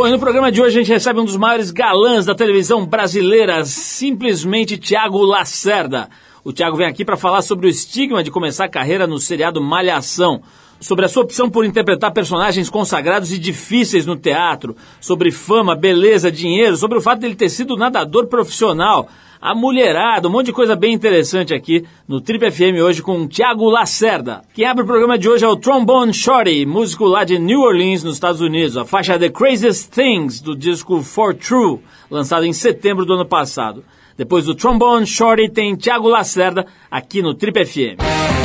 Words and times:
Bom, 0.00 0.08
e 0.08 0.12
no 0.12 0.18
programa 0.18 0.50
de 0.50 0.62
hoje 0.62 0.78
a 0.78 0.82
gente 0.82 0.94
recebe 0.94 1.20
um 1.20 1.26
dos 1.26 1.36
maiores 1.36 1.70
galãs 1.70 2.24
da 2.24 2.34
televisão 2.34 2.86
brasileira, 2.86 3.66
simplesmente 3.66 4.78
Tiago 4.78 5.22
Lacerda. 5.22 6.08
O 6.42 6.54
Tiago 6.54 6.78
vem 6.78 6.86
aqui 6.86 7.04
para 7.04 7.18
falar 7.18 7.42
sobre 7.42 7.66
o 7.66 7.68
estigma 7.68 8.24
de 8.24 8.30
começar 8.30 8.64
a 8.64 8.68
carreira 8.70 9.06
no 9.06 9.18
seriado 9.18 9.60
Malhação, 9.60 10.40
sobre 10.80 11.04
a 11.04 11.08
sua 11.08 11.24
opção 11.24 11.50
por 11.50 11.66
interpretar 11.66 12.14
personagens 12.14 12.70
consagrados 12.70 13.30
e 13.30 13.38
difíceis 13.38 14.06
no 14.06 14.16
teatro, 14.16 14.74
sobre 15.02 15.30
fama, 15.30 15.76
beleza, 15.76 16.32
dinheiro, 16.32 16.78
sobre 16.78 16.96
o 16.96 17.02
fato 17.02 17.20
dele 17.20 17.34
ter 17.34 17.50
sido 17.50 17.76
nadador 17.76 18.26
profissional, 18.26 19.06
a 19.40 19.54
mulherada, 19.54 20.28
um 20.28 20.30
monte 20.30 20.46
de 20.46 20.52
coisa 20.52 20.76
bem 20.76 20.92
interessante 20.92 21.54
aqui 21.54 21.84
no 22.06 22.20
Trip 22.20 22.50
FM 22.50 22.82
hoje 22.84 23.02
com 23.02 23.22
o 23.22 23.28
Thiago 23.28 23.70
Lacerda. 23.70 24.42
Quem 24.52 24.66
abre 24.66 24.84
o 24.84 24.86
programa 24.86 25.18
de 25.18 25.28
hoje 25.28 25.44
é 25.44 25.48
o 25.48 25.56
Trombone 25.56 26.12
Shorty, 26.12 26.66
músico 26.66 27.06
lá 27.06 27.24
de 27.24 27.38
New 27.38 27.62
Orleans, 27.62 28.04
nos 28.04 28.14
Estados 28.14 28.42
Unidos. 28.42 28.76
A 28.76 28.84
faixa 28.84 29.18
The 29.18 29.30
Craziest 29.30 29.90
Things, 29.90 30.40
do 30.40 30.54
disco 30.54 31.02
For 31.02 31.34
True, 31.34 31.80
lançado 32.10 32.44
em 32.44 32.52
setembro 32.52 33.06
do 33.06 33.14
ano 33.14 33.24
passado. 33.24 33.82
Depois 34.16 34.44
do 34.44 34.54
Trombone 34.54 35.06
Shorty 35.06 35.48
tem 35.48 35.74
Thiago 35.74 36.08
Lacerda 36.08 36.66
aqui 36.90 37.22
no 37.22 37.32
Trip 37.32 37.64
FM. 37.64 38.39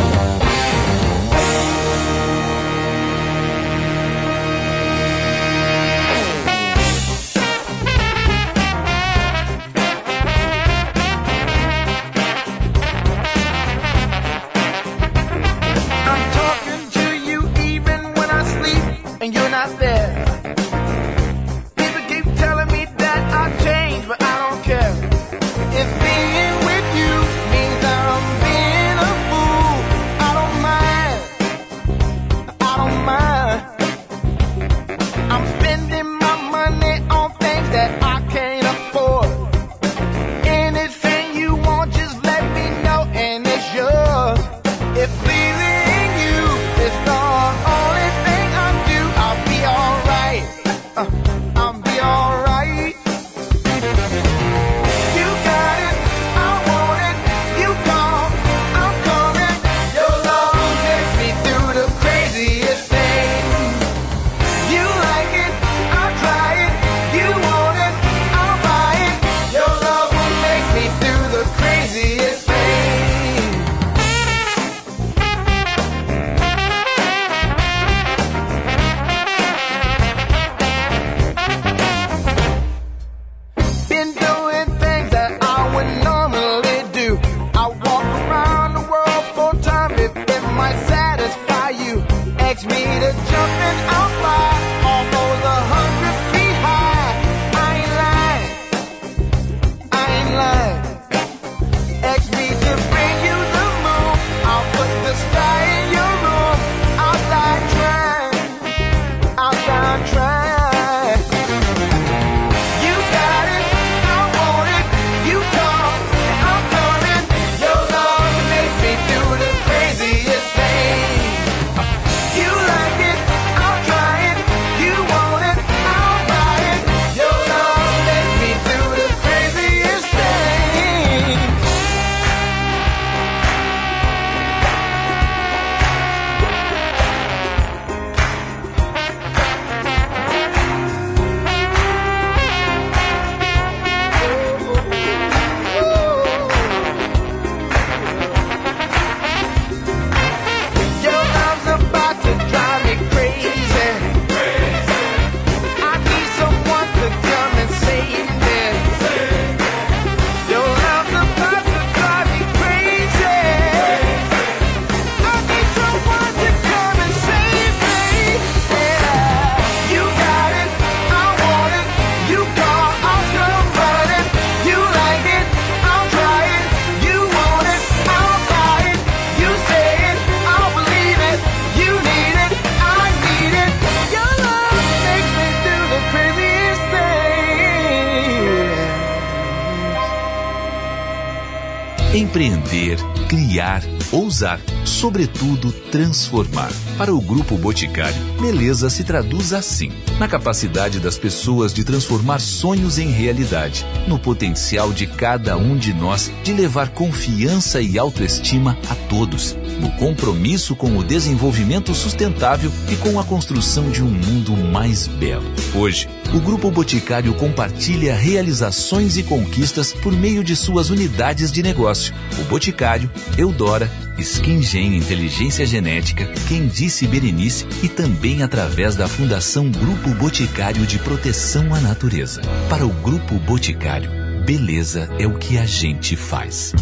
Criar, 193.28 193.84
ousar, 194.12 194.60
sobretudo 194.84 195.72
transformar. 195.92 196.72
Para 196.98 197.14
o 197.14 197.20
Grupo 197.20 197.58
Boticário, 197.58 198.16
beleza 198.40 198.90
se 198.90 199.04
traduz 199.04 199.54
assim: 199.54 199.92
na 200.20 200.28
capacidade 200.28 201.00
das 201.00 201.18
pessoas 201.18 201.74
de 201.74 201.84
transformar 201.84 202.40
sonhos 202.40 202.98
em 202.98 203.12
realidade, 203.12 203.86
no 204.08 204.20
potencial 204.20 204.94
de 204.94 205.08
cada 205.08 205.58
um 205.58 205.76
de 205.76 205.94
nós 205.94 206.32
de 206.44 206.54
levar 206.54 206.90
confiança 206.90 207.82
e 207.82 207.98
autoestima 207.98 208.78
a 208.90 208.96
todos, 209.10 209.58
no 209.80 209.92
compromisso 209.92 210.76
com 210.76 210.98
o 210.98 211.04
desenvolvimento 211.04 211.94
sustentável 211.94 212.72
e 212.90 212.96
com 212.98 213.20
a 213.20 213.24
construção 213.24 213.90
de 213.90 214.02
um 214.02 214.10
mundo 214.10 214.56
mais 214.56 215.08
belo. 215.08 215.46
Hoje, 215.74 216.08
o 216.34 216.40
Grupo 216.40 216.70
Boticário 216.72 217.34
compartilha 217.34 218.16
realizações 218.16 219.18
e 219.18 219.24
conquistas 219.24 219.94
por 219.94 220.12
meio 220.12 220.44
de 220.44 220.56
suas 220.56 220.90
unidades 220.90 221.52
de 221.52 221.62
negócio. 221.64 222.14
O 222.40 222.44
Boticário, 222.46 223.10
Eudora, 223.38 223.90
Skingen 224.18 224.98
Inteligência 224.98 225.66
Genética, 225.66 226.26
Quem 226.48 226.68
Disse 226.68 227.08
Berenice 227.08 227.66
e 227.84 227.90
também 227.90 228.44
através 228.44 228.96
da 228.96 229.08
Fundação 229.08 229.70
Grupo 229.70 230.10
Boticário 230.12 230.86
de 230.86 230.98
Proteção 231.00 231.74
à 231.74 231.80
Natureza. 231.80 232.42
Para 232.70 232.86
o 232.86 232.90
Grupo 232.90 233.36
Boticário, 233.40 234.10
beleza 234.46 235.10
é 235.20 235.28
o 235.28 235.38
que 235.38 235.58
a 235.58 235.66
gente 235.66 236.16
faz. 236.16 236.74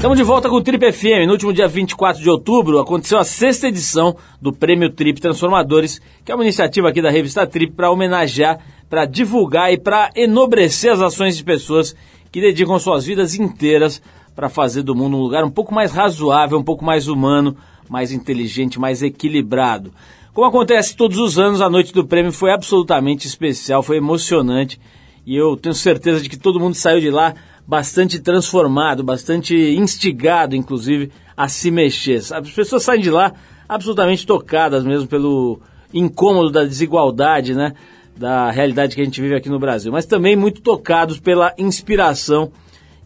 Estamos 0.00 0.16
de 0.16 0.24
volta 0.24 0.48
com 0.48 0.56
o 0.56 0.62
Trip 0.62 0.92
FM. 0.92 1.26
No 1.26 1.32
último 1.32 1.52
dia 1.52 1.68
24 1.68 2.22
de 2.22 2.30
outubro 2.30 2.78
aconteceu 2.78 3.18
a 3.18 3.22
sexta 3.22 3.68
edição 3.68 4.16
do 4.40 4.50
Prêmio 4.50 4.88
Trip 4.88 5.20
Transformadores, 5.20 6.00
que 6.24 6.32
é 6.32 6.34
uma 6.34 6.42
iniciativa 6.42 6.88
aqui 6.88 7.02
da 7.02 7.10
revista 7.10 7.46
Trip 7.46 7.74
para 7.74 7.90
homenagear, 7.90 8.60
para 8.88 9.04
divulgar 9.04 9.70
e 9.70 9.76
para 9.76 10.10
enobrecer 10.16 10.90
as 10.90 11.02
ações 11.02 11.36
de 11.36 11.44
pessoas 11.44 11.94
que 12.32 12.40
dedicam 12.40 12.78
suas 12.78 13.04
vidas 13.04 13.34
inteiras 13.34 14.00
para 14.34 14.48
fazer 14.48 14.82
do 14.82 14.94
mundo 14.94 15.18
um 15.18 15.20
lugar 15.20 15.44
um 15.44 15.50
pouco 15.50 15.74
mais 15.74 15.92
razoável, 15.92 16.58
um 16.58 16.64
pouco 16.64 16.82
mais 16.82 17.06
humano, 17.06 17.54
mais 17.86 18.10
inteligente, 18.10 18.80
mais 18.80 19.02
equilibrado. 19.02 19.92
Como 20.32 20.46
acontece 20.46 20.96
todos 20.96 21.18
os 21.18 21.38
anos, 21.38 21.60
a 21.60 21.68
noite 21.68 21.92
do 21.92 22.06
prêmio 22.06 22.32
foi 22.32 22.50
absolutamente 22.52 23.26
especial, 23.26 23.82
foi 23.82 23.98
emocionante 23.98 24.80
e 25.26 25.36
eu 25.36 25.58
tenho 25.58 25.74
certeza 25.74 26.22
de 26.22 26.28
que 26.30 26.38
todo 26.38 26.58
mundo 26.58 26.74
saiu 26.74 27.00
de 27.00 27.10
lá 27.10 27.34
bastante 27.70 28.18
transformado, 28.18 29.04
bastante 29.04 29.54
instigado, 29.54 30.56
inclusive, 30.56 31.12
a 31.36 31.48
se 31.48 31.70
mexer. 31.70 32.16
As 32.16 32.50
pessoas 32.50 32.82
saem 32.82 33.00
de 33.00 33.12
lá 33.12 33.32
absolutamente 33.68 34.26
tocadas 34.26 34.84
mesmo 34.84 35.06
pelo 35.06 35.60
incômodo 35.94 36.50
da 36.50 36.64
desigualdade, 36.64 37.54
né? 37.54 37.74
Da 38.16 38.50
realidade 38.50 38.96
que 38.96 39.00
a 39.00 39.04
gente 39.04 39.20
vive 39.20 39.36
aqui 39.36 39.48
no 39.48 39.60
Brasil, 39.60 39.92
mas 39.92 40.04
também 40.04 40.34
muito 40.34 40.60
tocados 40.60 41.20
pela 41.20 41.54
inspiração 41.56 42.50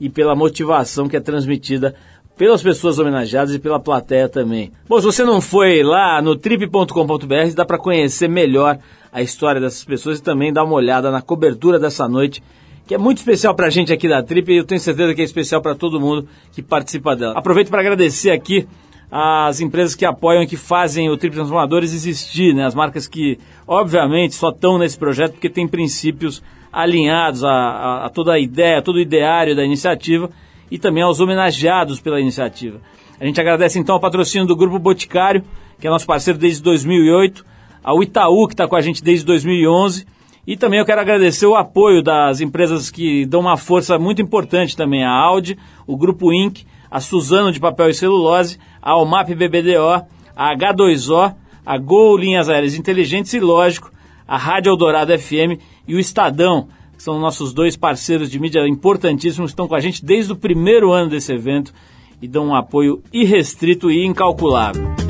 e 0.01 0.09
pela 0.09 0.35
motivação 0.35 1.11
que 1.11 1.17
é 1.19 1.21
transmitida 1.21 1.95
pelas 2.35 2.63
pessoas 2.63 2.99
homenageadas 2.99 3.55
e 3.55 3.59
pela 3.59 3.79
plateia 3.79 4.31
também. 4.31 4.73
Bom, 4.89 4.99
se 4.99 5.05
você 5.05 5.25
não 5.25 5.43
foi 5.43 5.83
lá 5.83 6.23
no 6.23 6.37
trip.com.br, 6.37 7.55
dá 7.55 7.67
para 7.67 7.79
conhecer 7.79 8.29
melhor 8.29 8.79
a 9.13 9.21
história 9.21 9.61
dessas 9.61 9.85
pessoas 9.85 10.21
e 10.21 10.23
também 10.23 10.55
dar 10.55 10.65
uma 10.65 10.75
olhada 10.75 11.11
na 11.11 11.21
cobertura 11.21 11.79
dessa 11.79 12.09
noite, 12.09 12.43
que 12.87 12.95
é 12.95 12.99
muito 12.99 13.19
especial 13.19 13.55
para 13.55 13.67
a 13.67 13.71
gente 13.71 13.93
aqui 13.93 14.09
da 14.09 14.23
Trip 14.23 14.53
e 14.53 14.57
eu 14.57 14.65
tenho 14.65 14.81
certeza 14.81 15.15
que 15.15 15.21
é 15.23 15.25
especial 15.25 15.63
para 15.63 15.75
todo 15.75 16.01
mundo 16.01 16.29
que 16.53 16.63
participa 16.63 17.17
dela. 17.17 17.37
Aproveito 17.37 17.71
para 17.71 17.81
agradecer 17.81 18.31
aqui 18.31 18.67
as 19.11 19.61
empresas 19.61 19.95
que 19.95 20.05
apoiam 20.05 20.43
e 20.43 20.47
que 20.47 20.57
fazem 20.57 21.09
o 21.09 21.17
Trip 21.17 21.35
Transformadores 21.35 21.95
existir, 21.95 22.55
né? 22.55 22.65
As 22.67 22.75
marcas 22.75 23.07
que, 23.07 23.39
obviamente, 23.67 24.35
só 24.35 24.51
estão 24.51 24.79
nesse 24.79 24.99
projeto 24.99 25.33
porque 25.33 25.49
tem 25.49 25.69
princípios 25.69 26.43
alinhados 26.73 27.45
a, 27.45 27.51
a, 27.51 28.07
a 28.07 28.11
toda 28.11 28.33
a 28.33 28.39
ideia, 28.39 28.83
todo 28.83 28.97
o 28.97 29.01
ideário 29.01 29.55
da 29.55 29.65
iniciativa 29.65 30.29
e 30.71 30.79
também 30.79 31.03
aos 31.03 31.21
homenageados 31.21 32.01
pela 32.01 32.21
iniciativa. 32.21 32.81
A 33.21 33.25
gente 33.25 33.41
agradece 33.41 33.79
então 33.79 33.95
ao 33.95 34.01
patrocínio 34.01 34.47
do 34.47 34.57
Grupo 34.57 34.79
Boticário, 34.79 35.45
que 35.79 35.87
é 35.87 35.91
nosso 35.91 36.07
parceiro 36.07 36.39
desde 36.39 36.63
2008, 36.63 37.47
ao 37.83 38.03
Itaú, 38.03 38.49
que 38.49 38.55
está 38.55 38.67
com 38.67 38.75
a 38.75 38.81
gente 38.81 39.03
desde 39.03 39.25
2011, 39.25 40.07
e 40.47 40.57
também 40.57 40.79
eu 40.79 40.85
quero 40.85 41.01
agradecer 41.01 41.47
o 41.47 41.55
apoio 41.55 42.03
das 42.03 42.41
empresas 42.41 42.91
que 42.91 43.25
dão 43.25 43.41
uma 43.41 43.57
força 43.57 43.99
muito 43.99 44.21
importante 44.21 44.77
também, 44.77 45.05
a 45.05 45.11
Audi, 45.11 45.59
o 45.87 45.97
Grupo 45.97 46.33
Inc., 46.33 46.65
a 46.91 47.01
Suzano 47.01 47.51
de 47.51 47.59
Papel 47.59 47.89
e 47.89 47.95
Celulose, 47.95 48.59
a 48.81 48.93
Almap 48.93 49.29
BBDO, 49.29 50.07
a 50.37 50.57
H2O, 50.57 51.35
a 51.65 51.79
Gol 51.79 52.17
Linhas 52.17 52.49
Aéreas 52.49 52.75
Inteligentes 52.75 53.33
e, 53.33 53.41
lógico, 53.41 53.91
a 54.29 54.37
Rádio 54.37 54.71
Eldorado 54.71 55.19
FM 55.19 55.61
e 55.89 55.95
o 55.95 55.99
Estadão, 55.99 56.69
que 56.97 57.03
são 57.03 57.19
nossos 57.19 57.53
dois 57.53 57.77
parceiros 57.77 58.31
de 58.31 58.39
mídia 58.39 58.67
importantíssimos, 58.69 59.51
estão 59.51 59.67
com 59.67 59.75
a 59.75 59.81
gente 59.81 60.05
desde 60.05 60.33
o 60.33 60.37
primeiro 60.37 60.93
ano 60.93 61.11
desse 61.11 61.33
evento 61.33 61.73
e 62.21 62.29
dão 62.29 62.49
um 62.49 62.55
apoio 62.55 63.03
irrestrito 63.13 63.91
e 63.91 64.05
incalculável. 64.05 65.04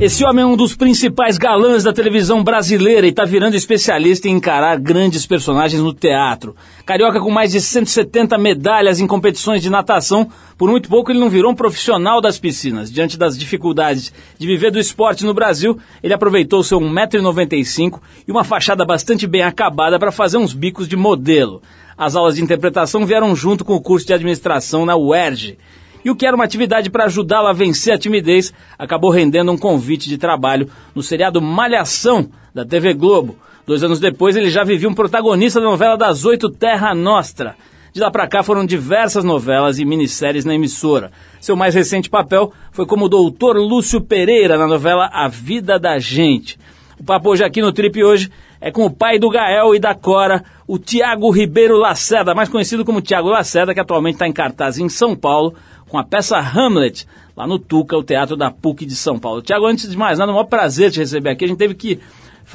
Esse 0.00 0.24
homem 0.24 0.42
é 0.42 0.46
um 0.46 0.56
dos 0.56 0.74
principais 0.74 1.38
galãs 1.38 1.84
da 1.84 1.92
televisão 1.92 2.42
brasileira 2.42 3.06
e 3.06 3.10
está 3.10 3.24
virando 3.24 3.54
especialista 3.54 4.28
em 4.28 4.32
encarar 4.32 4.76
grandes 4.76 5.24
personagens 5.24 5.80
no 5.80 5.94
teatro. 5.94 6.56
Carioca 6.84 7.20
com 7.20 7.30
mais 7.30 7.52
de 7.52 7.60
170 7.60 8.36
medalhas 8.36 8.98
em 8.98 9.06
competições 9.06 9.62
de 9.62 9.70
natação, 9.70 10.28
por 10.58 10.68
muito 10.68 10.88
pouco 10.88 11.12
ele 11.12 11.20
não 11.20 11.30
virou 11.30 11.52
um 11.52 11.54
profissional 11.54 12.20
das 12.20 12.40
piscinas. 12.40 12.90
Diante 12.90 13.16
das 13.16 13.38
dificuldades 13.38 14.12
de 14.36 14.46
viver 14.48 14.72
do 14.72 14.80
esporte 14.80 15.24
no 15.24 15.32
Brasil, 15.32 15.78
ele 16.02 16.12
aproveitou 16.12 16.64
seu 16.64 16.80
1,95m 16.80 18.00
e 18.26 18.32
uma 18.32 18.42
fachada 18.42 18.84
bastante 18.84 19.28
bem 19.28 19.42
acabada 19.42 19.96
para 19.96 20.10
fazer 20.10 20.38
uns 20.38 20.52
bicos 20.52 20.88
de 20.88 20.96
modelo. 20.96 21.62
As 21.96 22.16
aulas 22.16 22.34
de 22.34 22.42
interpretação 22.42 23.06
vieram 23.06 23.34
junto 23.36 23.64
com 23.64 23.74
o 23.74 23.80
curso 23.80 24.08
de 24.08 24.12
administração 24.12 24.84
na 24.84 24.96
UERJ 24.96 25.56
e 26.04 26.10
o 26.10 26.16
que 26.16 26.26
era 26.26 26.36
uma 26.36 26.44
atividade 26.44 26.90
para 26.90 27.04
ajudá-la 27.04 27.50
a 27.50 27.54
vencer 27.54 27.94
a 27.94 27.98
timidez 27.98 28.52
acabou 28.78 29.10
rendendo 29.10 29.50
um 29.50 29.56
convite 29.56 30.08
de 30.08 30.18
trabalho 30.18 30.68
no 30.94 31.02
seriado 31.02 31.40
Malhação 31.40 32.28
da 32.54 32.64
TV 32.64 32.92
Globo. 32.92 33.36
Dois 33.66 33.82
anos 33.82 33.98
depois, 33.98 34.36
ele 34.36 34.50
já 34.50 34.62
vivia 34.62 34.88
um 34.88 34.94
protagonista 34.94 35.58
da 35.58 35.66
novela 35.66 35.96
das 35.96 36.26
oito 36.26 36.50
Terra 36.50 36.94
Nostra. 36.94 37.56
De 37.94 38.00
lá 38.00 38.10
para 38.10 38.26
cá 38.26 38.42
foram 38.42 38.66
diversas 38.66 39.24
novelas 39.24 39.78
e 39.78 39.84
minisséries 39.84 40.44
na 40.44 40.54
emissora. 40.54 41.12
Seu 41.40 41.56
mais 41.56 41.74
recente 41.74 42.10
papel 42.10 42.52
foi 42.72 42.84
como 42.86 43.06
o 43.06 43.08
doutor 43.08 43.56
Lúcio 43.56 44.00
Pereira 44.00 44.58
na 44.58 44.66
novela 44.66 45.08
A 45.12 45.28
Vida 45.28 45.78
da 45.78 45.98
Gente. 45.98 46.58
O 46.98 47.04
papo 47.04 47.30
hoje 47.30 47.44
aqui 47.44 47.62
no 47.62 47.72
Trip 47.72 48.02
hoje 48.02 48.30
é 48.60 48.70
com 48.70 48.84
o 48.84 48.90
pai 48.90 49.18
do 49.18 49.30
Gael 49.30 49.74
e 49.74 49.78
da 49.78 49.94
Cora, 49.94 50.42
o 50.66 50.78
Tiago 50.78 51.30
Ribeiro 51.30 51.76
Lacerda, 51.76 52.34
mais 52.34 52.48
conhecido 52.48 52.84
como 52.84 53.00
Tiago 53.00 53.28
Lacerda, 53.28 53.74
que 53.74 53.80
atualmente 53.80 54.14
está 54.14 54.26
em 54.26 54.32
cartaz 54.32 54.78
em 54.78 54.88
São 54.88 55.14
Paulo, 55.14 55.54
com 55.88 55.98
a 55.98 56.04
peça 56.04 56.38
Hamlet, 56.38 57.06
lá 57.36 57.46
no 57.46 57.58
Tuca, 57.58 57.96
o 57.96 58.02
Teatro 58.02 58.36
da 58.36 58.50
PUC 58.50 58.86
de 58.86 58.94
São 58.94 59.18
Paulo. 59.18 59.42
Tiago, 59.42 59.66
antes 59.66 59.90
de 59.90 59.96
mais 59.96 60.18
nada, 60.18 60.32
é 60.32 60.34
um 60.34 60.44
prazer 60.44 60.90
te 60.90 61.00
receber 61.00 61.30
aqui. 61.30 61.44
A 61.44 61.48
gente 61.48 61.58
teve 61.58 61.74
que 61.74 62.00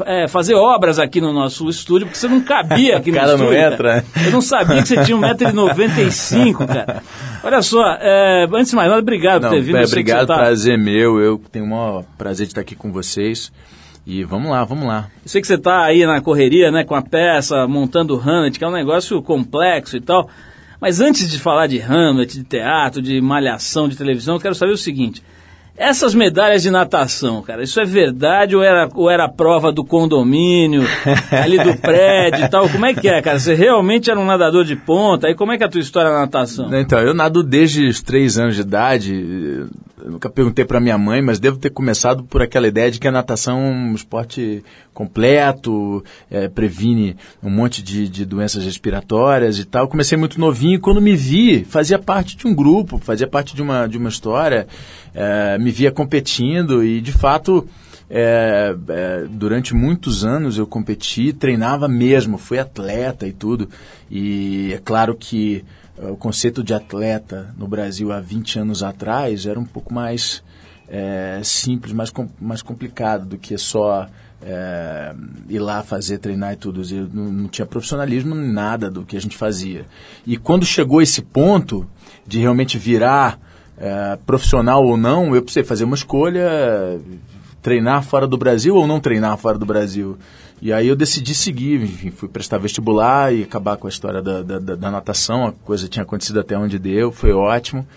é, 0.06 0.28
fazer 0.28 0.54
obras 0.54 1.00
aqui 1.00 1.20
no 1.20 1.34
nosso 1.34 1.68
estúdio, 1.70 2.08
porque 2.08 2.18
você 2.18 2.28
não 2.28 2.42
cabia 2.42 2.98
aqui 2.98 3.12
no 3.12 3.18
cara 3.18 3.34
estúdio. 3.34 3.54
não 3.54 3.60
entra. 3.60 4.04
Cara. 4.04 4.26
Eu 4.26 4.32
não 4.32 4.42
sabia 4.42 4.82
que 4.82 4.88
você 4.88 5.04
tinha 5.04 5.18
1,95m, 5.18 6.68
cara. 6.68 7.04
Olha 7.44 7.62
só, 7.62 7.84
é, 8.00 8.48
antes 8.54 8.70
de 8.70 8.76
mais 8.76 8.90
nada, 8.90 9.02
obrigado 9.02 9.44
não, 9.44 9.50
por 9.50 9.56
ter 9.56 9.62
vindo. 9.62 9.78
É, 9.78 9.84
obrigado, 9.84 10.28
tá... 10.28 10.36
prazer 10.36 10.78
meu. 10.78 11.20
Eu 11.20 11.42
tenho 11.52 11.66
o 11.66 11.70
maior 11.70 12.04
prazer 12.18 12.46
de 12.46 12.52
estar 12.52 12.62
aqui 12.62 12.76
com 12.76 12.92
vocês. 12.92 13.52
E 14.06 14.24
vamos 14.24 14.50
lá, 14.50 14.64
vamos 14.64 14.88
lá. 14.88 15.08
Eu 15.24 15.30
sei 15.30 15.42
que 15.42 15.48
você 15.48 15.56
está 15.56 15.84
aí 15.84 16.06
na 16.06 16.20
correria, 16.20 16.72
né, 16.72 16.84
com 16.84 16.96
a 16.96 17.02
peça, 17.02 17.68
montando 17.68 18.16
o 18.16 18.20
Hamlet, 18.20 18.58
que 18.58 18.64
é 18.64 18.68
um 18.68 18.72
negócio 18.72 19.22
complexo 19.22 19.98
e 19.98 20.02
tal. 20.02 20.30
Mas 20.80 21.02
antes 21.02 21.30
de 21.30 21.40
falar 21.40 21.68
de 21.68 21.80
Hamlet, 21.82 22.38
de 22.38 22.44
teatro, 22.44 23.02
de 23.02 23.20
malhação, 23.20 23.90
de 23.90 23.98
televisão, 23.98 24.36
eu 24.36 24.42
quero 24.42 24.56
saber 24.56 24.72
o 24.72 24.78
seguinte. 24.78 25.22
Essas 25.80 26.14
medalhas 26.14 26.62
de 26.62 26.70
natação, 26.70 27.42
cara, 27.42 27.64
isso 27.64 27.80
é 27.80 27.86
verdade 27.86 28.54
ou 28.54 28.62
era, 28.62 28.90
ou 28.94 29.10
era 29.10 29.30
prova 29.30 29.72
do 29.72 29.82
condomínio, 29.82 30.84
ali 31.32 31.58
do 31.58 31.74
prédio 31.78 32.44
e 32.44 32.50
tal? 32.50 32.68
Como 32.68 32.86
é 32.86 32.94
que 32.94 33.08
é, 33.08 33.22
cara? 33.22 33.40
Você 33.40 33.54
realmente 33.54 34.12
era 34.12 34.20
um 34.20 34.26
nadador 34.26 34.66
de 34.66 34.76
ponta? 34.76 35.28
Aí 35.28 35.36
como 35.36 35.54
é 35.54 35.58
que 35.58 35.64
é 35.64 35.68
a 35.68 35.70
tua 35.70 35.80
história 35.80 36.12
na 36.12 36.20
natação? 36.20 36.70
Então, 36.78 37.00
eu 37.00 37.14
nado 37.14 37.42
desde 37.42 37.88
os 37.88 38.02
três 38.02 38.38
anos 38.38 38.56
de 38.56 38.62
idade. 38.62 39.66
Nunca 40.06 40.30
perguntei 40.30 40.64
para 40.64 40.80
minha 40.80 40.98
mãe, 40.98 41.22
mas 41.22 41.40
devo 41.40 41.58
ter 41.58 41.70
começado 41.70 42.24
por 42.24 42.42
aquela 42.42 42.68
ideia 42.68 42.90
de 42.90 43.00
que 43.00 43.08
a 43.08 43.12
natação 43.12 43.60
é 43.60 43.70
um 43.70 43.96
esporte 43.96 44.64
completo, 44.94 46.04
é, 46.30 46.48
previne 46.48 47.16
um 47.42 47.50
monte 47.50 47.82
de, 47.82 48.08
de, 48.08 48.26
doenças 48.26 48.64
respiratórias 48.64 49.60
e 49.60 49.66
tal. 49.66 49.88
Comecei 49.88 50.18
muito 50.18 50.40
novinho 50.40 50.76
e 50.76 50.80
quando 50.80 51.02
me 51.02 51.16
vi, 51.16 51.64
fazia 51.64 52.00
parte 52.00 52.38
de 52.38 52.48
um 52.48 52.54
grupo, 52.54 52.98
fazia 52.98 53.28
parte 53.28 53.56
de 53.56 53.62
uma, 53.62 53.88
de 53.88 53.98
uma 53.98 54.10
história, 54.10 54.68
é, 55.14 55.58
me 55.58 55.72
via 55.72 55.92
competindo 55.92 56.84
e 56.84 57.02
de 57.02 57.12
fato. 57.12 57.68
É, 58.12 58.76
é, 58.88 59.28
durante 59.30 59.76
muitos 59.76 60.26
anos 60.26 60.58
eu 60.58 60.66
competi, 60.66 61.32
treinava 61.32 61.88
mesmo, 61.88 62.40
fui 62.40 62.58
atleta 62.58 63.28
e 63.28 63.32
tudo. 63.32 63.70
E 64.10 64.74
é 64.74 64.80
claro 64.80 65.16
que 65.16 65.64
o 66.02 66.16
conceito 66.16 66.64
de 66.64 66.74
atleta 66.74 67.54
no 67.58 67.68
Brasil 67.68 68.12
há 68.12 68.20
20 68.20 68.60
anos 68.60 68.84
atrás 68.84 69.46
era 69.46 69.60
um 69.60 69.66
pouco 69.66 69.94
mais 69.94 70.44
é, 70.88 71.42
simples, 71.44 71.94
mais, 71.94 72.10
com, 72.10 72.28
mais 72.40 72.62
complicado 72.62 73.26
do 73.26 73.38
que 73.38 73.58
só 73.58 74.08
é, 74.42 75.14
ir 75.50 75.60
lá 75.60 75.84
fazer, 75.84 76.18
treinar 76.18 76.54
e 76.54 76.56
tudo. 76.56 76.82
Eu 76.90 77.08
não, 77.14 77.32
não 77.32 77.48
tinha 77.48 77.66
profissionalismo 77.66 78.34
nada 78.34 78.90
do 78.90 79.04
que 79.04 79.18
a 79.18 79.22
gente 79.22 79.38
fazia. 79.38 79.86
E 80.26 80.38
quando 80.38 80.66
chegou 80.66 81.02
esse 81.02 81.22
ponto 81.22 81.88
de 82.26 82.40
realmente 82.40 82.78
virar 82.78 83.40
é, 83.78 84.18
profissional 84.26 84.84
ou 84.86 84.98
não, 84.98 85.36
eu 85.36 85.42
precisei 85.42 85.64
fazer 85.64 85.84
uma 85.84 85.96
escolha, 85.96 87.00
treinar 87.62 88.04
fora 88.04 88.28
do 88.28 88.38
Brasil 88.38 88.76
ou 88.76 88.88
não 88.88 89.00
treinar 89.00 89.38
fora 89.38 89.58
do 89.58 89.66
Brasil. 89.66 90.18
E 90.62 90.74
aí 90.74 90.88
eu 90.88 90.96
decidi 90.96 91.34
seguir, 91.34 91.82
enfim, 91.82 92.12
fui 92.12 92.28
prestar 92.28 92.58
vestibular 92.58 93.34
e 93.34 93.44
acabar 93.44 93.78
com 93.78 93.88
a 93.88 93.90
história 93.90 94.22
da, 94.22 94.42
da, 94.42 94.60
da 94.60 94.92
natação, 94.92 95.48
a 95.48 95.52
coisa 95.52 95.88
tinha 95.88 96.04
acontecido 96.04 96.40
até 96.40 96.58
onde 96.58 96.78
deu, 96.78 97.12
foi 97.12 97.32
ótimo. 97.32 97.88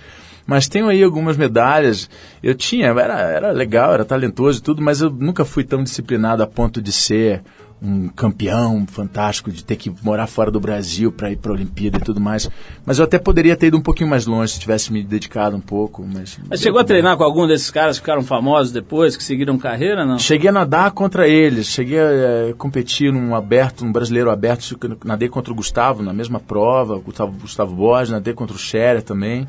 Mas 0.46 0.68
tenho 0.68 0.88
aí 0.88 1.02
algumas 1.02 1.36
medalhas. 1.36 2.08
Eu 2.42 2.54
tinha, 2.54 2.88
era, 2.88 3.20
era 3.20 3.50
legal, 3.52 3.94
era 3.94 4.04
talentoso 4.04 4.58
e 4.58 4.62
tudo, 4.62 4.82
mas 4.82 5.00
eu 5.00 5.10
nunca 5.10 5.44
fui 5.44 5.64
tão 5.64 5.82
disciplinado 5.82 6.42
a 6.42 6.46
ponto 6.46 6.80
de 6.80 6.92
ser 6.92 7.42
um 7.82 8.08
campeão 8.08 8.86
fantástico, 8.86 9.50
de 9.50 9.64
ter 9.64 9.74
que 9.74 9.92
morar 10.02 10.28
fora 10.28 10.50
do 10.50 10.60
Brasil 10.60 11.10
para 11.10 11.32
ir 11.32 11.36
para 11.36 11.50
a 11.50 11.54
Olimpíada 11.54 11.98
e 11.98 12.00
tudo 12.00 12.20
mais. 12.20 12.48
Mas 12.86 12.98
eu 12.98 13.04
até 13.04 13.18
poderia 13.18 13.56
ter 13.56 13.66
ido 13.66 13.76
um 13.76 13.82
pouquinho 13.82 14.08
mais 14.08 14.24
longe 14.24 14.52
se 14.52 14.60
tivesse 14.60 14.92
me 14.92 15.02
dedicado 15.02 15.56
um 15.56 15.60
pouco. 15.60 16.06
Mas, 16.06 16.38
mas 16.48 16.60
chegou 16.60 16.80
a 16.80 16.84
treinar 16.84 17.16
com 17.16 17.24
algum 17.24 17.46
desses 17.46 17.70
caras 17.70 17.96
que 17.96 18.02
ficaram 18.02 18.22
famosos 18.22 18.72
depois, 18.72 19.16
que 19.16 19.24
seguiram 19.24 19.58
carreira, 19.58 20.06
não? 20.06 20.18
Cheguei 20.18 20.50
a 20.50 20.52
nadar 20.52 20.92
contra 20.92 21.26
eles, 21.26 21.66
cheguei 21.66 21.98
a 21.98 22.02
é, 22.04 22.54
competir 22.56 23.12
num 23.12 23.34
aberto, 23.34 23.84
num 23.84 23.90
brasileiro 23.90 24.30
aberto, 24.30 24.78
nadei 25.04 25.28
contra 25.28 25.52
o 25.52 25.56
Gustavo 25.56 26.02
na 26.02 26.12
mesma 26.12 26.38
prova, 26.38 26.94
o 26.94 27.00
Gustavo, 27.00 27.32
Gustavo 27.32 27.74
Borges, 27.74 28.10
nadei 28.10 28.32
contra 28.32 28.54
o 28.54 28.58
Scherer 28.58 29.02
também. 29.02 29.48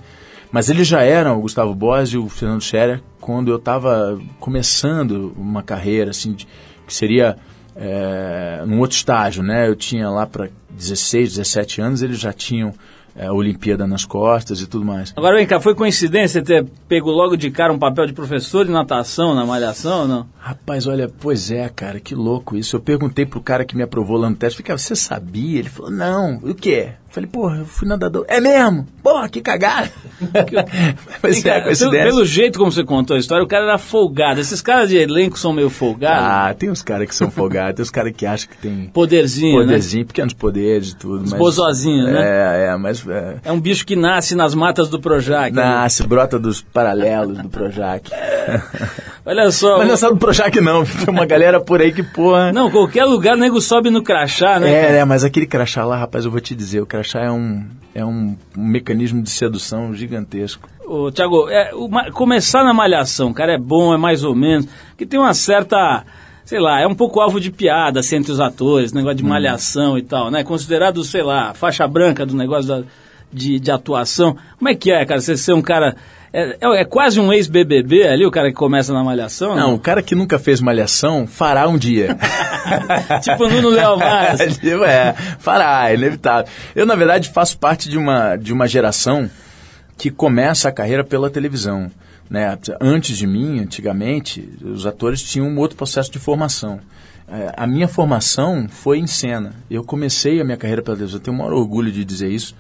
Mas 0.52 0.70
eles 0.70 0.88
já 0.88 1.02
eram, 1.02 1.38
o 1.38 1.42
Gustavo 1.42 1.74
Borges 1.74 2.13
e 2.13 2.18
o 2.18 2.30
Fernando 2.30 2.62
Scherer, 2.62 3.02
quando 3.20 3.50
eu 3.50 3.58
estava 3.58 4.20
começando 4.40 5.34
uma 5.36 5.63
carreira, 5.63 6.12
assim, 6.12 6.34
de, 6.34 6.48
que 6.86 6.94
seria 6.94 7.38
é, 7.75 8.63
num 8.65 8.80
outro 8.80 8.96
estágio, 8.96 9.44
né? 9.44 9.68
Eu 9.68 9.75
tinha 9.75 10.10
lá 10.10 10.25
para 10.25 10.50
16, 10.70 11.36
17 11.36 11.82
anos, 11.82 12.01
eles 12.01 12.20
já 12.20 12.34
tinham 12.34 12.74
é, 13.15 13.32
Olimpíada 13.32 13.86
nas 13.86 14.06
costas 14.06 14.62
e 14.62 14.68
tudo 14.68 14.86
mais. 14.86 15.13
Agora 15.15 15.38
vem 15.38 15.46
cá, 15.46 15.60
foi 15.60 15.75
coincidência 15.75 16.44
ter 16.44 16.65
pego 16.88 17.12
logo 17.12 17.36
de 17.36 17.51
cara 17.51 17.72
um 17.72 17.80
papel 17.80 18.08
de 18.08 18.13
professor 18.13 18.65
de 18.65 18.72
natação 18.72 19.36
na 19.36 19.46
malhação 19.46 20.01
ou 20.01 20.08
não? 20.08 20.27
Rapaz, 20.39 20.88
olha, 20.88 21.10
pois 21.20 21.51
é, 21.51 21.70
cara, 21.70 22.00
que 22.00 22.15
louco 22.15 22.58
isso. 22.58 22.75
Eu 22.75 22.80
perguntei 22.80 23.25
pro 23.25 23.42
cara 23.42 23.65
que 23.65 23.75
me 23.75 23.84
aprovou 23.84 24.18
lá 24.18 24.30
no 24.30 24.36
teste, 24.36 24.62
falei, 24.62 24.77
você 24.77 24.96
sabia? 24.96 25.60
Ele 25.60 25.70
falou, 25.70 25.92
não, 25.92 26.38
o 26.38 26.53
quê? 26.56 26.94
Falei, 27.13 27.29
porra, 27.29 27.58
eu 27.58 27.65
fui 27.67 27.88
nadador. 27.88 28.25
É 28.27 28.41
mesmo? 28.41 28.88
Porra, 29.03 29.29
que 29.29 29.39
cagada. 29.39 29.91
Mas 31.22 31.46
é, 31.46 31.62
coincidência. 31.62 32.05
Pelo 32.05 32.25
jeito 32.25 32.58
como 32.58 32.72
você 32.72 32.84
contou 32.84 33.15
a 33.15 33.20
história, 33.20 33.43
o 33.43 33.48
cara 33.48 33.65
era 33.65 33.77
folgado. 33.77 34.41
Esses 34.41 34.63
caras 34.63 34.89
de 34.89 34.98
elenco 34.98 35.38
são 35.38 35.53
meio 35.53 35.70
folgados. 35.70 36.25
Ah, 36.25 36.55
tem 36.58 36.72
uns 36.72 36.82
caras 36.82 37.08
que 37.08 37.13
são 37.13 37.29
folgados, 37.29 37.75
tem 37.75 37.84
uns 37.84 37.91
caras 37.91 38.13
que 38.17 38.25
acham 38.25 38.50
que 38.50 38.58
tem... 38.58 38.89
Poderzinho, 38.91 39.60
Poderzinho, 39.60 40.01
né? 40.01 40.08
pequenos 40.08 40.34
poderes 40.34 40.89
e 40.89 40.96
tudo. 40.96 41.24
Os 41.24 41.34
bozozinhos, 41.34 42.12
né? 42.12 42.20
É, 42.20 42.65
é, 42.70 42.77
mas... 42.77 43.08
É... 43.08 43.38
é 43.46 43.51
um 43.51 43.62
bicho 43.62 43.86
que 43.86 43.96
nasce 43.96 44.34
nas 44.34 44.55
matas 44.55 44.89
do 44.89 45.00
Projac. 45.00 45.53
Nasce, 45.53 46.01
né? 46.01 46.08
brota 46.08 46.39
dos 46.39 46.63
paralelos 46.63 47.38
do 47.38 47.48
Projac. 47.48 48.10
Olha 49.25 49.50
só... 49.51 49.77
Mas 49.77 49.88
não 49.88 49.94
é 49.94 49.98
só 49.98 50.10
do 50.10 50.18
Projac 50.18 50.60
não, 50.60 50.84
tem 50.84 51.13
uma 51.13 51.25
galera 51.25 51.60
por 51.62 51.82
aí 51.82 51.94
que, 51.94 52.03
porra... 52.03 52.51
Não, 52.53 52.70
qualquer 52.70 53.06
lugar 53.06 53.36
o 53.36 53.39
nego 53.39 53.62
sobe 53.62 53.89
no 53.89 54.03
crachá, 54.03 54.60
né? 54.60 54.70
É, 54.70 54.98
é, 54.98 55.06
mas 55.06 55.24
aquele 55.24 55.46
crachá 55.46 55.86
lá, 55.86 55.98
rapaz, 55.98 56.25
eu 56.25 56.32
vou 56.32 56.42
te 56.42 56.53
dizer, 56.53 56.82
o 56.82 56.86
crachá 56.86 57.22
é 57.22 57.32
um, 57.32 57.65
é 57.96 58.03
um, 58.03 58.36
mecanismo 58.56 59.24
de 59.24 59.30
sedução 59.30 59.94
gigantesco. 59.94 60.68
Ô, 60.86 61.10
Tiago, 61.10 61.50
é, 61.50 61.72
começar 62.12 62.65
na 62.65 62.74
malhação, 62.74 63.34
cara, 63.34 63.53
é 63.53 63.58
bom, 63.58 63.94
é 63.94 63.98
mais 63.98 64.25
ou 64.25 64.36
menos, 64.36 64.68
que 64.98 65.06
tem 65.06 65.18
uma 65.18 65.34
certa, 65.34 66.03
sei 66.44 66.60
lá, 66.60 66.82
é 66.82 66.86
um 66.86 66.96
pouco 66.96 67.22
alvo 67.22 67.39
de 67.39 67.50
piada 67.50 68.01
assim, 68.01 68.18
entre 68.18 68.32
os 68.34 68.42
atores, 68.42 68.92
negócio 68.92 69.18
de 69.18 69.24
hum. 69.24 69.30
malhação 69.30 69.98
e 69.98 70.01
tal, 70.01 70.30
né? 70.30 70.44
Considerado, 70.44 71.01
sei 71.01 71.24
lá, 71.24 71.53
faixa 71.53 71.88
branca 71.88 72.25
do 72.25 72.36
negócio 72.36 72.68
da, 72.68 72.84
de, 73.32 73.58
de 73.58 73.72
atuação. 73.72 74.36
Como 74.60 74.70
é 74.70 74.75
que 74.75 74.92
é, 74.92 75.06
cara, 75.06 75.22
você 75.22 75.38
ser 75.38 75.53
um 75.53 75.62
cara 75.62 75.96
é, 76.36 76.58
é, 76.60 76.82
é, 76.82 76.84
quase 76.84 77.20
um 77.20 77.32
ex-BBB 77.32 78.08
ali, 78.08 78.25
o 78.25 78.32
cara 78.32 78.50
que 78.50 78.56
começa 78.56 78.92
na 78.92 79.04
malhação? 79.04 79.50
Não, 79.50 79.68
não, 79.68 79.75
o 79.75 79.80
cara 79.80 80.02
que 80.02 80.16
nunca 80.16 80.40
fez 80.40 80.60
malhação 80.60 81.28
fará 81.28 81.68
um 81.68 81.78
dia. 81.78 82.18
tipo 83.22 83.48
Nuno 83.48 83.70
Léo 83.70 83.98
Mas. 84.00 84.58
Tipo, 84.58 84.84
é, 84.84 85.13
fará, 85.38 85.92
é 85.92 85.94
inevitável. 85.94 86.52
Eu, 86.75 86.88
na 86.88 86.96
verdade, 86.96 87.30
faço 87.30 87.60
parte 87.60 87.88
de 87.88 88.00
uma, 88.00 88.36
de 88.36 88.52
uma 88.52 88.68
geração 88.68 89.30
que 89.96 90.10
começa 90.10 90.68
a 90.68 90.72
carreira 90.72 91.04
pela 91.04 91.30
televisão. 91.30 91.92
Né? 92.28 92.58
Antes 92.82 93.16
de 93.16 93.28
mim, 93.28 93.60
antigamente, 93.60 94.50
os 94.60 94.88
atores 94.88 95.22
tinham 95.22 95.48
um 95.48 95.60
outro 95.60 95.78
processo 95.78 96.12
de 96.12 96.18
formação. 96.18 96.80
É, 97.32 97.54
a 97.56 97.68
minha 97.68 97.88
formação 97.88 98.68
foi 98.68 98.98
em 98.98 99.06
cena. 99.06 99.54
Eu 99.70 99.84
comecei 99.84 100.42
a 100.42 100.44
minha 100.44 100.58
carreira 100.58 100.82
pela 100.82 100.98
televisão, 100.98 101.20
eu 101.20 101.24
tenho 101.24 101.38
o 101.38 101.40
maior 101.40 101.54
orgulho 101.54 101.92
de 101.92 102.04
dizer 102.04 102.32
isso 102.32 102.56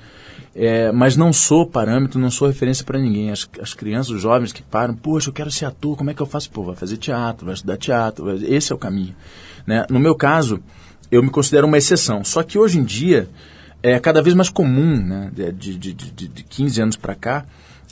é, 0.55 0.91
mas 0.91 1.17
não 1.17 1.33
sou 1.33 1.65
parâmetro, 1.65 2.19
não 2.19 2.29
sou 2.29 2.47
referência 2.47 2.85
para 2.85 2.99
ninguém. 2.99 3.31
As, 3.31 3.49
as, 3.59 3.73
crianças, 3.73 4.11
os 4.11 4.21
jovens 4.21 4.51
que 4.51 4.61
param, 4.61 4.95
poxa, 4.95 5.29
eu 5.29 5.33
quero 5.33 5.49
ser 5.49 5.65
ator, 5.65 5.97
como 5.97 6.11
é 6.11 6.13
que 6.13 6.21
eu 6.21 6.25
faço? 6.25 6.51
Pô, 6.51 6.63
vai 6.63 6.75
fazer 6.75 6.97
teatro, 6.97 7.45
vai 7.45 7.55
estudar 7.55 7.77
teatro, 7.77 8.25
vai... 8.25 8.35
esse 8.43 8.71
é 8.71 8.75
o 8.75 8.77
caminho. 8.77 9.15
Né? 9.65 9.85
No 9.89 9.99
meu 9.99 10.15
caso, 10.15 10.59
eu 11.11 11.23
me 11.23 11.29
considero 11.29 11.65
uma 11.65 11.77
exceção. 11.77 12.23
Só 12.23 12.43
que 12.43 12.57
hoje 12.57 12.79
em 12.79 12.83
dia 12.83 13.27
é 13.81 13.99
cada 13.99 14.21
vez 14.21 14.35
mais 14.35 14.49
comum, 14.49 14.95
né? 14.95 15.31
de, 15.33 15.75
de, 15.75 15.93
de, 15.93 16.27
de 16.27 16.43
15 16.43 16.81
anos 16.81 16.95
para 16.95 17.15
cá, 17.15 17.45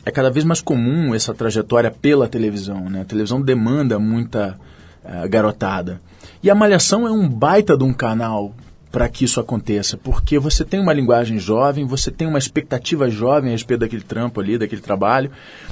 é 0.05 0.11
cada 0.11 0.29
vez 0.29 0.45
mais 0.45 0.61
comum 0.61 1.13
essa 1.15 1.33
trajetória 1.33 1.89
pela 1.89 2.27
televisão. 2.27 2.89
Né? 2.89 3.01
A 3.01 3.05
televisão 3.05 3.41
demanda 3.41 3.97
muita 3.97 4.57
uh, 5.03 5.27
garotada. 5.29 5.99
E 6.43 6.49
a 6.49 6.55
Malhação 6.55 7.07
é 7.07 7.11
um 7.11 7.27
baita 7.27 7.77
de 7.77 7.83
um 7.83 7.93
canal 7.93 8.53
para 8.91 9.07
que 9.07 9.23
isso 9.23 9.39
aconteça, 9.39 9.95
porque 9.95 10.37
você 10.37 10.65
tem 10.65 10.79
uma 10.79 10.91
linguagem 10.91 11.39
jovem, 11.39 11.85
você 11.85 12.11
tem 12.11 12.27
uma 12.27 12.37
expectativa 12.37 13.09
jovem 13.09 13.49
a 13.49 13.53
respeito 13.53 13.79
daquele 13.79 14.01
trampo 14.01 14.41
ali, 14.41 14.57
daquele 14.57 14.81
trabalho, 14.81 15.31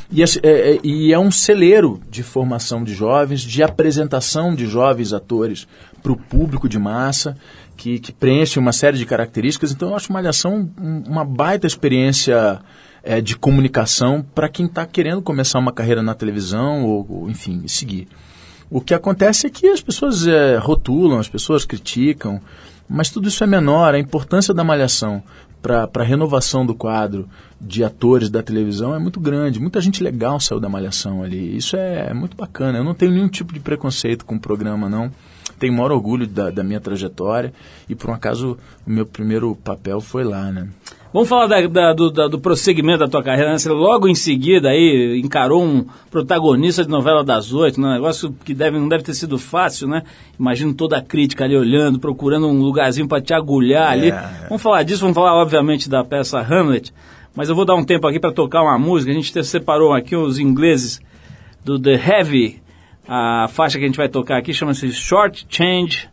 e 0.10 0.24
é, 0.24 0.26
é, 0.42 0.80
e 0.82 1.12
é 1.12 1.20
um 1.20 1.30
celeiro 1.30 2.00
de 2.10 2.24
formação 2.24 2.84
de 2.84 2.94
jovens, 2.94 3.42
de 3.42 3.62
apresentação 3.62 4.56
de 4.56 4.66
jovens 4.66 5.12
atores 5.12 5.68
para 6.02 6.14
o 6.14 6.18
público 6.18 6.70
de 6.70 6.80
massa, 6.80 7.36
que, 7.76 8.00
que 8.00 8.12
preenche 8.12 8.58
uma 8.58 8.72
série 8.72 8.98
de 8.98 9.06
características. 9.06 9.72
Então, 9.72 9.90
eu 9.90 9.96
acho 9.96 10.12
Malhação 10.12 10.70
uma 10.78 11.26
baita 11.26 11.68
experiência 11.68 12.60
é, 13.04 13.22
de 13.22 13.36
comunicação 13.36 14.26
para 14.34 14.50
quem 14.50 14.66
está 14.66 14.86
querendo 14.86 15.22
começar 15.22 15.60
uma 15.60 15.72
carreira 15.72 16.02
na 16.02 16.14
televisão 16.14 16.86
ou, 16.86 17.06
ou, 17.10 17.30
enfim, 17.30 17.68
seguir. 17.68 18.08
O 18.70 18.80
que 18.80 18.94
acontece 18.94 19.48
é 19.48 19.50
que 19.50 19.68
as 19.68 19.82
pessoas 19.82 20.28
é, 20.28 20.58
rotulam, 20.58 21.20
as 21.20 21.28
pessoas 21.28 21.66
criticam, 21.66 22.40
mas 22.90 23.10
tudo 23.10 23.28
isso 23.28 23.44
é 23.44 23.48
menor. 23.48 23.94
A 23.94 24.00
importância 24.00 24.54
da 24.54 24.64
malhação 24.64 25.22
para 25.62 25.90
a 25.94 26.04
renovação 26.04 26.66
do 26.66 26.74
quadro 26.74 27.28
de 27.60 27.84
atores 27.84 28.30
da 28.30 28.42
televisão 28.42 28.96
é 28.96 29.00
muito 29.00 29.20
grande. 29.20 29.60
Muita 29.60 29.82
gente 29.82 30.02
legal 30.02 30.40
saiu 30.40 30.60
da 30.60 30.70
malhação 30.70 31.22
ali. 31.22 31.56
Isso 31.56 31.76
é, 31.76 32.08
é 32.10 32.14
muito 32.14 32.36
bacana. 32.36 32.78
Eu 32.78 32.84
não 32.84 32.94
tenho 32.94 33.12
nenhum 33.12 33.28
tipo 33.28 33.54
de 33.54 33.60
preconceito 33.60 34.26
com 34.26 34.36
o 34.36 34.40
programa, 34.40 34.90
não. 34.90 35.12
Tenho 35.60 35.74
o 35.74 35.76
maior 35.76 35.92
orgulho 35.92 36.26
da, 36.26 36.50
da 36.50 36.64
minha 36.64 36.80
trajetória 36.80 37.54
e, 37.88 37.94
por 37.94 38.10
um 38.10 38.14
acaso, 38.14 38.58
o 38.88 38.90
meu 38.90 39.06
primeiro 39.06 39.54
papel 39.58 40.00
foi 40.00 40.24
lá, 40.24 40.52
né? 40.52 40.70
Vamos 41.12 41.28
falar 41.28 41.48
da, 41.48 41.60
da, 41.66 41.94
do, 41.94 42.12
da, 42.12 42.28
do, 42.28 42.40
prosseguimento 42.40 43.00
da 43.00 43.08
tua 43.08 43.24
carreira, 43.24 43.50
né? 43.52 43.58
Você 43.58 43.70
logo 43.70 44.08
em 44.08 44.14
seguida 44.14 44.70
aí 44.70 45.20
encarou 45.24 45.64
um 45.64 45.84
protagonista 46.12 46.84
de 46.84 46.90
novela 46.90 47.24
das 47.24 47.52
oito, 47.52 47.82
né? 47.82 47.88
um 47.88 47.94
negócio 47.94 48.32
que 48.46 48.54
deve, 48.54 48.78
não 48.78 48.88
deve 48.88 49.04
ter 49.04 49.16
sido 49.16 49.40
fácil, 49.40 49.88
né? 49.88 50.04
Imagino 50.40 50.72
toda 50.72 50.98
a 50.98 51.02
crítica 51.02 51.46
ali 51.46 51.58
olhando, 51.58 52.00
procurando 52.00 52.48
um 52.48 52.62
lugarzinho 52.62 53.08
para 53.08 53.20
te 53.20 53.34
agulhar 53.34 53.92
ali. 53.92 54.12
É, 54.12 54.14
é. 54.14 54.46
Vamos 54.50 54.62
falar 54.62 54.84
disso, 54.84 55.02
vamos 55.02 55.16
falar 55.16 55.34
obviamente 55.34 55.90
da 55.90 56.04
peça 56.04 56.40
Hamlet, 56.40 56.94
mas 57.36 57.50
eu 57.50 57.56
vou 57.56 57.66
dar 57.66 57.74
um 57.74 57.84
tempo 57.84 58.06
aqui 58.06 58.20
para 58.20 58.32
tocar 58.32 58.62
uma 58.62 58.78
música. 58.78 59.12
A 59.12 59.16
gente 59.16 59.44
separou 59.44 59.94
aqui 59.94 60.16
os 60.16 60.38
ingleses 60.38 61.02
do 61.66 61.80
The 61.80 61.96
Heavy, 61.96 62.62
a 63.08 63.48
faixa 63.48 63.80
que 63.80 63.84
a 63.84 63.88
gente 63.88 63.98
vai 63.98 64.10
tocar 64.10 64.38
aqui 64.38 64.54
chama-se 64.54 64.92
Short 64.92 65.48
Change 65.50 66.08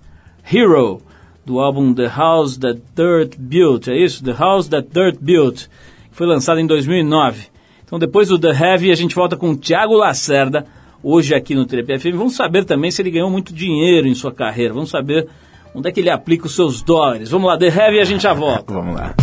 Hero 0.50 1.02
do 1.46 1.60
álbum 1.60 1.94
The 1.94 2.08
House 2.08 2.58
That 2.58 2.82
Dirt 2.94 3.36
Built, 3.38 3.86
é 3.86 3.96
isso? 3.96 4.22
The 4.24 4.32
House 4.32 4.66
That 4.68 4.88
Dirt 4.92 5.16
Built, 5.20 5.68
que 6.10 6.16
foi 6.16 6.26
lançado 6.26 6.58
em 6.58 6.66
2009. 6.66 7.46
Então 7.84 8.00
depois 8.00 8.28
do 8.28 8.38
The 8.38 8.50
Heavy 8.50 8.90
a 8.90 8.96
gente 8.96 9.14
volta 9.14 9.36
com 9.36 9.50
o 9.50 9.56
Thiago 9.56 9.94
Lacerda, 9.94 10.66
hoje 11.00 11.34
aqui 11.34 11.54
no 11.54 11.64
Trip 11.64 11.98
FM. 11.98 12.16
Vamos 12.16 12.34
saber 12.34 12.64
também 12.64 12.90
se 12.90 13.00
ele 13.00 13.12
ganhou 13.12 13.30
muito 13.30 13.54
dinheiro 13.54 14.08
em 14.08 14.14
sua 14.14 14.32
carreira, 14.32 14.74
vamos 14.74 14.90
saber 14.90 15.28
onde 15.72 15.88
é 15.88 15.92
que 15.92 16.00
ele 16.00 16.10
aplica 16.10 16.46
os 16.46 16.54
seus 16.54 16.82
dólares. 16.82 17.30
Vamos 17.30 17.46
lá, 17.46 17.56
The 17.56 17.68
Heavy 17.68 18.00
a 18.00 18.04
gente 18.04 18.22
já 18.22 18.34
volta. 18.34 18.74
vamos 18.74 18.96
lá. 18.96 19.14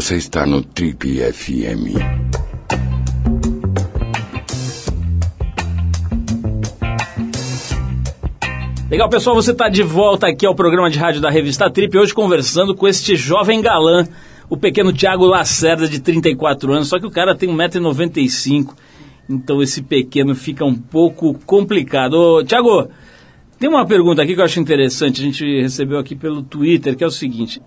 Você 0.00 0.16
está 0.16 0.46
no 0.46 0.62
Trip 0.62 1.20
FM. 1.30 2.00
Legal, 8.90 9.10
pessoal, 9.10 9.36
você 9.36 9.50
está 9.52 9.68
de 9.68 9.82
volta 9.82 10.26
aqui 10.26 10.46
ao 10.46 10.54
programa 10.54 10.88
de 10.88 10.98
rádio 10.98 11.20
da 11.20 11.28
revista 11.28 11.70
Trip, 11.70 11.98
hoje 11.98 12.14
conversando 12.14 12.74
com 12.74 12.88
este 12.88 13.14
jovem 13.14 13.60
galã, 13.60 14.08
o 14.48 14.56
pequeno 14.56 14.90
Tiago 14.90 15.26
Lacerda, 15.26 15.86
de 15.86 16.00
34 16.00 16.72
anos, 16.72 16.88
só 16.88 16.98
que 16.98 17.04
o 17.04 17.10
cara 17.10 17.36
tem 17.36 17.50
1,95m, 17.50 18.70
então 19.28 19.62
esse 19.62 19.82
pequeno 19.82 20.34
fica 20.34 20.64
um 20.64 20.74
pouco 20.74 21.34
complicado. 21.44 22.42
Tiago, 22.44 22.88
tem 23.58 23.68
uma 23.68 23.84
pergunta 23.84 24.22
aqui 24.22 24.34
que 24.34 24.40
eu 24.40 24.46
acho 24.46 24.60
interessante, 24.60 25.20
a 25.20 25.24
gente 25.26 25.60
recebeu 25.60 25.98
aqui 25.98 26.16
pelo 26.16 26.42
Twitter, 26.42 26.96
que 26.96 27.04
é 27.04 27.06
o 27.06 27.10
seguinte, 27.10 27.60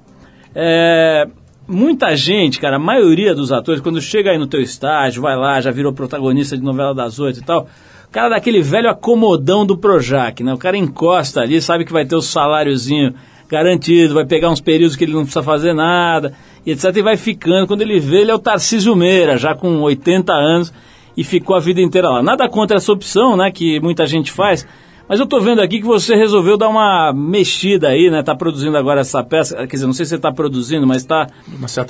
é, 0.56 1.28
muita 1.68 2.16
gente, 2.16 2.60
cara, 2.60 2.76
a 2.76 2.80
maioria 2.80 3.34
dos 3.34 3.52
atores, 3.52 3.82
quando 3.82 4.02
chega 4.02 4.32
aí 4.32 4.38
no 4.38 4.48
teu 4.48 4.62
estágio, 4.62 5.22
vai 5.22 5.36
lá, 5.36 5.62
já 5.62 5.72
virou 5.72 5.94
protagonista 5.94 6.58
de 6.58 6.64
novela 6.64 6.94
das 6.94 7.20
oito 7.20 7.40
e 7.40 7.44
tal, 7.44 7.68
o 8.08 8.12
cara 8.12 8.30
dá 8.30 8.36
aquele 8.36 8.62
velho 8.62 8.90
acomodão 8.90 9.66
do 9.66 9.78
Projac, 9.78 10.44
né? 10.44 10.54
O 10.54 10.58
cara 10.58 10.78
encosta 10.78 11.42
ali, 11.42 11.62
sabe 11.62 11.84
que 11.84 11.92
vai 11.92 12.06
ter 12.06 12.16
o 12.16 12.22
saláriozinho 12.22 13.14
garantido, 13.50 14.14
vai 14.14 14.26
pegar 14.26 14.50
uns 14.50 14.62
períodos 14.62 14.96
que 14.96 15.04
ele 15.04 15.14
não 15.14 15.22
precisa 15.22 15.44
fazer 15.44 15.74
nada, 15.74 16.34
e 16.66 16.72
etc. 16.72 16.96
E 16.96 17.02
vai 17.02 17.18
ficando. 17.18 17.68
Quando 17.68 17.82
ele 17.82 18.00
vê, 18.00 18.22
ele 18.22 18.32
é 18.32 18.36
o 18.36 18.40
Tarcísio 18.40 18.96
Meira, 18.96 19.38
já 19.38 19.56
com 19.56 19.80
80 19.82 20.32
anos, 20.34 20.74
e 21.16 21.24
ficou 21.24 21.56
a 21.56 21.60
vida 21.60 21.82
inteira 21.82 22.10
lá. 22.10 22.24
Nada 22.24 22.48
contra 22.50 22.78
essa 22.78 22.92
opção, 22.92 23.38
né? 23.38 23.52
Que 23.52 23.80
muita 23.80 24.06
gente 24.06 24.32
faz. 24.32 24.68
Mas 25.08 25.20
eu 25.20 25.26
tô 25.28 25.40
vendo 25.42 25.62
aqui 25.62 25.80
que 25.80 25.86
você 25.86 26.16
resolveu 26.16 26.58
dar 26.58 26.70
uma 26.70 27.12
mexida 27.14 27.90
aí, 27.90 28.10
né? 28.10 28.24
Tá 28.24 28.34
produzindo 28.34 28.78
agora 28.78 29.02
essa 29.02 29.22
peça. 29.24 29.56
Quer 29.68 29.76
dizer, 29.76 29.86
não 29.86 29.94
sei 29.94 30.06
se 30.06 30.12
você 30.12 30.18
tá 30.18 30.32
produzindo, 30.32 30.88
mas 30.88 31.04
tá 31.04 31.28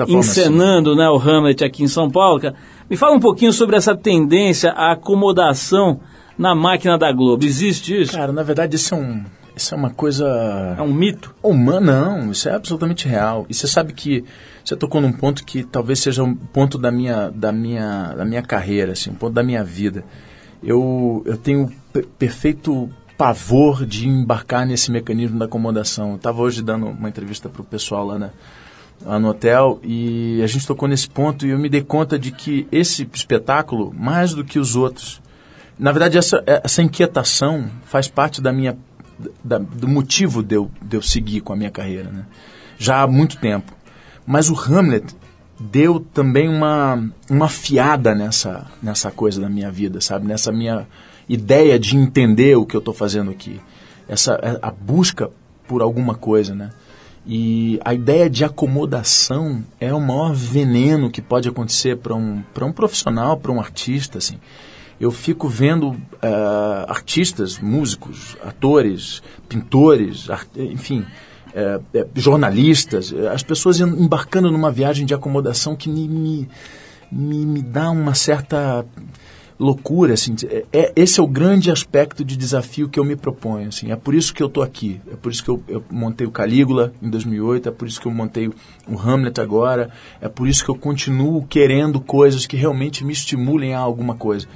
forma, 0.05 0.19
encenando 0.19 0.95
né, 0.95 1.07
o 1.09 1.17
Hamlet 1.17 1.63
aqui 1.63 1.83
em 1.83 1.87
São 1.87 2.09
Paulo. 2.09 2.41
Me 2.89 2.97
fala 2.97 3.15
um 3.15 3.19
pouquinho 3.19 3.53
sobre 3.53 3.75
essa 3.75 3.95
tendência 3.95 4.71
à 4.71 4.91
acomodação 4.93 5.99
na 6.37 6.55
máquina 6.55 6.97
da 6.97 7.11
Globo. 7.11 7.45
Existe 7.45 8.01
isso? 8.01 8.13
Cara, 8.13 8.31
na 8.33 8.41
verdade, 8.41 8.75
isso 8.75 8.95
é, 8.95 8.97
um, 8.97 9.23
isso 9.55 9.73
é 9.75 9.77
uma 9.77 9.91
coisa 9.91 10.75
É 10.77 10.81
um 10.81 10.91
mito? 10.91 11.33
humana, 11.43 12.05
não. 12.09 12.31
Isso 12.31 12.49
é 12.49 12.53
absolutamente 12.55 13.07
real. 13.07 13.45
E 13.47 13.53
você 13.53 13.67
sabe 13.67 13.93
que 13.93 14.25
você 14.65 14.75
tocou 14.75 14.99
num 14.99 15.13
ponto 15.13 15.45
que 15.45 15.63
talvez 15.63 15.99
seja 15.99 16.23
um 16.23 16.33
ponto 16.35 16.79
da 16.79 16.91
minha, 16.91 17.29
da 17.29 17.51
minha, 17.51 18.13
da 18.17 18.25
minha 18.25 18.41
carreira, 18.41 18.93
assim, 18.93 19.11
um 19.11 19.15
ponto 19.15 19.33
da 19.33 19.43
minha 19.43 19.63
vida. 19.63 20.03
Eu, 20.63 21.21
eu 21.25 21.37
tenho 21.37 21.69
pe- 21.91 22.07
perfeito 22.17 22.89
pavor 23.23 23.85
de 23.85 24.05
embarcar 24.05 24.65
nesse 24.67 24.91
mecanismo 24.91 25.39
da 25.39 25.45
acomodação. 25.45 26.09
Eu 26.09 26.15
estava 26.17 26.41
hoje 26.41 26.61
dando 26.61 26.87
uma 26.87 27.07
entrevista 27.07 27.47
para 27.47 27.61
o 27.61 27.63
pessoal 27.63 28.05
lá, 28.05 28.19
na, 28.19 28.29
lá 29.01 29.17
no 29.17 29.29
hotel 29.29 29.79
e 29.81 30.41
a 30.43 30.47
gente 30.47 30.67
tocou 30.67 30.89
nesse 30.89 31.07
ponto 31.07 31.47
e 31.47 31.51
eu 31.51 31.57
me 31.57 31.69
dei 31.69 31.81
conta 31.81 32.19
de 32.19 32.33
que 32.33 32.67
esse 32.69 33.07
espetáculo, 33.13 33.93
mais 33.97 34.33
do 34.33 34.43
que 34.43 34.59
os 34.59 34.75
outros, 34.75 35.21
na 35.79 35.93
verdade 35.93 36.17
essa, 36.17 36.43
essa 36.45 36.81
inquietação 36.81 37.69
faz 37.85 38.09
parte 38.09 38.41
da 38.41 38.51
minha 38.51 38.77
da- 39.41 39.57
do 39.57 39.87
motivo 39.87 40.43
de 40.43 40.55
eu, 40.55 40.69
de 40.81 40.97
eu 40.97 41.01
seguir 41.01 41.39
com 41.39 41.53
a 41.53 41.55
minha 41.55 41.71
carreira, 41.71 42.09
né? 42.11 42.25
já 42.77 43.03
há 43.03 43.07
muito 43.07 43.37
tempo. 43.37 43.71
Mas 44.27 44.49
o 44.49 44.53
Hamlet 44.53 45.15
deu 45.57 46.01
também 46.01 46.49
uma, 46.49 47.01
uma 47.29 47.47
fiada 47.47 48.13
nessa, 48.13 48.65
nessa 48.81 49.09
coisa 49.11 49.39
da 49.39 49.47
minha 49.47 49.71
vida, 49.71 50.01
sabe? 50.01 50.27
Nessa 50.27 50.51
minha 50.51 50.85
ideia 51.33 51.79
de 51.79 51.95
entender 51.97 52.55
o 52.55 52.65
que 52.65 52.75
eu 52.75 52.79
estou 52.79 52.93
fazendo 52.93 53.31
aqui. 53.31 53.59
Essa, 54.07 54.39
a 54.61 54.69
busca 54.71 55.29
por 55.67 55.81
alguma 55.81 56.15
coisa, 56.15 56.53
né? 56.53 56.69
E 57.25 57.79
a 57.85 57.93
ideia 57.93 58.29
de 58.29 58.43
acomodação 58.43 59.63
é 59.79 59.93
o 59.93 59.99
maior 60.01 60.33
veneno 60.33 61.09
que 61.09 61.21
pode 61.21 61.47
acontecer 61.47 61.95
para 61.97 62.13
um, 62.13 62.43
um 62.61 62.71
profissional, 62.71 63.37
para 63.37 63.51
um 63.51 63.59
artista, 63.61 64.17
assim. 64.17 64.37
Eu 64.99 65.09
fico 65.09 65.47
vendo 65.47 65.95
eh, 66.21 66.85
artistas, 66.87 67.59
músicos, 67.59 68.37
atores, 68.43 69.23
pintores, 69.47 70.29
ar- 70.29 70.45
enfim, 70.55 71.05
eh, 71.55 71.79
jornalistas, 72.15 73.13
as 73.33 73.41
pessoas 73.41 73.79
em- 73.79 74.03
embarcando 74.03 74.51
numa 74.51 74.71
viagem 74.71 75.05
de 75.05 75.13
acomodação 75.13 75.75
que 75.75 75.89
me, 75.89 76.07
me, 76.07 77.45
me 77.45 77.61
dá 77.61 77.89
uma 77.89 78.13
certa 78.15 78.85
loucura, 79.59 80.13
assim, 80.13 80.35
é, 80.49 80.65
é- 80.73 80.93
esse 80.95 81.19
é 81.19 81.23
o 81.23 81.27
grande 81.27 81.71
aspecto 81.71 82.23
de 82.23 82.35
desafio 82.35 82.89
que 82.89 82.99
eu 82.99 83.03
me 83.05 83.15
proponho, 83.15 83.67
assim, 83.69 83.91
é 83.91 83.95
por 83.95 84.13
isso 84.15 84.33
que 84.33 84.41
eu 84.41 84.47
estou 84.47 84.63
aqui, 84.63 84.99
é 85.11 85.15
por 85.15 85.31
isso 85.31 85.43
que 85.43 85.49
eu, 85.49 85.63
eu 85.67 85.83
montei 85.91 86.25
o 86.25 86.31
Calígula 86.31 86.91
em 87.01 87.09
2008, 87.09 87.69
é 87.69 87.71
por 87.71 87.87
isso 87.87 88.01
que 88.01 88.07
eu 88.07 88.11
montei 88.11 88.47
o, 88.47 88.53
Hamlet 88.97 89.39
agora, 89.39 89.89
é 90.19 90.27
por 90.27 90.47
isso 90.47 90.63
que 90.63 90.69
eu 90.71 90.75
continuo 90.75 91.45
querendo 91.45 91.99
coisas 92.01 92.45
que 92.45 92.57
realmente 92.57 93.05
me 93.05 93.13
estimulem 93.13 93.73
a 93.73 93.79
alguma 93.79 94.15
coisa. 94.15 94.47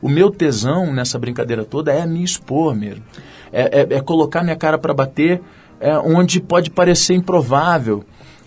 O 0.00 0.08
meu 0.08 0.30
tesão 0.30 0.92
nessa 0.92 1.18
brincadeira 1.18 1.64
toda 1.64 1.92
é 1.92 2.04
me 2.06 2.24
expor 2.24 2.74
mesmo, 2.74 3.04
é, 3.52 3.80
é- 3.82 3.96
é 3.96 4.00
colocar 4.00 4.42
minha 4.42 4.56
cara 4.56 4.78
para 4.78 4.94
bater 4.94 5.40
é, 5.78 5.98
onde 5.98 6.40
pode 6.40 6.70
parecer 6.70 7.14
improvável, 7.14 8.04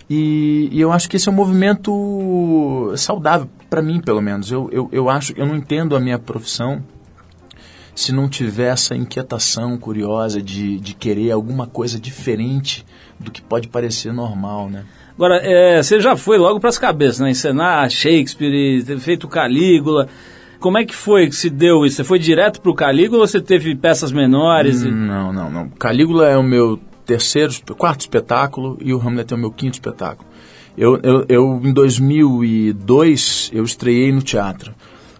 e, 0.08 0.68
e 0.72 0.80
eu 0.80 0.90
acho 0.92 1.08
que 1.08 1.16
esse 1.16 1.28
é 1.28 1.32
um 1.32 1.34
movimento 1.34 2.92
saudável, 2.96 3.48
para 3.76 3.82
mim, 3.82 4.00
pelo 4.00 4.22
menos. 4.22 4.50
Eu, 4.50 4.70
eu, 4.72 4.88
eu 4.90 5.10
acho, 5.10 5.34
eu 5.36 5.44
não 5.44 5.54
entendo 5.54 5.94
a 5.94 6.00
minha 6.00 6.18
profissão 6.18 6.82
se 7.94 8.10
não 8.10 8.26
tiver 8.26 8.72
essa 8.72 8.96
inquietação 8.96 9.76
curiosa 9.76 10.40
de, 10.40 10.78
de 10.80 10.94
querer 10.94 11.30
alguma 11.30 11.66
coisa 11.66 12.00
diferente 12.00 12.86
do 13.20 13.30
que 13.30 13.42
pode 13.42 13.68
parecer 13.68 14.14
normal, 14.14 14.70
né? 14.70 14.84
Agora, 15.14 15.40
é, 15.42 15.82
você 15.82 16.00
já 16.00 16.16
foi 16.16 16.38
logo 16.38 16.58
para 16.58 16.70
as 16.70 16.78
cabeças, 16.78 17.20
né? 17.20 17.30
Encenar 17.30 17.90
Shakespeare, 17.90 18.82
ter 18.82 18.98
feito 18.98 19.28
Calígula. 19.28 20.08
Como 20.58 20.78
é 20.78 20.84
que 20.86 20.94
foi 20.96 21.26
que 21.28 21.36
se 21.36 21.50
deu 21.50 21.84
isso? 21.84 21.96
Você 21.96 22.04
foi 22.04 22.18
direto 22.18 22.62
para 22.62 22.70
o 22.70 22.74
Calígula 22.74 23.20
ou 23.22 23.26
você 23.26 23.42
teve 23.42 23.74
peças 23.76 24.10
menores? 24.10 24.82
e- 24.84 24.90
Não, 24.90 25.34
não, 25.34 25.50
não. 25.50 25.68
Calígula 25.68 26.26
é 26.26 26.36
o 26.38 26.42
meu 26.42 26.80
terceiro, 27.04 27.52
quarto 27.76 28.00
espetáculo 28.00 28.78
e 28.80 28.94
o 28.94 28.98
Hamlet 29.00 29.34
é 29.34 29.36
o 29.36 29.38
meu 29.38 29.50
quinto 29.50 29.74
espetáculo. 29.74 30.26
Eu, 30.76 31.00
eu, 31.02 31.24
eu 31.28 31.60
em 31.64 31.72
2002 31.72 33.50
eu 33.52 33.64
estreiei 33.64 34.12
no 34.12 34.20
teatro. 34.20 34.74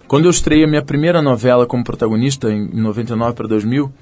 Quando 0.07 0.27
eu 0.27 0.31
estreiei 0.31 0.65
a 0.65 0.69
minha 0.69 0.83
primeira 0.83 1.23
novela 1.23 1.67
como 1.67 1.83
protagonista 1.83 2.53
em 2.53 2.69
99 2.73 3.35
para 3.35 3.49
2000, 3.49 3.93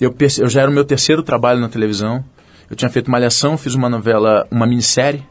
eu, 0.00 0.14
eu 0.38 0.48
já 0.48 0.62
era 0.62 0.70
o 0.70 0.74
meu 0.74 0.84
terceiro 0.84 1.22
trabalho 1.22 1.60
na 1.60 1.68
televisão. 1.68 2.24
Eu 2.70 2.76
tinha 2.76 2.88
feito 2.88 3.10
Malhação, 3.10 3.58
fiz 3.58 3.74
uma 3.74 3.88
novela, 3.88 4.46
uma 4.50 4.66
minissérie. 4.66 5.22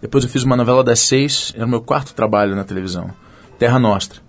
Depois 0.00 0.24
eu 0.24 0.30
fiz 0.30 0.42
uma 0.42 0.56
novela 0.56 0.82
das 0.82 1.00
seis, 1.00 1.52
era 1.54 1.66
o 1.66 1.68
meu 1.68 1.82
quarto 1.82 2.14
trabalho 2.14 2.56
na 2.56 2.64
televisão, 2.64 3.10
Terra 3.58 3.78
Nostra. 3.78 4.20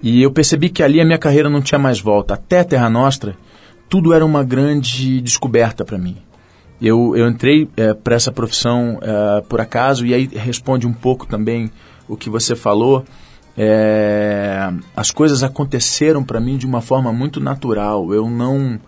E 0.00 0.22
eu 0.22 0.30
percebi 0.30 0.70
que 0.70 0.82
ali 0.82 1.00
a 1.00 1.04
minha 1.04 1.18
carreira 1.18 1.50
não 1.50 1.60
tinha 1.60 1.78
mais 1.78 2.00
volta. 2.00 2.34
Até 2.34 2.62
Terra 2.62 2.88
Nostra, 2.88 3.36
tudo 3.88 4.14
era 4.14 4.24
uma 4.24 4.44
grande 4.44 5.20
descoberta 5.20 5.84
para 5.84 5.98
mim. 5.98 6.16
Eu, 6.80 7.14
eu 7.14 7.28
entrei 7.28 7.68
para 8.02 8.14
essa 8.14 8.32
profissão 8.32 8.98
eh, 9.02 9.44
por 9.48 9.60
acaso, 9.60 10.06
e 10.06 10.14
aí 10.14 10.26
responde 10.26 10.86
um 10.86 10.92
pouco 10.92 11.26
também 11.26 11.70
o 12.08 12.16
que 12.16 12.30
você 12.30 12.56
falou. 12.56 13.04
É, 13.56 14.72
as 14.96 15.10
coisas 15.10 15.42
aconteceram 15.42 16.24
para 16.24 16.40
mim 16.40 16.56
de 16.56 16.66
uma 16.66 16.80
forma 16.80 17.12
muito 17.12 17.40
natural. 17.40 18.14
Eu 18.14 18.30
não 18.30 18.80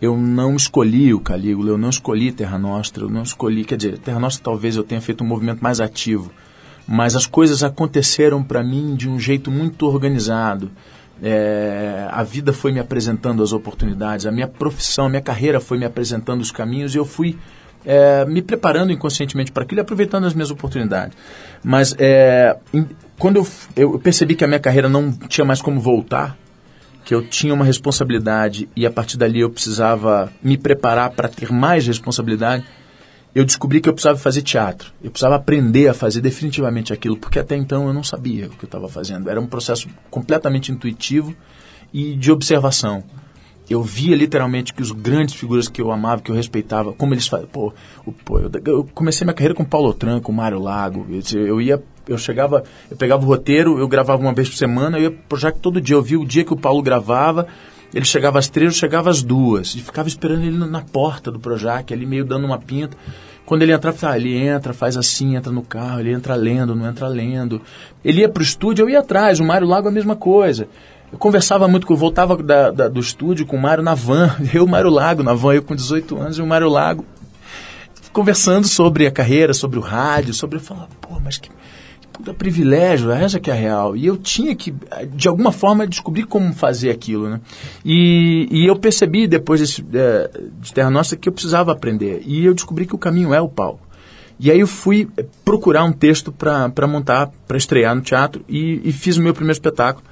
eu 0.00 0.16
não 0.16 0.56
escolhi 0.56 1.14
o 1.14 1.20
Calígula, 1.20 1.70
eu 1.70 1.78
não 1.78 1.88
escolhi 1.88 2.32
Terra 2.32 2.58
Nostra, 2.58 3.04
eu 3.04 3.08
não 3.08 3.22
escolhi, 3.22 3.64
quer 3.64 3.76
dizer, 3.76 3.98
Terra 3.98 4.18
Nostra 4.18 4.42
talvez 4.42 4.74
eu 4.74 4.82
tenha 4.82 5.00
feito 5.00 5.22
um 5.22 5.26
movimento 5.26 5.62
mais 5.62 5.80
ativo, 5.80 6.32
mas 6.88 7.14
as 7.14 7.24
coisas 7.24 7.62
aconteceram 7.62 8.42
para 8.42 8.64
mim 8.64 8.96
de 8.96 9.08
um 9.08 9.18
jeito 9.18 9.48
muito 9.48 9.86
organizado. 9.86 10.72
É, 11.22 12.08
a 12.10 12.22
vida 12.24 12.52
foi 12.52 12.72
me 12.72 12.80
apresentando 12.80 13.42
as 13.42 13.52
oportunidades, 13.52 14.26
a 14.26 14.32
minha 14.32 14.48
profissão, 14.48 15.06
a 15.06 15.08
minha 15.08 15.22
carreira 15.22 15.60
foi 15.60 15.78
me 15.78 15.84
apresentando 15.84 16.40
os 16.40 16.50
caminhos 16.50 16.94
e 16.94 16.98
eu 16.98 17.04
fui 17.04 17.38
é, 17.86 18.24
me 18.24 18.42
preparando 18.42 18.90
inconscientemente 18.92 19.52
para 19.52 19.62
aquilo 19.62 19.80
e 19.80 19.82
aproveitando 19.82 20.24
as 20.26 20.34
minhas 20.34 20.50
oportunidades. 20.50 21.16
Mas 21.62 21.94
é, 21.98 22.56
em- 22.74 22.88
quando 23.18 23.36
eu, 23.36 23.46
eu 23.76 23.98
percebi 24.00 24.34
que 24.34 24.42
a 24.44 24.48
minha 24.48 24.58
carreira 24.58 24.88
não 24.88 25.12
tinha 25.12 25.44
mais 25.44 25.62
como 25.62 25.80
voltar, 25.80 26.36
que 27.04 27.14
eu 27.14 27.22
tinha 27.24 27.54
uma 27.54 27.64
responsabilidade 27.64 28.68
e 28.74 28.84
a 28.84 28.90
partir 28.90 29.16
dali 29.16 29.40
eu 29.40 29.50
precisava 29.50 30.32
me 30.42 30.56
preparar 30.56 31.10
para 31.10 31.28
ter 31.28 31.52
mais 31.52 31.86
responsabilidade, 31.86 32.64
eu 33.34 33.44
descobri 33.44 33.80
que 33.80 33.88
eu 33.88 33.92
precisava 33.94 34.18
fazer 34.18 34.42
teatro. 34.42 34.92
Eu 35.02 35.10
precisava 35.10 35.36
aprender 35.36 35.88
a 35.88 35.94
fazer 35.94 36.20
definitivamente 36.20 36.92
aquilo, 36.92 37.16
porque 37.16 37.38
até 37.38 37.56
então 37.56 37.86
eu 37.86 37.94
não 37.94 38.04
sabia 38.04 38.46
o 38.46 38.50
que 38.50 38.64
eu 38.64 38.66
estava 38.66 38.88
fazendo. 38.88 39.30
Era 39.30 39.40
um 39.40 39.46
processo 39.46 39.88
completamente 40.10 40.70
intuitivo 40.70 41.34
e 41.92 42.14
de 42.14 42.30
observação. 42.30 43.02
Eu 43.70 43.82
via 43.82 44.14
literalmente 44.14 44.74
que 44.74 44.82
os 44.82 44.92
grandes 44.92 45.34
figuras 45.34 45.66
que 45.66 45.80
eu 45.80 45.90
amava, 45.90 46.20
que 46.20 46.30
eu 46.30 46.34
respeitava, 46.34 46.92
como 46.92 47.14
eles 47.14 47.26
faziam. 47.26 47.48
Pô, 47.48 47.72
pô, 48.24 48.38
eu, 48.38 48.50
eu 48.66 48.88
comecei 48.92 49.24
minha 49.24 49.34
carreira 49.34 49.54
com 49.54 49.64
Paulo 49.64 49.88
Otran, 49.88 50.20
com 50.20 50.30
Mário 50.30 50.58
Lago. 50.58 51.06
Eu, 51.08 51.46
eu 51.46 51.60
ia, 51.60 51.82
eu 52.06 52.18
chegava, 52.18 52.64
eu 52.90 52.96
pegava 52.98 53.24
o 53.24 53.26
roteiro, 53.26 53.78
eu 53.78 53.88
gravava 53.88 54.20
uma 54.20 54.34
vez 54.34 54.50
por 54.50 54.56
semana, 54.56 54.98
eu 54.98 55.04
ia 55.04 55.10
pro 55.10 55.20
Projac 55.28 55.58
todo 55.58 55.80
dia. 55.80 55.96
Eu 55.96 56.02
via 56.02 56.20
o 56.20 56.26
dia 56.26 56.44
que 56.44 56.52
o 56.52 56.56
Paulo 56.56 56.82
gravava, 56.82 57.46
ele 57.94 58.04
chegava 58.04 58.38
às 58.38 58.48
três, 58.48 58.72
eu 58.72 58.78
chegava 58.78 59.10
às 59.10 59.22
duas. 59.22 59.74
E 59.74 59.80
ficava 59.80 60.08
esperando 60.08 60.42
ele 60.44 60.56
na- 60.56 60.66
porta 60.80 61.30
do 61.30 61.38
Projac, 61.38 61.92
ali 61.92 62.06
meio 62.06 62.24
dando 62.24 62.44
uma 62.46 62.58
pinta. 62.58 62.96
Quando 63.44 63.62
ele 63.62 63.72
entrava, 63.72 63.96
ah, 64.10 64.16
ele 64.16 64.36
entra, 64.36 64.72
faz 64.72 64.96
assim, 64.96 65.36
entra 65.36 65.52
no 65.52 65.62
carro, 65.62 66.00
ele 66.00 66.12
entra 66.12 66.34
lendo, 66.34 66.74
não 66.74 66.88
entra 66.88 67.08
lendo. 67.08 67.60
Ele 68.04 68.20
ia 68.20 68.28
pro 68.28 68.42
estúdio, 68.42 68.84
eu 68.84 68.88
ia 68.90 69.00
atrás, 69.00 69.40
o 69.40 69.44
Mário 69.44 69.66
Lago 69.66 69.88
a 69.88 69.90
mesma 69.92 70.14
coisa. 70.16 70.68
Eu 71.12 71.18
conversava 71.18 71.68
muito 71.68 71.86
eu 71.92 71.96
voltava 71.96 72.36
da- 72.42 72.70
da- 72.70 72.88
do 72.88 73.00
estúdio 73.00 73.44
com 73.44 73.56
o 73.56 73.60
Mário 73.60 73.82
na 73.82 73.94
van, 73.94 74.34
eu 74.54 74.62
e 74.62 74.64
o 74.64 74.66
Mário 74.68 74.88
Lago 74.90 75.22
na 75.22 75.34
van, 75.34 75.54
eu 75.54 75.62
com 75.62 75.74
18 75.74 76.16
anos 76.18 76.38
e 76.38 76.42
o 76.42 76.46
Mário 76.46 76.68
Lago 76.70 77.04
conversando 78.12 78.66
sobre 78.66 79.06
a 79.06 79.10
carreira, 79.10 79.54
sobre 79.54 79.78
o 79.78 79.82
rádio, 79.82 80.34
sobre 80.34 80.56
eu 80.56 80.60
falava, 80.60 80.88
pô, 81.00 81.18
mas 81.22 81.38
que 81.38 81.50
puta 82.12 82.34
privilégio, 82.34 83.10
essa 83.10 83.40
que 83.40 83.50
é 83.50 83.52
a 83.52 83.56
real. 83.56 83.96
E 83.96 84.06
eu 84.06 84.16
tinha 84.16 84.54
que, 84.54 84.74
de 85.14 85.28
alguma 85.28 85.50
forma, 85.50 85.86
descobrir 85.86 86.24
como 86.24 86.52
fazer 86.52 86.90
aquilo, 86.90 87.28
né? 87.28 87.40
E, 87.84 88.48
e 88.50 88.66
eu 88.66 88.76
percebi 88.76 89.26
depois 89.26 89.60
desse, 89.60 89.84
eh, 89.94 90.30
de 90.60 90.72
Terra 90.72 90.90
Nossa 90.90 91.16
que 91.16 91.28
eu 91.28 91.32
precisava 91.32 91.72
aprender. 91.72 92.22
E 92.24 92.44
eu 92.44 92.54
descobri 92.54 92.86
que 92.86 92.94
o 92.94 92.98
caminho 92.98 93.32
é 93.32 93.40
o 93.40 93.48
palco. 93.48 93.86
E 94.38 94.50
aí 94.50 94.60
eu 94.60 94.66
fui 94.66 95.08
procurar 95.44 95.84
um 95.84 95.92
texto 95.92 96.32
para 96.32 96.86
montar, 96.86 97.30
para 97.46 97.56
estrear 97.56 97.94
no 97.94 98.02
teatro 98.02 98.44
e, 98.48 98.80
e 98.82 98.92
fiz 98.92 99.16
o 99.16 99.22
meu 99.22 99.32
primeiro 99.32 99.52
espetáculo. 99.52 100.04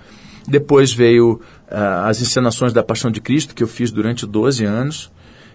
Depois 0.47 0.93
veio 0.93 1.41
ah, 1.71 2.09
as 2.09 2.21
encenações 2.21 2.73
da 2.73 2.83
Paixão 2.83 3.11
de 3.11 3.21
Cristo, 3.21 3.55
que 3.55 3.63
eu 3.63 3.69
fiz 3.69 3.91
durante 3.91 4.27
12 4.27 4.65
anos. 4.65 5.11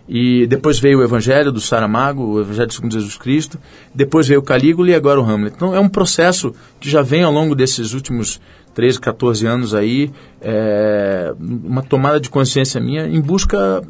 E 0.07 0.45
depois 0.45 0.77
veio 0.77 0.99
o 0.99 1.03
Evangelho 1.03 1.51
do 1.51 1.59
Saramago, 1.59 2.23
o 2.23 2.39
Evangelho 2.41 2.71
segundo 2.71 2.93
Jesus 2.93 3.17
Cristo. 3.17 3.59
Depois 3.93 4.27
veio 4.27 4.39
o 4.39 4.43
Calígula 4.43 4.91
e 4.91 4.95
agora 4.95 5.19
o 5.19 5.23
Hamlet. 5.23 5.55
Então 5.55 5.73
é 5.73 5.79
um 5.79 5.89
processo 5.89 6.53
que 6.79 6.89
já 6.89 7.01
vem 7.01 7.23
ao 7.23 7.31
longo 7.31 7.55
desses 7.55 7.93
últimos 7.93 8.39
13, 8.75 8.99
14 8.99 9.47
anos 9.47 9.73
aí, 9.73 10.11
é, 10.41 11.33
uma 11.39 11.81
tomada 11.81 12.19
de 12.19 12.29
consciência 12.29 12.79
minha 12.79 13.07
em 13.07 13.21
busca 13.21 13.81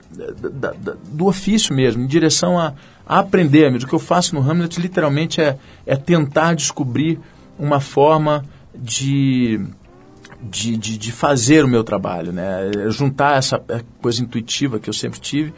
da- 0.53 0.71
da- 0.71 0.95
do 1.11 1.25
ofício 1.25 1.73
mesmo, 1.75 2.03
em 2.03 2.07
direção 2.07 2.57
a, 2.57 2.73
a 3.05 3.19
aprender. 3.19 3.69
mesmo. 3.71 3.85
O 3.87 3.89
que 3.89 3.95
eu 3.95 3.99
faço 3.99 4.35
no 4.35 4.41
Hamlet 4.47 4.79
literalmente 4.79 5.41
é, 5.41 5.57
é 5.85 5.95
tentar 5.95 6.53
descobrir 6.53 7.19
uma 7.59 7.79
forma 7.79 8.45
de 8.73 9.59
de, 10.41 10.77
de, 10.77 10.97
de 10.97 11.11
fazer 11.11 11.65
o 11.65 11.67
meu 11.67 11.83
trabalho, 11.83 12.31
né? 12.31 12.69
É 12.85 12.89
Juntar 12.91 13.37
essa 13.37 13.59
é, 13.67 13.81
coisa 14.01 14.21
intuitiva 14.21 14.77
que 14.79 14.87
eu 14.89 14.93
sempre 14.93 15.19
tive 15.19 15.51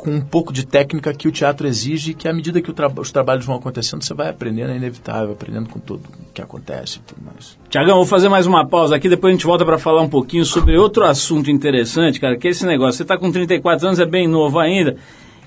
com 0.00 0.10
um 0.10 0.20
pouco 0.20 0.50
de 0.52 0.66
técnica 0.66 1.12
que 1.12 1.28
o 1.28 1.32
teatro 1.32 1.66
exige 1.66 2.14
que 2.14 2.26
à 2.26 2.32
medida 2.32 2.60
que 2.62 2.72
tra 2.72 2.90
os 2.96 3.12
trabalhos 3.12 3.44
vão 3.44 3.56
acontecendo, 3.56 4.02
você 4.02 4.14
vai 4.14 4.30
aprendendo, 4.30 4.72
é 4.72 4.76
inevitável, 4.76 5.32
aprendendo 5.32 5.68
com 5.68 5.78
tudo 5.78 6.02
que 6.32 6.40
acontece 6.40 6.98
e 6.98 7.00
tudo 7.02 7.22
mais. 7.22 7.58
Tiagão, 7.68 7.96
vou 7.96 8.06
fazer 8.06 8.30
mais 8.30 8.46
uma 8.46 8.66
pausa 8.66 8.96
aqui, 8.96 9.10
depois 9.10 9.30
a 9.30 9.34
gente 9.34 9.46
volta 9.46 9.64
para 9.64 9.78
falar 9.78 10.00
um 10.00 10.08
pouquinho 10.08 10.44
sobre 10.44 10.76
outro 10.78 11.04
assunto 11.04 11.50
interessante, 11.50 12.18
cara, 12.18 12.38
que 12.38 12.48
é 12.48 12.50
esse 12.50 12.64
negócio. 12.64 12.94
Você 12.94 13.02
está 13.02 13.18
com 13.18 13.30
34 13.30 13.86
anos, 13.86 14.00
é 14.00 14.06
bem 14.06 14.26
novo 14.26 14.58
ainda, 14.58 14.96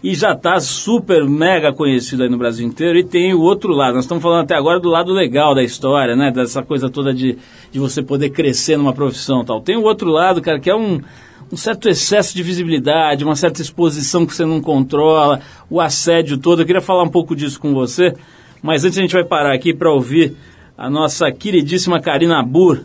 e 0.03 0.13
já 0.13 0.33
está 0.33 0.59
super 0.59 1.25
mega 1.25 1.73
conhecido 1.73 2.21
aí 2.21 2.29
no 2.29 2.37
Brasil 2.37 2.67
inteiro, 2.67 2.99
e 2.99 3.03
tem 3.03 3.33
o 3.33 3.41
outro 3.41 3.73
lado. 3.73 3.95
Nós 3.95 4.05
estamos 4.05 4.21
falando 4.21 4.43
até 4.43 4.53
agora 4.53 4.79
do 4.79 4.89
lado 4.89 5.11
legal 5.11 5.55
da 5.55 5.63
história, 5.63 6.15
né? 6.15 6.29
Dessa 6.29 6.61
coisa 6.61 6.91
toda 6.91 7.11
de, 7.11 7.37
de 7.71 7.79
você 7.79 8.03
poder 8.03 8.29
crescer 8.29 8.77
numa 8.77 8.93
profissão 8.93 9.43
tal. 9.43 9.61
Tem 9.61 9.75
o 9.75 9.83
outro 9.83 10.09
lado, 10.11 10.41
cara, 10.41 10.59
que 10.59 10.69
é 10.69 10.75
um, 10.75 11.01
um 11.53 11.55
certo 11.55 11.87
excesso 11.87 12.35
de 12.35 12.41
visibilidade, 12.41 13.23
uma 13.23 13.35
certa 13.35 13.61
exposição 13.61 14.25
que 14.25 14.33
você 14.33 14.43
não 14.43 14.59
controla, 14.59 15.39
o 15.69 15.79
assédio 15.79 16.35
todo. 16.35 16.63
Eu 16.63 16.65
queria 16.65 16.81
falar 16.81 17.03
um 17.03 17.09
pouco 17.09 17.35
disso 17.35 17.59
com 17.59 17.75
você, 17.75 18.15
mas 18.59 18.83
antes 18.83 18.97
a 18.97 19.01
gente 19.01 19.13
vai 19.13 19.23
parar 19.23 19.53
aqui 19.53 19.71
para 19.71 19.93
ouvir 19.93 20.35
a 20.75 20.89
nossa 20.89 21.31
queridíssima 21.31 22.01
Karina 22.01 22.41
Burr, 22.41 22.79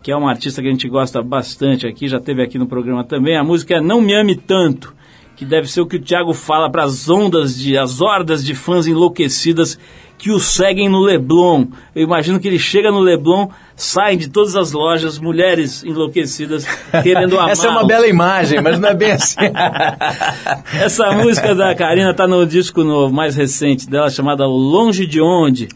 que 0.00 0.12
é 0.12 0.16
uma 0.16 0.30
artista 0.30 0.62
que 0.62 0.68
a 0.68 0.70
gente 0.70 0.88
gosta 0.88 1.20
bastante 1.20 1.88
aqui, 1.88 2.06
já 2.06 2.20
teve 2.20 2.40
aqui 2.40 2.56
no 2.56 2.68
programa 2.68 3.02
também. 3.02 3.36
A 3.36 3.42
música 3.42 3.78
é 3.78 3.80
Não 3.80 4.00
Me 4.00 4.14
Ame 4.14 4.36
Tanto, 4.36 4.94
que 5.34 5.44
deve 5.44 5.66
ser 5.66 5.80
o 5.80 5.86
que 5.86 5.96
o 5.96 6.00
Thiago 6.00 6.32
fala 6.32 6.70
para 6.70 6.84
as 6.84 7.08
ondas 7.10 7.58
de, 7.58 7.76
as 7.76 8.00
hordas 8.00 8.44
de 8.44 8.54
fãs 8.54 8.86
enlouquecidas 8.86 9.76
que 10.24 10.32
o 10.32 10.40
seguem 10.40 10.88
no 10.88 11.00
Leblon. 11.00 11.66
Eu 11.94 12.02
imagino 12.02 12.40
que 12.40 12.48
ele 12.48 12.58
chega 12.58 12.90
no 12.90 12.98
Leblon, 12.98 13.50
saem 13.76 14.16
de 14.16 14.30
todas 14.30 14.56
as 14.56 14.72
lojas, 14.72 15.18
mulheres 15.18 15.84
enlouquecidas 15.84 16.64
querendo 17.02 17.38
amar. 17.38 17.50
Essa 17.50 17.66
é 17.66 17.70
uma 17.70 17.86
bela 17.86 18.08
imagem, 18.08 18.62
mas 18.62 18.80
não 18.80 18.88
é 18.88 18.94
bem 18.94 19.10
assim. 19.12 19.36
Essa 20.80 21.12
música 21.12 21.54
da 21.54 21.74
Karina 21.74 22.14
tá 22.14 22.26
no 22.26 22.46
disco 22.46 22.82
novo, 22.82 23.12
mais 23.12 23.36
recente 23.36 23.86
dela, 23.86 24.08
chamada 24.08 24.48
O 24.48 24.56
Longe 24.56 25.06
de 25.06 25.20
Onde, 25.20 25.68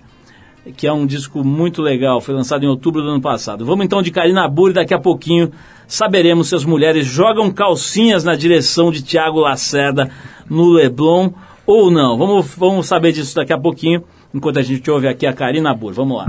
que 0.79 0.87
é 0.87 0.93
um 0.95 1.05
disco 1.05 1.45
muito 1.45 1.83
legal, 1.83 2.19
foi 2.19 2.35
lançado 2.35 2.65
em 2.65 2.69
outubro 2.69 3.03
do 3.03 3.11
ano 3.11 3.21
passado. 3.21 3.67
Vamos 3.67 3.85
então 3.85 4.01
de 4.01 4.11
Karina 4.11 4.49
Burri, 4.49 4.73
daqui 4.73 4.95
a 4.95 4.99
pouquinho 4.99 5.53
saberemos 5.87 6.49
se 6.49 6.55
as 6.55 6.65
mulheres 6.65 7.05
jogam 7.05 7.51
calcinhas 7.51 8.25
na 8.25 8.35
direção 8.35 8.91
de 8.91 9.03
Tiago 9.03 9.41
Lacerda 9.41 10.11
no 10.49 10.71
Leblon 10.71 11.33
ou 11.67 11.91
não. 11.91 12.17
Vamos, 12.17 12.55
vamos 12.57 12.87
saber 12.87 13.13
disso 13.13 13.35
daqui 13.37 13.53
a 13.53 13.59
pouquinho, 13.59 14.03
enquanto 14.39 14.59
a 14.59 14.63
gente 14.63 14.89
ouve 14.91 15.09
aqui 15.09 15.27
a 15.27 15.33
Karina 15.33 15.75
Burri. 15.75 15.97
Vamos 15.97 16.17
lá. 16.17 16.27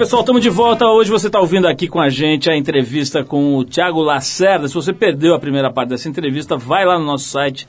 Pessoal, 0.00 0.22
estamos 0.22 0.40
de 0.40 0.48
volta. 0.48 0.86
Hoje 0.86 1.10
você 1.10 1.26
está 1.26 1.38
ouvindo 1.38 1.68
aqui 1.68 1.86
com 1.86 2.00
a 2.00 2.08
gente 2.08 2.50
a 2.50 2.56
entrevista 2.56 3.22
com 3.22 3.56
o 3.56 3.64
Thiago 3.66 4.00
Lacerda. 4.00 4.66
Se 4.66 4.72
você 4.72 4.94
perdeu 4.94 5.34
a 5.34 5.38
primeira 5.38 5.70
parte 5.70 5.90
dessa 5.90 6.08
entrevista, 6.08 6.56
vai 6.56 6.86
lá 6.86 6.98
no 6.98 7.04
nosso 7.04 7.24
site, 7.28 7.68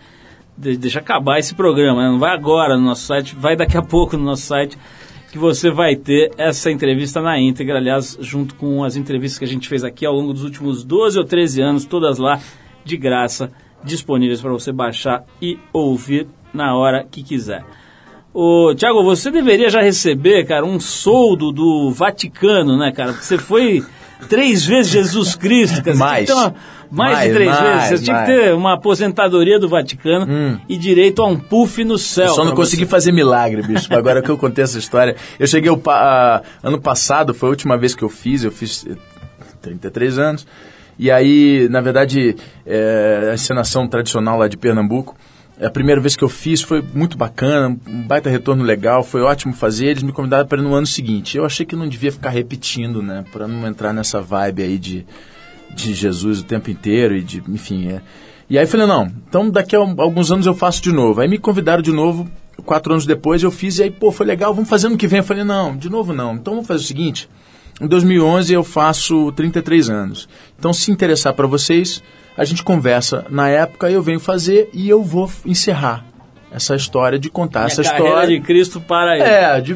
de- 0.57 0.77
deixa 0.77 0.99
acabar 0.99 1.39
esse 1.39 1.53
programa, 1.53 2.01
né? 2.01 2.09
não 2.09 2.19
vai 2.19 2.33
agora 2.33 2.77
no 2.77 2.85
nosso 2.85 3.03
site, 3.05 3.35
vai 3.35 3.57
daqui 3.57 3.75
a 3.77 3.81
pouco 3.81 4.15
no 4.15 4.23
nosso 4.23 4.43
site, 4.43 4.77
que 5.29 5.37
você 5.37 5.69
vai 5.69 5.97
ter 5.97 6.31
essa 6.37 6.71
entrevista 6.71 7.19
na 7.21 7.37
íntegra, 7.37 7.77
aliás, 7.77 8.17
junto 8.21 8.55
com 8.55 8.81
as 8.81 8.95
entrevistas 8.95 9.37
que 9.37 9.43
a 9.43 9.47
gente 9.49 9.67
fez 9.67 9.83
aqui 9.83 10.05
ao 10.05 10.13
longo 10.13 10.31
dos 10.31 10.45
últimos 10.45 10.85
12 10.85 11.19
ou 11.19 11.25
13 11.25 11.61
anos, 11.61 11.83
todas 11.83 12.17
lá 12.17 12.39
de 12.85 12.95
graça, 12.95 13.51
disponíveis 13.83 14.39
para 14.39 14.53
você 14.53 14.71
baixar 14.71 15.25
e 15.41 15.59
ouvir 15.73 16.27
na 16.53 16.77
hora 16.77 17.05
que 17.09 17.23
quiser. 17.23 17.65
Ô, 18.33 18.73
Tiago, 18.75 19.03
você 19.03 19.29
deveria 19.29 19.69
já 19.69 19.81
receber, 19.81 20.45
cara, 20.45 20.65
um 20.65 20.79
soldo 20.79 21.51
do 21.51 21.91
Vaticano, 21.91 22.77
né, 22.77 22.91
cara? 22.91 23.11
Porque 23.11 23.25
você 23.25 23.37
foi 23.37 23.83
três 24.29 24.65
vezes 24.65 24.91
Jesus 24.91 25.35
Cristo, 25.35 25.83
cara. 25.83 25.97
Mais. 25.97 26.29
uma- 26.29 26.55
mais, 26.89 27.13
Mais, 27.13 27.27
de 27.29 27.33
três 27.35 27.49
mais, 27.49 27.61
vezes. 27.63 27.99
Você 27.99 28.05
tinha 28.05 28.17
que 28.25 28.31
mais. 28.31 28.41
ter 28.43 28.53
uma 28.53 28.73
aposentadoria 28.73 29.57
do 29.57 29.69
Vaticano 29.69 30.59
e 30.67 30.77
direito 30.77 31.21
a 31.21 31.25
um 31.27 31.37
puff 31.39 31.83
no 31.85 31.97
céu. 31.97 32.27
Eu 32.27 32.33
só 32.33 32.43
não 32.43 32.53
consegui 32.53 32.83
você. 32.83 32.89
fazer 32.89 33.11
milagre, 33.13 33.61
bicho. 33.61 33.87
Agora 33.93 34.21
que 34.21 34.29
eu 34.29 34.37
contei 34.37 34.63
essa 34.65 34.77
história. 34.77 35.15
Eu 35.39 35.47
cheguei 35.47 35.71
ano 36.61 36.81
passado, 36.81 37.33
foi 37.33 37.47
a 37.47 37.51
última 37.51 37.77
vez 37.77 37.95
que 37.95 38.03
eu 38.03 38.09
fiz, 38.09 38.43
eu 38.43 38.51
fiz 38.51 38.85
eh, 38.85 38.95
33 39.61 40.19
anos. 40.19 40.45
E 40.99 41.09
aí, 41.09 41.67
na 41.69 41.79
verdade, 41.79 42.35
é, 42.65 43.29
a 43.31 43.33
encenação 43.35 43.87
tradicional 43.87 44.37
lá 44.37 44.49
de 44.49 44.57
Pernambuco. 44.57 45.15
A 45.63 45.69
primeira 45.69 46.01
vez 46.01 46.15
que 46.15 46.23
eu 46.23 46.29
fiz 46.29 46.61
foi 46.61 46.81
muito 46.81 47.15
bacana, 47.15 47.77
um 47.87 48.01
baita 48.01 48.29
retorno 48.29 48.63
legal, 48.63 49.03
foi 49.03 49.21
ótimo 49.21 49.53
fazer. 49.53 49.87
Eles 49.87 50.01
me 50.01 50.11
convidaram 50.11 50.47
para 50.47 50.59
ir 50.59 50.63
no 50.63 50.73
ano 50.73 50.87
seguinte. 50.87 51.37
Eu 51.37 51.45
achei 51.45 51.65
que 51.65 51.75
não 51.75 51.87
devia 51.87 52.11
ficar 52.11 52.29
repetindo, 52.31 53.01
né? 53.03 53.23
Para 53.31 53.47
não 53.47 53.67
entrar 53.67 53.93
nessa 53.93 54.19
vibe 54.19 54.63
aí 54.63 54.79
de, 54.79 55.05
de 55.69 55.93
Jesus 55.93 56.39
o 56.39 56.43
tempo 56.43 56.71
inteiro 56.71 57.15
e 57.15 57.21
de, 57.21 57.43
enfim, 57.47 57.89
é. 57.89 58.01
E 58.49 58.57
aí 58.57 58.65
falei, 58.65 58.87
não, 58.87 59.09
então 59.29 59.49
daqui 59.49 59.75
a 59.75 59.79
alguns 59.79 60.31
anos 60.31 60.45
eu 60.45 60.53
faço 60.55 60.81
de 60.81 60.91
novo. 60.91 61.21
Aí 61.21 61.27
me 61.27 61.37
convidaram 61.37 61.81
de 61.81 61.91
novo, 61.91 62.27
quatro 62.65 62.91
anos 62.91 63.05
depois 63.05 63.43
eu 63.43 63.51
fiz, 63.51 63.77
e 63.77 63.83
aí, 63.83 63.91
pô, 63.91 64.11
foi 64.11 64.25
legal, 64.25 64.53
vamos 64.53 64.69
fazer 64.69 64.87
ano 64.87 64.97
que 64.97 65.07
vem. 65.07 65.19
Eu 65.19 65.23
falei, 65.23 65.43
não, 65.43 65.77
de 65.77 65.89
novo 65.89 66.11
não. 66.11 66.33
Então 66.33 66.55
vamos 66.55 66.67
fazer 66.67 66.83
o 66.83 66.87
seguinte, 66.87 67.29
em 67.79 67.87
2011 67.87 68.51
eu 68.51 68.63
faço 68.63 69.31
33 69.33 69.89
anos. 69.89 70.27
Então 70.57 70.73
se 70.73 70.91
interessar 70.91 71.33
para 71.33 71.47
vocês, 71.47 72.03
a 72.37 72.45
gente 72.45 72.63
conversa 72.63 73.25
na 73.29 73.49
época, 73.49 73.89
eu 73.89 74.01
venho 74.01 74.19
fazer 74.19 74.69
e 74.73 74.89
eu 74.89 75.03
vou 75.03 75.29
encerrar 75.45 76.05
essa 76.51 76.75
história 76.75 77.17
de 77.17 77.29
contar 77.29 77.61
Minha 77.61 77.67
essa 77.67 77.81
história. 77.81 78.27
de 78.27 78.41
Cristo 78.41 78.81
para 78.81 79.11
aí. 79.11 79.21
É, 79.21 79.61
de 79.61 79.75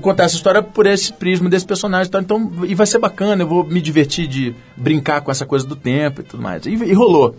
contar 0.00 0.24
essa 0.24 0.34
história 0.34 0.60
por 0.60 0.84
esse 0.84 1.12
prisma 1.12 1.48
desse 1.48 1.64
personagem. 1.64 2.08
e 2.08 2.10
tal. 2.10 2.20
Então, 2.20 2.52
e 2.66 2.74
vai 2.74 2.86
ser 2.86 2.98
bacana, 2.98 3.42
eu 3.42 3.46
vou 3.46 3.64
me 3.64 3.80
divertir 3.80 4.26
de 4.26 4.54
brincar 4.76 5.20
com 5.20 5.30
essa 5.30 5.46
coisa 5.46 5.64
do 5.66 5.76
tempo 5.76 6.20
e 6.20 6.24
tudo 6.24 6.42
mais. 6.42 6.66
E, 6.66 6.70
e 6.70 6.92
rolou. 6.92 7.36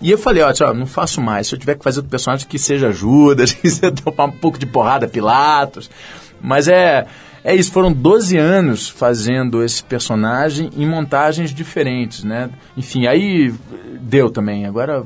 E 0.00 0.10
eu 0.10 0.16
falei, 0.16 0.42
ó, 0.42 0.52
não 0.72 0.86
faço 0.86 1.20
mais. 1.20 1.48
Se 1.48 1.54
eu 1.54 1.58
tiver 1.58 1.74
que 1.74 1.84
fazer 1.84 1.98
outro 1.98 2.10
personagem 2.10 2.46
que 2.46 2.58
seja 2.58 2.92
Judas, 2.92 3.52
que 3.52 3.68
seja 3.68 3.92
tomar 3.92 4.26
um 4.26 4.32
pouco 4.32 4.58
de 4.58 4.64
porrada, 4.64 5.08
Pilatos. 5.08 5.90
Mas 6.40 6.68
é, 6.68 7.06
é 7.44 7.54
isso, 7.54 7.72
foram 7.72 7.92
12 7.92 8.36
anos 8.36 8.88
fazendo 8.88 9.62
esse 9.62 9.82
personagem 9.82 10.70
em 10.76 10.86
montagens 10.86 11.52
diferentes, 11.54 12.22
né? 12.24 12.50
Enfim, 12.76 13.06
aí 13.06 13.52
deu 14.00 14.30
também. 14.30 14.66
Agora 14.66 15.04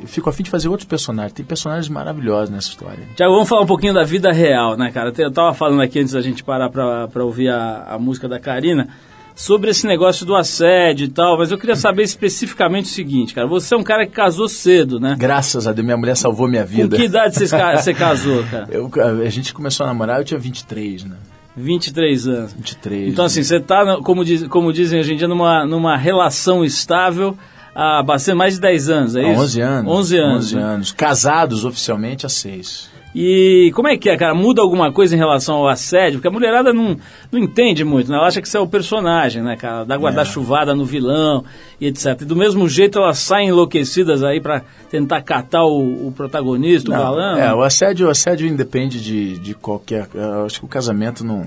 eu 0.00 0.06
fico 0.06 0.28
afim 0.28 0.42
de 0.42 0.50
fazer 0.50 0.68
outros 0.68 0.86
personagens. 0.88 1.32
Tem 1.32 1.44
personagens 1.44 1.88
maravilhosos 1.88 2.50
nessa 2.50 2.68
história. 2.68 3.08
Tiago, 3.16 3.32
vamos 3.32 3.48
falar 3.48 3.62
um 3.62 3.66
pouquinho 3.66 3.94
da 3.94 4.04
vida 4.04 4.30
real, 4.32 4.76
né, 4.76 4.90
cara? 4.92 5.12
Eu 5.16 5.30
tava 5.32 5.54
falando 5.54 5.80
aqui 5.82 6.00
antes 6.00 6.12
da 6.12 6.20
gente 6.20 6.44
parar 6.44 6.68
pra, 6.68 7.08
pra 7.08 7.24
ouvir 7.24 7.48
a, 7.48 7.84
a 7.94 7.98
música 7.98 8.28
da 8.28 8.38
Karina 8.38 8.88
sobre 9.34 9.70
esse 9.70 9.86
negócio 9.86 10.24
do 10.24 10.36
assédio 10.36 11.06
e 11.06 11.08
tal, 11.08 11.36
mas 11.36 11.50
eu 11.50 11.58
queria 11.58 11.74
saber 11.74 12.02
especificamente 12.04 12.84
o 12.84 12.88
seguinte, 12.88 13.34
cara. 13.34 13.46
Você 13.48 13.74
é 13.74 13.76
um 13.76 13.82
cara 13.82 14.06
que 14.06 14.12
casou 14.12 14.48
cedo, 14.48 15.00
né? 15.00 15.16
Graças 15.18 15.66
a 15.66 15.72
Deus, 15.72 15.84
minha 15.84 15.96
mulher 15.96 16.16
salvou 16.16 16.46
minha 16.46 16.62
Com 16.62 16.68
vida. 16.68 16.96
que 16.96 17.04
idade 17.04 17.34
você 17.34 17.48
casou, 17.94 18.44
cara? 18.44 18.68
Eu, 18.70 18.90
a 19.24 19.30
gente 19.30 19.52
começou 19.52 19.84
a 19.84 19.88
namorar, 19.88 20.20
eu 20.20 20.24
tinha 20.24 20.38
23, 20.38 21.04
né? 21.04 21.16
23 21.56 22.26
anos. 22.28 22.52
23. 22.52 23.08
Então, 23.12 23.24
assim, 23.24 23.42
você 23.42 23.60
tá, 23.60 23.84
no- 23.84 24.02
como, 24.02 24.24
diz, 24.24 24.46
como 24.48 24.72
dizem 24.72 25.00
hoje 25.00 25.12
em 25.14 25.16
dia, 25.16 25.28
numa, 25.28 25.64
numa 25.66 25.96
relação 25.96 26.64
estável 26.64 27.36
há 27.74 28.02
bastante 28.02 28.36
mais 28.36 28.54
de 28.54 28.60
10 28.60 28.88
anos, 28.88 29.16
é 29.16 29.24
Há 29.24 29.32
isso? 29.32 29.40
11 29.42 29.60
anos. 29.60 29.92
11 29.92 30.18
anos. 30.18 30.36
11 30.44 30.56
né? 30.56 30.62
anos. 30.62 30.92
Casados 30.92 31.64
oficialmente 31.64 32.26
há 32.26 32.28
6. 32.28 32.93
E 33.14 33.70
como 33.74 33.86
é 33.86 33.96
que 33.96 34.10
é, 34.10 34.16
cara? 34.16 34.34
Muda 34.34 34.60
alguma 34.60 34.90
coisa 34.90 35.14
em 35.14 35.18
relação 35.18 35.56
ao 35.56 35.68
assédio? 35.68 36.18
Porque 36.18 36.26
a 36.26 36.30
mulherada 36.32 36.72
não, 36.72 36.96
não 37.30 37.38
entende 37.38 37.84
muito, 37.84 38.10
né? 38.10 38.16
Ela 38.16 38.26
acha 38.26 38.42
que 38.42 38.48
você 38.48 38.56
é 38.56 38.60
o 38.60 38.66
personagem, 38.66 39.40
né, 39.40 39.56
cara? 39.56 39.84
Dá 39.84 39.94
guarda-chuvada 39.96 40.74
no 40.74 40.84
vilão 40.84 41.44
e 41.80 41.86
etc. 41.86 42.20
E 42.22 42.24
do 42.24 42.34
mesmo 42.34 42.68
jeito 42.68 42.98
elas 42.98 43.18
saem 43.18 43.50
enlouquecidas 43.50 44.24
aí 44.24 44.40
pra 44.40 44.62
tentar 44.90 45.22
catar 45.22 45.64
o, 45.64 46.08
o 46.08 46.12
protagonista, 46.12 46.90
o 46.90 46.92
Não, 46.92 47.00
galã. 47.00 47.38
é, 47.38 47.54
o 47.54 47.62
assédio, 47.62 48.08
o 48.08 48.10
assédio 48.10 48.48
independe 48.48 49.00
de, 49.00 49.38
de 49.38 49.54
qualquer. 49.54 50.08
acho 50.44 50.58
que 50.58 50.64
o 50.64 50.68
casamento 50.68 51.24
não. 51.24 51.46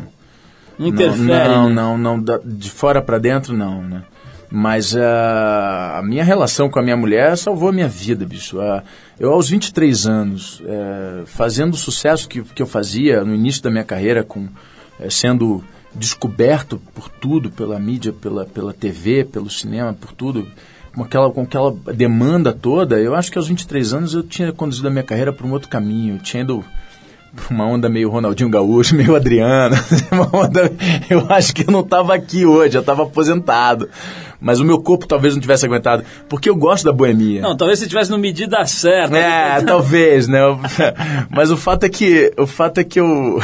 não 0.80 0.88
interfere. 0.88 1.49
Não, 1.49 1.67
né? 1.67 1.75
não, 1.75 1.97
não, 1.97 2.23
de 2.45 2.71
fora 2.71 3.01
para 3.01 3.17
dentro 3.17 3.53
não, 3.53 3.82
né? 3.82 4.03
Mas 4.49 4.95
ah, 4.95 5.97
a 5.99 6.01
minha 6.01 6.23
relação 6.23 6.69
com 6.69 6.79
a 6.79 6.81
minha 6.81 6.95
mulher 6.95 7.38
salvou 7.38 7.69
a 7.69 7.73
minha 7.73 7.88
vida, 7.88 8.25
bicho. 8.25 8.60
Ah, 8.62 8.81
eu, 9.19 9.31
aos 9.31 9.49
23 9.49 10.05
anos, 10.07 10.62
eh, 10.65 11.23
fazendo 11.25 11.73
o 11.73 11.77
sucesso 11.77 12.29
que, 12.29 12.41
que 12.43 12.62
eu 12.62 12.67
fazia 12.67 13.25
no 13.25 13.33
início 13.33 13.62
da 13.63 13.69
minha 13.69 13.83
carreira, 13.83 14.23
com, 14.23 14.47
eh, 14.99 15.10
sendo 15.10 15.63
descoberto 15.93 16.79
por 16.93 17.10
tudo, 17.10 17.49
pela 17.49 17.79
mídia, 17.79 18.13
pela, 18.13 18.45
pela 18.45 18.73
TV, 18.73 19.25
pelo 19.25 19.49
cinema, 19.49 19.93
por 19.93 20.12
tudo, 20.13 20.47
com 20.95 21.03
aquela, 21.03 21.31
com 21.31 21.41
aquela 21.41 21.71
demanda 21.93 22.53
toda, 22.53 22.99
eu 22.99 23.15
acho 23.15 23.31
que 23.31 23.38
aos 23.38 23.47
23 23.47 23.93
anos 23.93 24.13
eu 24.13 24.23
tinha 24.23 24.51
conduzido 24.53 24.88
a 24.88 24.91
minha 24.91 25.03
carreira 25.03 25.33
para 25.33 25.45
um 25.45 25.51
outro 25.51 25.69
caminho. 25.69 26.15
Eu 26.15 26.19
tinha 26.19 26.43
ido 26.43 26.63
uma 27.49 27.65
onda 27.65 27.88
meio 27.89 28.10
Ronaldinho 28.10 28.49
Gaúcho, 28.49 28.93
meio 28.97 29.15
Adriano. 29.15 29.75
uma 30.12 30.45
onda- 30.45 30.71
eu 31.10 31.25
acho 31.29 31.53
que 31.53 31.67
eu 31.67 31.71
não 31.71 31.81
estava 31.81 32.13
aqui 32.15 32.45
hoje, 32.45 32.77
eu 32.77 32.81
estava 32.81 33.03
aposentado. 33.03 33.89
Mas 34.39 34.60
o 34.60 34.65
meu 34.65 34.80
corpo 34.80 35.08
talvez 35.08 35.34
não 35.34 35.41
tivesse 35.41 35.65
aguentado, 35.65 36.04
porque 36.30 36.50
eu 36.50 36.56
gosto 36.56 36.84
da 36.84 36.91
boemia. 36.91 37.41
Não, 37.41 37.58
talvez 37.58 37.80
você 37.80 37.86
estivesse 37.86 38.12
no 38.12 38.17
medida 38.17 38.63
certa. 38.65 39.17
É, 39.17 39.62
talvez, 39.62 40.28
né? 40.28 40.39
Mas 41.30 41.50
o 41.50 41.58
fato 41.58 41.86
é 41.86 41.89
que 41.89 42.32
o 42.38 42.45
fato 42.45 42.80
é 42.80 42.84
que 42.84 43.00
eu 43.00 43.39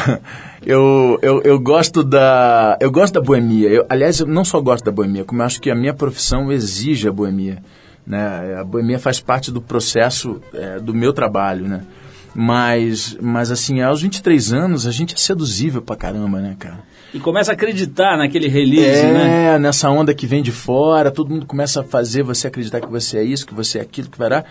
eu, 0.66 1.20
eu, 1.22 1.42
eu 1.42 1.60
gosto 1.60 2.04
da 2.04 2.78
eu 2.80 2.92
gosto 2.92 3.16
da 3.16 3.22
boemia. 3.22 3.70
Eu, 3.70 3.86
aliás, 3.90 4.20
eu 4.20 4.28
não 4.28 4.46
só 4.46 4.62
gosto 4.62 4.86
da 4.86 4.92
boemia, 4.92 5.24
como 5.24 5.42
eu 5.42 5.46
acho 5.46 5.60
que 5.60 5.72
a 5.72 5.76
minha 5.76 5.94
profissão 5.94 6.52
exige 6.52 7.08
a 7.08 7.12
boemia, 7.12 7.58
né? 8.06 8.58
A 8.60 8.64
boemia 8.64 9.00
faz 9.00 9.20
parte 9.20 9.52
do 9.52 9.62
processo 9.62 10.40
é, 10.54 10.80
do 10.80 10.94
meu 10.94 11.12
trabalho, 11.12 11.68
né? 11.68 11.82
Mas, 12.36 13.18
mas 13.22 13.52
assim, 13.52 13.82
aos 13.82 14.02
23 14.02 14.54
anos 14.54 14.88
a 14.88 14.92
gente 14.92 15.14
é 15.16 15.18
seduzível 15.18 15.82
pra 15.82 15.96
caramba, 15.96 16.40
né, 16.40 16.56
cara? 16.58 16.80
E 17.14 17.20
começa 17.20 17.52
a 17.52 17.54
acreditar 17.54 18.18
naquele 18.18 18.48
release, 18.48 19.06
né? 19.06 19.54
É, 19.54 19.60
nessa 19.60 19.88
onda 19.90 20.16
que 20.16 20.26
vem 20.26 20.42
de 20.42 20.52
fora, 20.52 21.12
todo 21.12 21.30
mundo 21.30 21.46
começa 21.46 21.82
a 21.82 21.84
fazer 21.84 22.24
você 22.24 22.48
acreditar 22.48 22.82
que 22.82 22.90
você 22.90 23.20
é 23.20 23.24
isso, 23.24 23.46
que 23.46 23.54
você 23.54 23.78
é 23.78 23.82
aquilo, 23.82 24.10
que 24.10 24.18
vai 24.18 24.30
dar. 24.32 24.46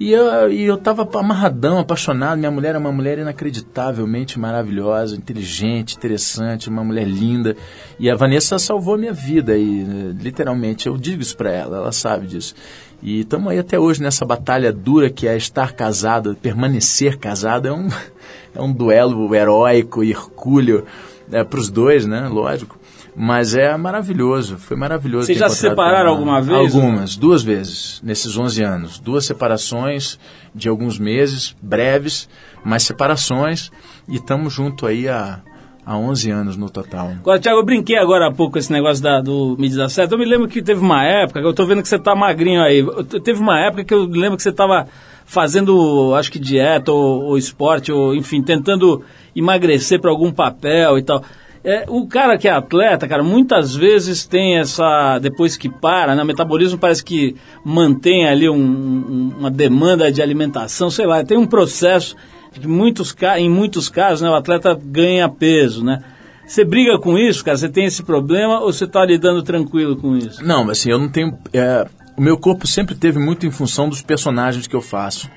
E 0.00 0.12
eu, 0.12 0.50
e 0.50 0.62
eu 0.62 0.78
tava 0.78 1.06
amarradão, 1.18 1.78
apaixonado. 1.78 2.38
Minha 2.38 2.50
mulher 2.50 2.74
é 2.74 2.78
uma 2.78 2.92
mulher 2.92 3.18
inacreditavelmente 3.18 4.38
maravilhosa, 4.38 5.16
inteligente, 5.16 5.96
interessante, 5.96 6.70
uma 6.70 6.82
mulher 6.82 7.06
linda. 7.06 7.54
E 7.98 8.08
a 8.08 8.14
Vanessa 8.14 8.58
salvou 8.58 8.96
minha 8.96 9.12
vida 9.12 9.52
aí, 9.52 9.84
né, 9.84 10.14
literalmente. 10.18 10.86
Eu 10.86 10.96
digo 10.96 11.20
isso 11.20 11.36
pra 11.36 11.50
ela, 11.50 11.78
ela 11.78 11.92
sabe 11.92 12.26
disso. 12.26 12.54
E 13.02 13.20
estamos 13.20 13.50
aí 13.50 13.58
até 13.58 13.78
hoje 13.78 14.00
nessa 14.00 14.24
batalha 14.24 14.72
dura 14.72 15.10
que 15.10 15.28
é 15.28 15.36
estar 15.36 15.72
casado, 15.72 16.36
permanecer 16.40 17.18
casado. 17.18 17.68
É 17.68 17.72
um, 17.72 17.88
é 18.54 18.62
um 18.62 18.72
duelo 18.72 19.34
heróico 19.34 20.02
e 20.02 20.10
hercúleo 20.10 20.86
é, 21.32 21.44
para 21.44 21.58
os 21.60 21.68
dois, 21.70 22.06
né? 22.06 22.28
Lógico. 22.28 22.78
Mas 23.20 23.54
é 23.54 23.76
maravilhoso, 23.76 24.56
foi 24.58 24.76
maravilhoso. 24.76 25.26
Vocês 25.26 25.38
já 25.38 25.48
se 25.48 25.56
separaram 25.56 26.00
ela. 26.02 26.10
alguma 26.10 26.40
vez? 26.40 26.56
Algumas, 26.74 27.16
duas 27.16 27.42
vezes, 27.42 28.00
nesses 28.04 28.36
11 28.36 28.62
anos. 28.62 28.98
Duas 29.00 29.24
separações 29.24 30.18
de 30.54 30.68
alguns 30.68 30.98
meses, 31.00 31.56
breves, 31.60 32.28
mas 32.64 32.84
separações. 32.84 33.70
E 34.08 34.16
estamos 34.16 34.52
junto 34.52 34.86
aí 34.86 35.08
há, 35.08 35.40
há 35.84 35.98
11 35.98 36.30
anos 36.30 36.56
no 36.56 36.70
total. 36.70 37.08
Agora, 37.18 37.40
Thiago, 37.40 37.58
eu 37.58 37.64
brinquei 37.64 37.96
agora 37.96 38.28
há 38.28 38.32
pouco 38.32 38.52
com 38.52 38.58
esse 38.60 38.70
negócio 38.72 39.02
da, 39.02 39.20
do 39.20 39.56
medida 39.58 39.88
certa. 39.88 40.14
Eu 40.14 40.18
me 40.18 40.24
lembro 40.24 40.46
que 40.46 40.62
teve 40.62 40.80
uma 40.80 41.04
época, 41.04 41.40
eu 41.40 41.52
tô 41.52 41.66
vendo 41.66 41.82
que 41.82 41.88
você 41.88 41.98
tá 41.98 42.14
magrinho 42.14 42.62
aí. 42.62 42.78
Eu- 42.78 43.02
Teve 43.04 43.40
uma 43.40 43.58
época 43.58 43.82
que 43.82 43.92
eu 43.94 44.04
lembro 44.04 44.36
que 44.36 44.42
você 44.44 44.52
tava 44.52 44.86
fazendo, 45.26 46.14
acho 46.14 46.32
que 46.32 46.38
dieta 46.38 46.90
ou, 46.92 47.24
ou 47.24 47.38
esporte, 47.38 47.92
ou 47.92 48.14
enfim, 48.14 48.42
tentando 48.42 49.02
emagrecer 49.38 50.00
para 50.00 50.10
algum 50.10 50.30
papel 50.32 50.98
e 50.98 51.02
tal. 51.02 51.22
É, 51.64 51.84
o 51.88 52.06
cara 52.06 52.38
que 52.38 52.46
é 52.46 52.52
atleta, 52.52 53.06
cara, 53.08 53.22
muitas 53.22 53.74
vezes 53.74 54.24
tem 54.24 54.58
essa. 54.58 55.18
Depois 55.18 55.56
que 55.56 55.68
para, 55.68 56.14
né? 56.14 56.22
O 56.22 56.26
metabolismo 56.26 56.78
parece 56.78 57.04
que 57.04 57.34
mantém 57.64 58.26
ali 58.26 58.48
um- 58.48 58.54
um- 58.56 59.32
uma 59.40 59.50
demanda 59.50 60.10
de 60.10 60.22
alimentação, 60.22 60.88
sei 60.90 61.04
lá, 61.06 61.22
tem 61.24 61.36
um 61.36 61.46
processo 61.46 62.14
que 62.52 62.66
muitos, 62.66 63.14
em 63.36 63.50
muitos 63.50 63.88
casos, 63.88 64.22
né, 64.22 64.30
o 64.30 64.34
atleta 64.34 64.78
ganha 64.82 65.28
peso, 65.28 65.84
né? 65.84 66.02
Você 66.46 66.64
briga 66.64 66.98
com 66.98 67.18
isso, 67.18 67.44
cara? 67.44 67.58
Você 67.58 67.68
tem 67.68 67.84
esse 67.84 68.02
problema 68.02 68.60
ou 68.60 68.72
você 68.72 68.86
tá 68.86 69.04
lidando 69.04 69.42
tranquilo 69.42 69.96
com 69.96 70.16
isso? 70.16 70.42
Não, 70.42 70.70
assim, 70.70 70.90
eu 70.90 70.98
não 70.98 71.08
tenho. 71.08 71.36
é, 71.52 71.86
o 72.16 72.22
meu 72.22 72.38
corpo 72.38 72.66
sempre 72.66 72.94
teve 72.94 73.18
muito 73.18 73.44
em 73.46 73.50
função 73.50 73.88
dos 73.88 74.00
personagens 74.00 74.66
que 74.66 74.74
eu 74.74 74.80
faço. 74.80 75.28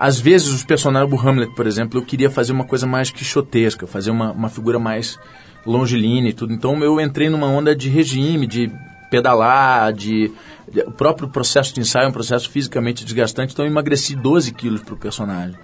Às 0.00 0.18
vezes, 0.18 0.48
os 0.48 0.64
personagens 0.64 1.10
do 1.10 1.28
Hamlet, 1.28 1.54
por 1.54 1.66
exemplo, 1.66 2.00
eu 2.00 2.04
queria 2.04 2.30
fazer 2.30 2.52
uma 2.52 2.64
coisa 2.64 2.86
mais 2.86 3.10
quixotesca, 3.10 3.86
fazer 3.86 4.10
uma, 4.10 4.32
uma 4.32 4.48
figura 4.48 4.78
mais 4.78 5.18
longilínea 5.66 6.30
e 6.30 6.32
tudo. 6.32 6.54
Então, 6.54 6.82
eu 6.82 6.98
entrei 6.98 7.28
numa 7.28 7.46
onda 7.46 7.76
de 7.76 7.90
regime, 7.90 8.46
de 8.46 8.72
pedalar, 9.10 9.92
de. 9.92 10.32
de- 10.72 10.80
o 10.86 10.90
próprio 10.90 11.28
processo 11.28 11.74
de 11.74 11.80
ensaio 11.80 12.06
é 12.06 12.08
um 12.08 12.12
processo 12.12 12.48
fisicamente 12.48 13.04
desgastante, 13.04 13.52
então 13.52 13.64
eu 13.66 13.70
emagreci 13.70 14.16
12 14.16 14.52
quilos 14.54 14.80
pro 14.80 14.96
personagem. 14.96 15.56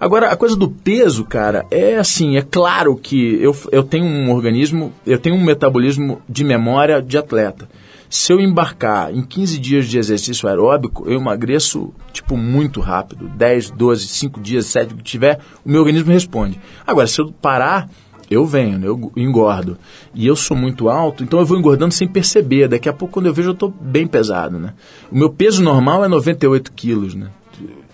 Agora, 0.00 0.30
a 0.30 0.36
coisa 0.36 0.56
do 0.56 0.68
peso, 0.68 1.24
cara, 1.24 1.64
é 1.70 1.96
assim, 1.96 2.36
é 2.36 2.42
claro 2.42 2.96
que 2.96 3.40
eu, 3.40 3.56
eu 3.70 3.82
tenho 3.84 4.04
um 4.04 4.30
organismo, 4.32 4.92
eu 5.06 5.18
tenho 5.18 5.36
um 5.36 5.42
metabolismo 5.42 6.20
de 6.28 6.42
memória 6.42 7.00
de 7.00 7.16
atleta. 7.16 7.68
Se 8.08 8.32
eu 8.32 8.40
embarcar 8.40 9.12
em 9.14 9.22
15 9.22 9.58
dias 9.58 9.86
de 9.86 9.98
exercício 9.98 10.48
aeróbico, 10.48 11.04
eu 11.08 11.18
emagreço, 11.18 11.92
tipo, 12.12 12.36
muito 12.36 12.80
rápido. 12.80 13.28
10, 13.28 13.70
12, 13.70 14.06
5 14.06 14.40
dias, 14.40 14.66
7, 14.66 14.94
o 14.94 14.96
que 14.98 15.02
tiver, 15.02 15.40
o 15.64 15.70
meu 15.70 15.80
organismo 15.80 16.12
responde. 16.12 16.60
Agora, 16.86 17.06
se 17.06 17.20
eu 17.20 17.32
parar, 17.32 17.88
eu 18.30 18.44
venho, 18.44 18.78
né? 18.78 18.86
eu 18.86 19.12
engordo. 19.16 19.78
E 20.14 20.26
eu 20.26 20.36
sou 20.36 20.56
muito 20.56 20.88
alto, 20.88 21.22
então 21.22 21.38
eu 21.38 21.46
vou 21.46 21.58
engordando 21.58 21.94
sem 21.94 22.08
perceber. 22.08 22.68
Daqui 22.68 22.88
a 22.88 22.92
pouco, 22.92 23.14
quando 23.14 23.26
eu 23.26 23.34
vejo, 23.34 23.50
eu 23.50 23.54
estou 23.54 23.70
bem 23.70 24.06
pesado, 24.06 24.58
né? 24.58 24.74
O 25.10 25.16
meu 25.16 25.30
peso 25.30 25.62
normal 25.62 26.04
é 26.04 26.08
98 26.08 26.72
quilos, 26.72 27.14
né? 27.14 27.28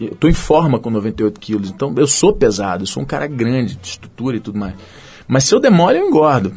Eu 0.00 0.08
estou 0.08 0.28
em 0.28 0.34
forma 0.34 0.78
com 0.78 0.90
98 0.90 1.38
quilos, 1.38 1.70
então 1.70 1.94
eu 1.96 2.06
sou 2.06 2.34
pesado, 2.34 2.82
eu 2.82 2.86
sou 2.86 3.02
um 3.02 3.06
cara 3.06 3.28
grande, 3.28 3.76
de 3.76 3.86
estrutura 3.86 4.36
e 4.36 4.40
tudo 4.40 4.58
mais. 4.58 4.74
Mas 5.28 5.44
se 5.44 5.54
eu 5.54 5.60
demoro, 5.60 5.96
eu 5.96 6.08
engordo. 6.08 6.52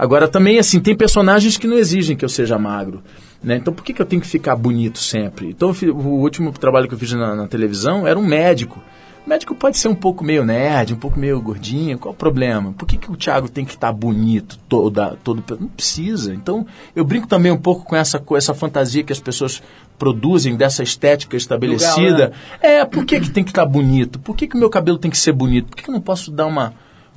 Agora, 0.00 0.26
também, 0.26 0.58
assim, 0.58 0.80
tem 0.80 0.96
personagens 0.96 1.58
que 1.58 1.66
não 1.66 1.76
exigem 1.76 2.16
que 2.16 2.24
eu 2.24 2.28
seja 2.30 2.58
magro. 2.58 3.02
Né? 3.44 3.56
Então, 3.56 3.70
por 3.70 3.84
que, 3.84 3.92
que 3.92 4.00
eu 4.00 4.06
tenho 4.06 4.22
que 4.22 4.28
ficar 4.28 4.56
bonito 4.56 4.98
sempre? 4.98 5.50
Então, 5.50 5.68
eu 5.68 5.74
fi- 5.74 5.90
o 5.90 5.94
último 5.98 6.50
trabalho 6.52 6.88
que 6.88 6.94
eu 6.94 6.98
fiz 6.98 7.12
na, 7.12 7.34
na 7.36 7.46
televisão 7.46 8.06
era 8.06 8.18
um 8.18 8.24
médico. 8.24 8.80
O 9.26 9.28
médico 9.28 9.54
pode 9.54 9.76
ser 9.76 9.88
um 9.88 9.94
pouco 9.94 10.24
meio 10.24 10.42
nerd, 10.42 10.94
um 10.94 10.96
pouco 10.96 11.20
meio 11.20 11.38
gordinho, 11.42 11.98
qual 11.98 12.14
o 12.14 12.16
problema? 12.16 12.72
Por 12.72 12.86
que, 12.88 12.96
que 12.96 13.10
o 13.12 13.16
Thiago 13.16 13.50
tem 13.50 13.66
que 13.66 13.72
estar 13.74 13.92
bonito 13.92 14.58
toda, 14.66 15.18
todo 15.22 15.44
Não 15.60 15.68
precisa. 15.68 16.32
Então, 16.32 16.66
eu 16.96 17.04
brinco 17.04 17.26
também 17.26 17.52
um 17.52 17.58
pouco 17.58 17.84
com 17.84 17.94
essa, 17.94 18.18
com 18.18 18.34
essa 18.34 18.54
fantasia 18.54 19.04
que 19.04 19.12
as 19.12 19.20
pessoas 19.20 19.62
produzem 19.98 20.56
dessa 20.56 20.82
estética 20.82 21.36
estabelecida. 21.36 22.32
É, 22.62 22.82
por 22.86 23.04
que, 23.04 23.20
que 23.20 23.30
tem 23.30 23.44
que 23.44 23.50
estar 23.50 23.66
bonito? 23.66 24.18
Por 24.18 24.34
que, 24.34 24.46
que 24.46 24.56
o 24.56 24.58
meu 24.58 24.70
cabelo 24.70 24.96
tem 24.96 25.10
que 25.10 25.18
ser 25.18 25.32
bonito? 25.32 25.66
Por 25.68 25.76
que, 25.76 25.82
que 25.82 25.90
eu 25.90 25.94
não 25.94 26.00
posso 26.00 26.30
dar 26.30 26.46
uma, 26.46 26.72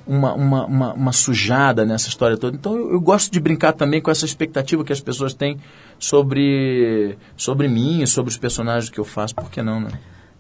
uma, 0.06 0.34
uma, 0.34 0.66
uma, 0.66 0.94
uma 0.94 1.12
sujada 1.12 1.86
nessa 1.86 2.10
história 2.10 2.38
toda? 2.38 2.56
Então, 2.56 2.76
eu, 2.76 2.94
eu 2.94 3.02
gosto 3.02 3.32
de 3.32 3.40
brincar 3.40 3.74
também 3.74 4.02
com 4.02 4.12
essa 4.12 4.26
expectativa 4.26 4.84
que 4.84 4.94
as 4.94 5.02
pessoas 5.02 5.34
têm 5.34 5.58
sobre, 5.98 7.18
sobre 7.38 7.68
mim, 7.68 8.06
sobre 8.06 8.32
os 8.32 8.38
personagens 8.38 8.90
que 8.90 9.00
eu 9.00 9.06
faço. 9.06 9.34
Por 9.36 9.50
que 9.50 9.62
não, 9.62 9.80
né? 9.80 9.90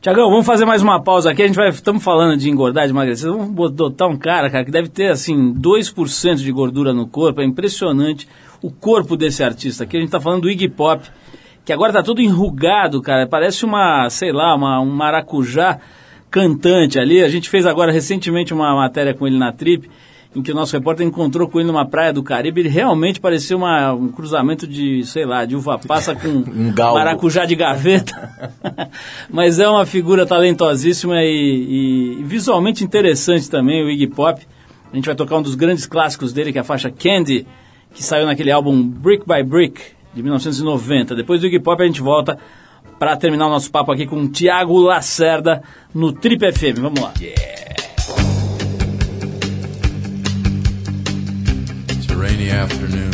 Tiagão, 0.03 0.29
vamos 0.29 0.45
fazer 0.45 0.65
mais 0.65 0.81
uma 0.81 1.01
pausa 1.01 1.31
aqui. 1.31 1.43
A 1.43 1.47
gente 1.47 1.55
vai. 1.55 1.69
Estamos 1.69 2.03
falando 2.03 2.37
de 2.37 2.49
engordar, 2.49 2.85
de 2.85 2.91
emagrecer. 2.91 3.31
Vamos 3.31 3.71
botar 3.71 4.07
um 4.07 4.17
cara, 4.17 4.49
cara, 4.49 4.65
que 4.65 4.71
deve 4.71 4.89
ter 4.89 5.09
assim 5.09 5.53
2% 5.53 6.35
de 6.35 6.51
gordura 6.51 6.91
no 6.91 7.07
corpo. 7.07 7.39
É 7.39 7.45
impressionante 7.45 8.27
o 8.61 8.69
corpo 8.69 9.15
desse 9.15 9.41
artista 9.41 9.85
aqui. 9.85 9.95
A 9.95 9.99
gente 10.01 10.09
está 10.09 10.19
falando 10.19 10.41
do 10.41 10.49
Iggy 10.49 10.67
Pop, 10.67 11.09
que 11.63 11.71
agora 11.71 11.93
tá 11.93 12.03
todo 12.03 12.21
enrugado, 12.21 13.01
cara. 13.01 13.25
Parece 13.25 13.63
uma, 13.63 14.09
sei 14.09 14.33
lá, 14.33 14.53
uma, 14.53 14.81
um 14.81 14.91
maracujá 14.91 15.79
cantante 16.33 16.97
ali. 16.97 17.23
A 17.23 17.29
gente 17.29 17.47
fez 17.47 17.63
agora 17.63 17.91
recentemente 17.91 18.51
uma 18.51 18.75
matéria 18.75 19.13
com 19.13 19.27
ele 19.27 19.37
na 19.37 19.51
Trip, 19.51 19.87
em 20.35 20.41
que 20.41 20.51
o 20.51 20.55
nosso 20.55 20.75
repórter 20.75 21.05
encontrou 21.05 21.47
com 21.47 21.59
ele 21.59 21.67
numa 21.67 21.85
praia 21.85 22.11
do 22.11 22.23
Caribe. 22.23 22.61
Ele 22.61 22.69
realmente 22.69 23.19
parecia 23.19 23.55
uma, 23.55 23.93
um 23.93 24.07
cruzamento 24.09 24.65
de, 24.65 25.05
sei 25.05 25.25
lá, 25.27 25.45
de 25.45 25.55
uva 25.55 25.77
passa 25.77 26.15
com 26.15 26.27
Um 26.49 26.73
maracujá 26.75 27.45
de 27.45 27.55
gaveta. 27.55 28.49
Mas 29.29 29.59
é 29.59 29.69
uma 29.69 29.85
figura 29.85 30.25
talentosíssima 30.25 31.21
e, 31.21 32.17
e 32.19 32.23
visualmente 32.23 32.83
interessante 32.83 33.47
também, 33.47 33.85
o 33.85 33.89
Iggy 33.91 34.07
Pop. 34.07 34.41
A 34.91 34.95
gente 34.95 35.05
vai 35.05 35.15
tocar 35.15 35.37
um 35.37 35.41
dos 35.43 35.53
grandes 35.53 35.85
clássicos 35.85 36.33
dele, 36.33 36.51
que 36.51 36.57
é 36.57 36.61
a 36.61 36.63
faixa 36.63 36.89
Candy, 36.89 37.45
que 37.93 38.03
saiu 38.03 38.25
naquele 38.25 38.49
álbum 38.49 38.81
Brick 38.83 39.23
by 39.27 39.43
Brick, 39.43 39.81
de 40.15 40.23
1990. 40.23 41.15
Depois 41.15 41.41
do 41.41 41.45
Iggy 41.45 41.59
Pop 41.59 41.79
a 41.79 41.85
gente 41.85 42.01
volta 42.01 42.39
para 43.03 43.17
terminar 43.17 43.47
o 43.47 43.49
nosso 43.49 43.69
papo 43.69 43.91
aqui 43.91 44.05
com 44.05 44.15
o 44.15 44.29
Tiago 44.29 44.79
Lacerda 44.79 45.61
no 45.93 46.13
Trip 46.13 46.39
FM. 46.53 46.79
Vamos 46.79 47.01
lá. 47.01 47.11
It's 51.89 52.09
a 52.09 52.15
rainy 52.15 52.49
afternoon, 52.49 53.11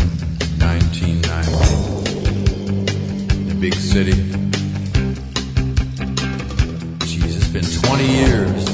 1990. 0.59 1.31
In 3.33 3.47
the 3.47 3.55
big 3.55 3.73
city. 3.73 4.13
It's 7.01 7.47
been 7.47 7.63
20 7.63 8.03
years. 8.05 8.68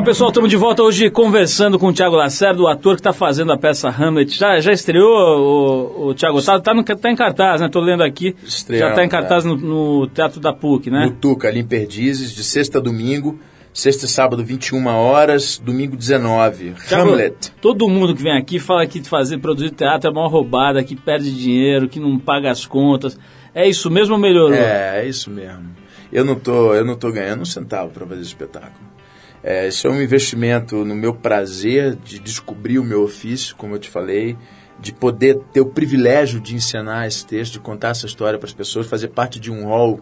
Legal, 0.00 0.04
pessoal, 0.04 0.30
estamos 0.30 0.48
de 0.48 0.56
volta 0.56 0.82
hoje 0.82 1.10
conversando 1.10 1.78
com 1.78 1.88
o 1.88 1.92
Thiago 1.92 2.16
Lacerda, 2.16 2.62
o 2.62 2.66
ator 2.66 2.94
que 2.94 3.00
está 3.00 3.12
fazendo 3.12 3.52
a 3.52 3.58
peça 3.58 3.90
Hamlet. 3.90 4.34
Já, 4.34 4.58
já 4.58 4.72
estreou, 4.72 5.12
o, 5.12 6.08
o 6.08 6.14
Thiago? 6.14 6.42
Tá, 6.42 6.58
tá, 6.58 6.72
tá 6.82 7.10
em 7.10 7.14
cartaz, 7.14 7.60
né? 7.60 7.68
Tô 7.68 7.80
lendo 7.80 8.02
aqui. 8.02 8.34
Estreou, 8.42 8.80
já 8.80 8.88
está 8.90 9.04
em 9.04 9.08
cara. 9.10 9.24
cartaz 9.24 9.44
no, 9.44 9.56
no 9.56 10.06
Teatro 10.06 10.40
da 10.40 10.54
PUC, 10.54 10.90
né? 10.90 11.04
No 11.04 11.10
Tuca, 11.12 11.48
ali 11.48 11.60
em 11.60 11.66
Perdizes, 11.66 12.32
de 12.32 12.42
sexta 12.42 12.78
a 12.78 12.80
domingo. 12.80 13.38
Sexta 13.74 14.06
e 14.06 14.08
sábado, 14.08 14.42
21 14.42 14.86
horas. 14.86 15.60
Domingo, 15.62 15.96
19. 15.96 16.72
Thiago, 16.88 17.10
Hamlet. 17.10 17.52
Todo 17.60 17.86
mundo 17.86 18.14
que 18.14 18.22
vem 18.22 18.36
aqui 18.36 18.58
fala 18.58 18.86
que 18.86 19.02
fazer, 19.02 19.36
produzir 19.36 19.70
teatro 19.70 20.08
é 20.08 20.12
uma 20.12 20.26
roubada, 20.26 20.82
que 20.82 20.96
perde 20.96 21.30
dinheiro, 21.30 21.88
que 21.88 22.00
não 22.00 22.18
paga 22.18 22.50
as 22.50 22.64
contas. 22.64 23.18
É 23.54 23.68
isso 23.68 23.90
mesmo 23.90 24.14
ou 24.14 24.20
melhorou? 24.20 24.56
É, 24.56 25.02
é 25.02 25.06
isso 25.06 25.30
mesmo. 25.30 25.68
Eu 26.10 26.24
não 26.24 26.36
tô, 26.36 26.74
eu 26.74 26.86
não 26.86 26.96
tô 26.96 27.12
ganhando 27.12 27.42
um 27.42 27.46
centavo 27.46 27.90
para 27.90 28.06
fazer 28.06 28.22
espetáculo. 28.22 28.99
É, 29.42 29.68
isso 29.68 29.86
é 29.86 29.90
um 29.90 30.02
investimento 30.02 30.84
no 30.84 30.94
meu 30.94 31.14
prazer 31.14 31.96
de 31.96 32.18
descobrir 32.18 32.78
o 32.78 32.84
meu 32.84 33.02
ofício, 33.02 33.56
como 33.56 33.74
eu 33.74 33.78
te 33.78 33.88
falei, 33.88 34.36
de 34.78 34.92
poder 34.92 35.38
ter 35.52 35.60
o 35.60 35.66
privilégio 35.66 36.40
de 36.40 36.54
encenar 36.54 37.06
esse 37.06 37.26
texto, 37.26 37.54
de 37.54 37.60
contar 37.60 37.90
essa 37.90 38.06
história 38.06 38.38
para 38.38 38.46
as 38.46 38.52
pessoas, 38.52 38.86
fazer 38.86 39.08
parte 39.08 39.40
de 39.40 39.50
um 39.50 39.66
hall 39.66 40.00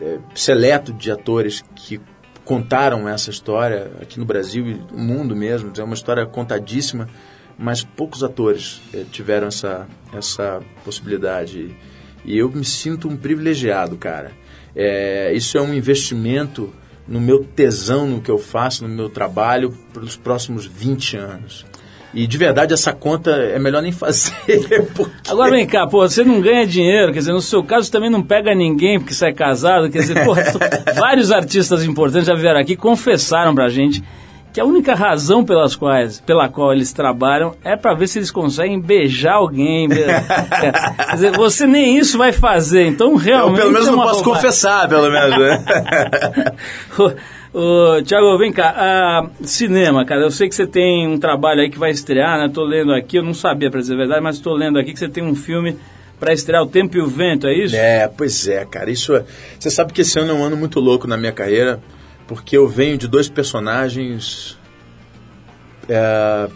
é, 0.00 0.18
seleto 0.34 0.92
de 0.92 1.10
atores 1.10 1.62
que 1.74 2.00
contaram 2.44 3.08
essa 3.08 3.30
história 3.30 3.92
aqui 4.00 4.18
no 4.18 4.24
Brasil 4.24 4.66
e 4.66 4.74
no 4.92 4.98
mundo 4.98 5.36
mesmo. 5.36 5.72
É 5.78 5.84
uma 5.84 5.94
história 5.94 6.26
contadíssima, 6.26 7.08
mas 7.56 7.84
poucos 7.84 8.24
atores 8.24 8.80
eh, 8.92 9.04
tiveram 9.12 9.48
essa, 9.48 9.86
essa 10.12 10.60
possibilidade. 10.84 11.76
E 12.24 12.36
eu 12.36 12.50
me 12.50 12.64
sinto 12.64 13.06
um 13.06 13.16
privilegiado, 13.16 13.96
cara. 13.96 14.32
É, 14.74 15.32
isso 15.32 15.58
é 15.58 15.60
um 15.60 15.72
investimento 15.72 16.72
no 17.10 17.20
meu 17.20 17.42
tesão, 17.44 18.06
no 18.06 18.20
que 18.20 18.30
eu 18.30 18.38
faço, 18.38 18.86
no 18.86 18.94
meu 18.94 19.10
trabalho, 19.10 19.76
pelos 19.92 20.16
próximos 20.16 20.64
20 20.64 21.16
anos. 21.16 21.66
E 22.14 22.26
de 22.26 22.38
verdade, 22.38 22.72
essa 22.72 22.92
conta 22.92 23.30
é 23.30 23.58
melhor 23.58 23.82
nem 23.82 23.92
fazer. 23.92 24.32
Porque... 24.94 25.28
Agora 25.28 25.50
vem 25.50 25.66
cá, 25.66 25.86
pô, 25.86 26.08
você 26.08 26.24
não 26.24 26.40
ganha 26.40 26.64
dinheiro, 26.66 27.12
quer 27.12 27.18
dizer, 27.18 27.32
no 27.32 27.42
seu 27.42 27.62
caso 27.64 27.90
também 27.90 28.10
não 28.10 28.22
pega 28.22 28.54
ninguém 28.54 28.98
porque 28.98 29.14
você 29.14 29.26
é 29.26 29.32
casado, 29.32 29.90
quer 29.90 30.00
dizer, 30.00 30.16
vários 30.96 31.30
artistas 31.30 31.84
importantes 31.84 32.26
já 32.26 32.34
vieram 32.34 32.60
aqui 32.60 32.74
confessaram 32.76 33.54
pra 33.54 33.68
gente 33.68 34.02
que 34.52 34.60
a 34.60 34.64
única 34.64 34.94
razão 34.94 35.44
pelas 35.44 35.76
quais, 35.76 36.20
pela 36.20 36.48
qual 36.48 36.72
eles 36.72 36.92
trabalham 36.92 37.54
é 37.62 37.76
pra 37.76 37.94
ver 37.94 38.08
se 38.08 38.18
eles 38.18 38.30
conseguem 38.30 38.80
beijar 38.80 39.34
alguém. 39.34 39.88
Quer 39.88 41.12
dizer, 41.14 41.32
você 41.36 41.66
nem 41.66 41.96
isso 41.96 42.18
vai 42.18 42.32
fazer, 42.32 42.86
então 42.86 43.12
Eu, 43.12 43.16
realmente 43.16 43.58
pelo 43.60 43.72
menos 43.72 43.88
é 43.88 43.90
não 43.90 43.98
posso 43.98 44.22
roubada. 44.22 44.36
confessar, 44.36 44.88
pelo 44.88 45.10
menos. 45.10 45.38
Né? 45.38 45.64
Ô, 47.52 48.00
Tiago, 48.02 48.38
vem 48.38 48.52
cá. 48.52 48.72
ah, 48.76 49.26
cinema, 49.42 50.04
cara, 50.04 50.20
eu 50.22 50.30
sei 50.30 50.48
que 50.48 50.54
você 50.54 50.66
tem 50.66 51.06
um 51.08 51.18
trabalho 51.18 51.60
aí 51.60 51.68
que 51.70 51.78
vai 51.78 51.90
estrear, 51.90 52.38
né? 52.38 52.48
Tô 52.52 52.62
lendo 52.62 52.92
aqui, 52.92 53.16
eu 53.18 53.24
não 53.24 53.34
sabia, 53.34 53.68
pra 53.70 53.80
dizer 53.80 53.94
a 53.94 53.96
verdade, 53.96 54.20
mas 54.20 54.38
tô 54.38 54.54
lendo 54.54 54.78
aqui 54.78 54.92
que 54.92 54.98
você 54.98 55.08
tem 55.08 55.24
um 55.24 55.34
filme 55.34 55.76
pra 56.18 56.32
estrear, 56.32 56.62
O 56.62 56.66
Tempo 56.66 56.96
e 56.96 57.00
o 57.00 57.06
Vento, 57.08 57.48
é 57.48 57.54
isso? 57.54 57.74
É, 57.74 58.06
pois 58.06 58.46
é, 58.46 58.64
cara. 58.64 58.88
Isso 58.90 59.14
é... 59.16 59.24
Você 59.58 59.68
sabe 59.70 59.92
que 59.92 60.02
esse 60.02 60.18
ano 60.18 60.30
é 60.30 60.34
um 60.34 60.44
ano 60.44 60.56
muito 60.56 60.78
louco 60.78 61.08
na 61.08 61.16
minha 61.16 61.32
carreira, 61.32 61.80
porque 62.30 62.56
eu 62.56 62.68
venho 62.68 62.96
de 62.96 63.08
dois 63.08 63.28
personagens 63.28 64.56
é, 65.88 66.48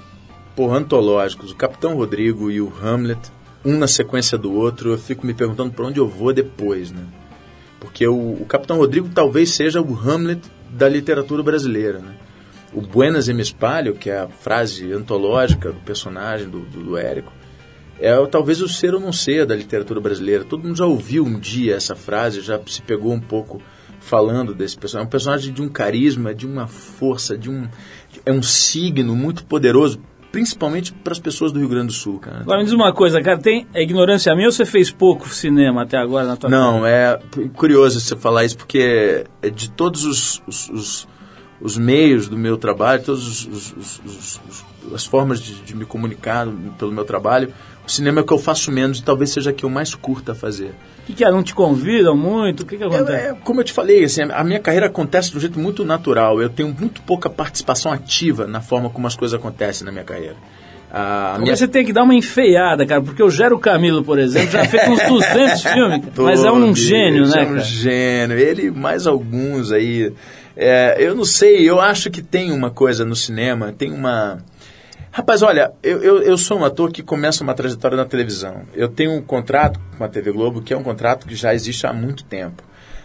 antológicos, 0.56 1.50
o 1.50 1.56
Capitão 1.56 1.96
Rodrigo 1.96 2.48
e 2.48 2.60
o 2.60 2.72
Hamlet, 2.80 3.20
um 3.64 3.76
na 3.76 3.88
sequência 3.88 4.38
do 4.38 4.52
outro. 4.52 4.92
Eu 4.92 4.98
fico 4.98 5.26
me 5.26 5.34
perguntando 5.34 5.72
para 5.72 5.84
onde 5.84 5.98
eu 5.98 6.06
vou 6.06 6.32
depois, 6.32 6.92
né? 6.92 7.04
Porque 7.80 8.06
o, 8.06 8.34
o 8.40 8.46
Capitão 8.46 8.76
Rodrigo 8.76 9.08
talvez 9.12 9.50
seja 9.50 9.82
o 9.82 9.98
Hamlet 9.98 10.42
da 10.70 10.88
literatura 10.88 11.42
brasileira, 11.42 11.98
né? 11.98 12.14
O 12.72 12.80
Buenas 12.80 13.26
e 13.26 13.34
me 13.34 13.42
espalho, 13.42 13.96
que 13.96 14.08
é 14.08 14.20
a 14.20 14.28
frase 14.28 14.92
antológica 14.92 15.72
do 15.72 15.80
personagem 15.80 16.48
do, 16.48 16.60
do, 16.60 16.84
do 16.84 16.96
Érico, 16.96 17.32
é 17.98 18.14
talvez 18.26 18.60
o 18.60 18.68
ser 18.68 18.94
ou 18.94 19.00
não 19.00 19.12
ser 19.12 19.44
da 19.44 19.56
literatura 19.56 20.00
brasileira. 20.00 20.44
Todo 20.44 20.62
mundo 20.62 20.78
já 20.78 20.86
ouviu 20.86 21.24
um 21.24 21.36
dia 21.36 21.74
essa 21.74 21.96
frase, 21.96 22.42
já 22.42 22.60
se 22.64 22.80
pegou 22.80 23.12
um 23.12 23.20
pouco 23.20 23.60
falando 24.04 24.54
desse 24.54 24.76
personagem. 24.76 25.04
É 25.04 25.08
um 25.08 25.10
personagem 25.10 25.52
de 25.52 25.62
um 25.62 25.68
carisma, 25.68 26.34
de 26.34 26.46
uma 26.46 26.66
força, 26.66 27.36
de 27.36 27.50
um 27.50 27.66
é 28.24 28.32
um 28.32 28.42
signo 28.42 29.14
muito 29.16 29.44
poderoso, 29.44 29.98
principalmente 30.30 30.92
para 30.92 31.12
as 31.12 31.18
pessoas 31.18 31.52
do 31.52 31.58
Rio 31.58 31.68
Grande 31.68 31.88
do 31.88 31.92
Sul, 31.92 32.18
cara. 32.18 32.40
Agora 32.40 32.58
me 32.58 32.64
diz 32.64 32.72
uma 32.72 32.92
coisa, 32.92 33.20
cara, 33.22 33.38
tem 33.38 33.66
é 33.74 33.82
ignorância 33.82 34.34
minha 34.34 34.48
ou 34.48 34.52
você 34.52 34.64
fez 34.64 34.90
pouco 34.90 35.28
cinema 35.28 35.82
até 35.82 35.96
agora 35.96 36.26
na 36.26 36.36
tua 36.36 36.50
Não, 36.50 36.86
é 36.86 37.18
curioso 37.54 38.00
você 38.00 38.14
falar 38.16 38.44
isso, 38.44 38.56
porque 38.56 39.24
é 39.42 39.50
de 39.50 39.70
todos 39.70 40.04
os, 40.04 40.42
os, 40.46 40.68
os- 40.70 41.08
os 41.64 41.78
meios 41.78 42.28
do 42.28 42.36
meu 42.36 42.58
trabalho, 42.58 43.02
todas 43.02 43.48
as 44.94 45.06
formas 45.06 45.40
de, 45.40 45.54
de 45.62 45.74
me 45.74 45.86
comunicar 45.86 46.46
pelo 46.78 46.92
meu 46.92 47.04
trabalho, 47.06 47.52
o 47.86 47.90
cinema 47.90 48.20
é 48.20 48.22
o 48.22 48.26
que 48.26 48.32
eu 48.34 48.38
faço 48.38 48.70
menos 48.70 48.98
e 48.98 49.02
talvez 49.02 49.30
seja 49.30 49.50
que 49.50 49.64
eu 49.64 49.70
mais 49.70 49.94
curta 49.94 50.32
a 50.32 50.34
fazer. 50.34 50.74
O 51.02 51.06
que, 51.06 51.14
que 51.14 51.24
é? 51.24 51.30
Não 51.30 51.42
te 51.42 51.54
convidam 51.54 52.14
muito? 52.16 52.62
O 52.64 52.66
que, 52.66 52.76
que 52.76 52.84
acontece? 52.84 53.28
é, 53.28 53.34
como 53.42 53.60
eu 53.60 53.64
te 53.64 53.72
falei, 53.72 54.04
assim, 54.04 54.22
a 54.22 54.44
minha 54.44 54.60
carreira 54.60 54.86
acontece 54.86 55.30
de 55.30 55.38
um 55.38 55.40
jeito 55.40 55.58
muito 55.58 55.84
natural. 55.86 56.40
Eu 56.40 56.50
tenho 56.50 56.74
muito 56.78 57.00
pouca 57.02 57.28
participação 57.30 57.90
ativa 57.92 58.46
na 58.46 58.60
forma 58.60 58.88
como 58.90 59.06
as 59.06 59.16
coisas 59.16 59.38
acontecem 59.38 59.86
na 59.86 59.92
minha 59.92 60.04
carreira. 60.04 60.36
Minha 61.40 61.56
você 61.56 61.66
tem 61.66 61.84
que 61.84 61.92
dar 61.92 62.04
uma 62.04 62.14
enfeiada, 62.14 62.86
cara, 62.86 63.02
porque 63.02 63.22
o 63.22 63.28
Gero 63.28 63.58
Camilo, 63.58 64.04
por 64.04 64.16
exemplo, 64.18 64.50
já 64.52 64.64
fez 64.64 64.88
uns 64.88 65.02
200 65.02 65.62
filmes, 65.72 66.00
mas 66.16 66.44
é 66.44 66.52
um 66.52 66.74
gênio, 66.74 67.26
né, 67.26 67.40
É 67.40 67.42
um 67.42 67.46
cara? 67.48 67.60
gênio. 67.60 68.38
Ele 68.38 68.66
e 68.66 68.70
mais 68.70 69.06
alguns 69.06 69.72
aí. 69.72 70.12
É, 70.56 70.96
eu 70.98 71.14
não 71.14 71.24
sei, 71.24 71.68
eu 71.68 71.80
acho 71.80 72.10
que 72.10 72.22
tem 72.22 72.52
uma 72.52 72.70
coisa 72.70 73.04
no 73.04 73.16
cinema, 73.16 73.72
tem 73.72 73.92
uma. 73.92 74.38
Rapaz, 75.10 75.42
olha, 75.42 75.72
eu, 75.82 76.02
eu, 76.02 76.22
eu 76.22 76.36
sou 76.36 76.58
um 76.58 76.64
ator 76.64 76.90
que 76.90 77.02
começa 77.02 77.42
uma 77.44 77.54
trajetória 77.54 77.96
na 77.96 78.04
televisão. 78.04 78.62
Eu 78.74 78.88
tenho 78.88 79.12
um 79.12 79.22
contrato 79.22 79.80
com 79.96 80.04
a 80.04 80.08
TV 80.08 80.32
Globo, 80.32 80.60
que 80.60 80.74
é 80.74 80.76
um 80.76 80.82
contrato 80.82 81.26
que 81.26 81.34
já 81.34 81.54
existe 81.54 81.86
há 81.86 81.92
muito 81.92 82.24
tempo. 82.24 82.62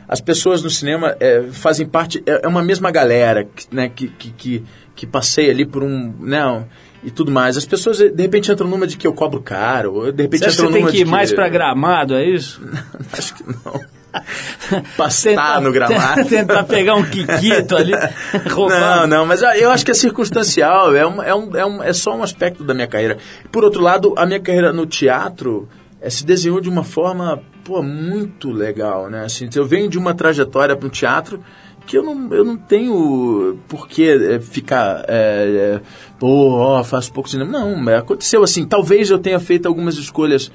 As 0.08 0.20
pessoas 0.20 0.64
no 0.64 0.72
cinema 0.72 1.16
é, 1.20 1.44
fazem 1.52 1.86
parte, 1.86 2.24
é 2.26 2.42
é 2.44 2.48
uma 2.48 2.64
mesma 2.64 2.90
galera 2.90 3.44
que, 3.44 3.68
né, 3.72 3.90
que, 3.90 4.08
que, 4.08 4.32
que, 4.32 4.64
que 4.96 5.08
passeia 5.08 5.52
ali 5.52 5.66
por 5.66 5.84
um. 5.84 6.14
Né, 6.20 6.66
e 7.04 7.12
tudo 7.12 7.32
mais. 7.32 7.58
As 7.58 7.66
pessoas, 7.66 7.98
de 7.98 8.22
repente, 8.22 8.52
entram 8.52 8.68
numa 8.68 8.88
de 8.88 8.98
que 8.98 9.08
eu 9.08 9.14
cobro 9.14 9.42
caro, 9.42 9.94
ou 9.94 10.12
de 10.12 10.24
repente 10.24 10.40
Você 10.40 10.46
acha 10.46 10.58
que 10.58 10.62
entram 10.62 10.72
você 10.72 10.74
tem 10.74 10.82
numa 10.82 10.92
que 10.92 10.98
de 10.98 11.04
ir 11.04 11.06
mais 11.06 11.34
pra 11.34 11.48
gramado, 11.48 12.16
é 12.16 12.26
isso? 12.26 12.62
Acho 13.14 13.36
que 13.36 13.44
não. 13.44 13.82
Pastar 14.98 15.62
no 15.62 15.72
gramado. 15.72 16.26
Tentar 16.30 16.64
pegar 16.64 16.96
um 16.96 17.04
quiquito 17.04 17.76
ali, 17.76 17.92
Não, 17.92 18.56
roubar. 18.56 19.08
não, 19.08 19.26
mas 19.26 19.42
eu 19.42 19.70
acho 19.70 19.86
que 19.86 19.92
é 19.92 19.94
circunstancial, 19.94 20.96
é, 20.96 21.06
um, 21.06 21.22
é, 21.22 21.36
um, 21.36 21.56
é, 21.56 21.66
um, 21.66 21.84
é 21.84 21.94
só 21.94 22.16
um 22.16 22.24
aspecto 22.24 22.64
da 22.64 22.74
minha 22.74 22.88
carreira. 22.88 23.18
Por 23.52 23.64
outro 23.64 23.82
lado, 23.82 24.14
a 24.18 24.26
minha 24.26 24.40
carreira 24.40 24.74
no 24.74 24.86
teatro 24.86 25.70
eh, 26.02 26.10
se 26.10 26.26
desenhou 26.26 26.60
de 26.60 26.70
uma 26.70 26.84
forma 26.84 27.40
pô, 27.64 27.84
muito 27.84 28.52
legal, 28.52 29.10
né? 29.10 29.26
Assim, 29.26 29.48
eu 29.56 29.66
venho 29.66 29.88
de 29.88 29.98
uma 29.98 30.14
trajetória 30.14 30.76
para 30.76 30.88
o 30.88 30.90
teatro 30.90 31.40
que 31.86 31.98
eu 31.98 32.04
não, 32.04 32.34
eu 32.34 32.44
não 32.44 32.58
tenho 32.58 33.58
por 33.68 33.88
que 33.88 34.10
eh, 34.10 34.40
ficar, 34.40 35.06
é, 35.08 35.78
é, 35.78 35.82
pô, 36.20 36.52
ó, 36.52 36.84
faço 36.84 37.12
pouco 37.12 37.30
cinema. 37.30 37.52
Não, 37.52 37.96
aconteceu 37.96 38.44
assim. 38.44 38.66
Talvez 38.66 39.10
eu 39.10 39.20
tenha 39.20 39.40
feito 39.40 39.68
algumas 39.68 39.96
escolhas 39.96 40.52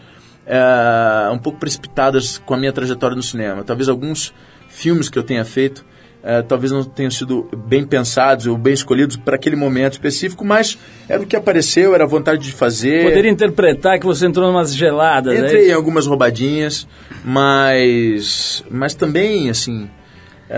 é, 0.46 1.30
um 1.32 1.38
pouco 1.38 1.58
precipitadas 1.58 2.38
com 2.38 2.54
a 2.54 2.56
minha 2.56 2.72
trajetória 2.72 3.16
no 3.16 3.22
cinema. 3.22 3.64
Talvez 3.64 3.88
alguns 3.88 4.32
filmes 4.68 5.08
que 5.08 5.18
eu 5.18 5.22
tenha 5.22 5.44
feito 5.44 5.84
é, 6.26 6.40
talvez 6.40 6.72
não 6.72 6.82
tenham 6.82 7.10
sido 7.10 7.46
bem 7.66 7.84
pensados 7.84 8.46
ou 8.46 8.56
bem 8.56 8.72
escolhidos 8.72 9.14
para 9.14 9.36
aquele 9.36 9.56
momento 9.56 9.92
específico, 9.92 10.42
mas 10.42 10.78
era 11.06 11.22
o 11.22 11.26
que 11.26 11.36
apareceu, 11.36 11.94
era 11.94 12.04
a 12.04 12.06
vontade 12.06 12.42
de 12.42 12.50
fazer. 12.50 13.04
Poderia 13.04 13.30
interpretar 13.30 13.98
que 14.00 14.06
você 14.06 14.24
entrou 14.24 14.46
numas 14.46 14.74
geladas, 14.74 15.34
é 15.34 15.38
Entrei 15.38 15.64
em 15.64 15.66
isso? 15.66 15.76
algumas 15.76 16.06
roubadinhas, 16.06 16.88
mas, 17.22 18.64
mas 18.70 18.94
também, 18.94 19.50
assim, 19.50 19.90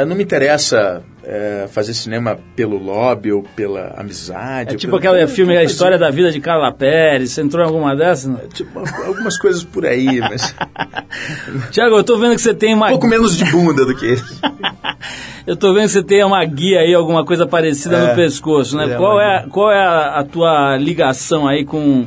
não 0.05 0.17
me 0.17 0.23
interessa 0.25 1.03
é, 1.25 1.67
fazer 1.71 1.95
cinema 1.95 2.39
pelo 2.55 2.77
lobby 2.77 3.33
ou 3.33 3.43
pela 3.43 3.95
amizade. 3.97 4.75
É 4.75 4.77
tipo 4.77 4.99
pelo- 5.01 5.15
aquele 5.15 5.27
filme 5.29 5.57
A 5.57 5.63
História 5.65 5.97
da 5.99 6.11
Vida 6.11 6.31
de 6.31 6.41
Carla 6.41 6.73
Pérez, 6.73 7.31
você 7.33 7.41
entrou 7.41 7.63
em 7.65 7.67
alguma 7.67 7.95
dessas? 7.97 8.27
Não? 8.27 8.39
Tipo, 8.49 8.81
algumas 9.07 9.39
coisas 9.39 9.63
por 9.65 9.87
aí, 9.87 10.21
mas 10.21 10.55
Tiago, 11.71 11.97
eu 11.97 12.05
tô 12.05 12.19
vendo 12.19 12.35
que 12.35 12.41
você 12.41 12.55
tem 12.55 12.75
uma... 12.75 12.87
um 12.87 12.91
pouco 12.91 13.07
menos 13.07 13.37
de 13.37 13.45
bunda 13.47 13.85
do 13.85 13.95
que 13.97 14.07
isso. 14.15 14.41
Eu 15.47 15.57
tô 15.57 15.73
vendo 15.73 15.85
que 15.85 15.91
você 15.91 16.03
tem 16.03 16.25
uma 16.25 16.45
guia 16.45 16.81
aí, 16.81 16.93
alguma 16.95 17.25
coisa 17.25 17.47
parecida 17.47 17.97
É. 17.97 18.09
no 18.11 18.15
pescoço, 18.17 18.77
né? 18.77 18.93
É, 18.93 18.97
qual, 18.97 19.21
é, 19.21 19.47
qual 19.51 19.71
é 19.71 19.79
a, 19.81 20.19
a 20.21 20.25
tua 20.25 20.77
ligação 20.77 21.47
aí 21.47 21.65
com, 21.65 22.07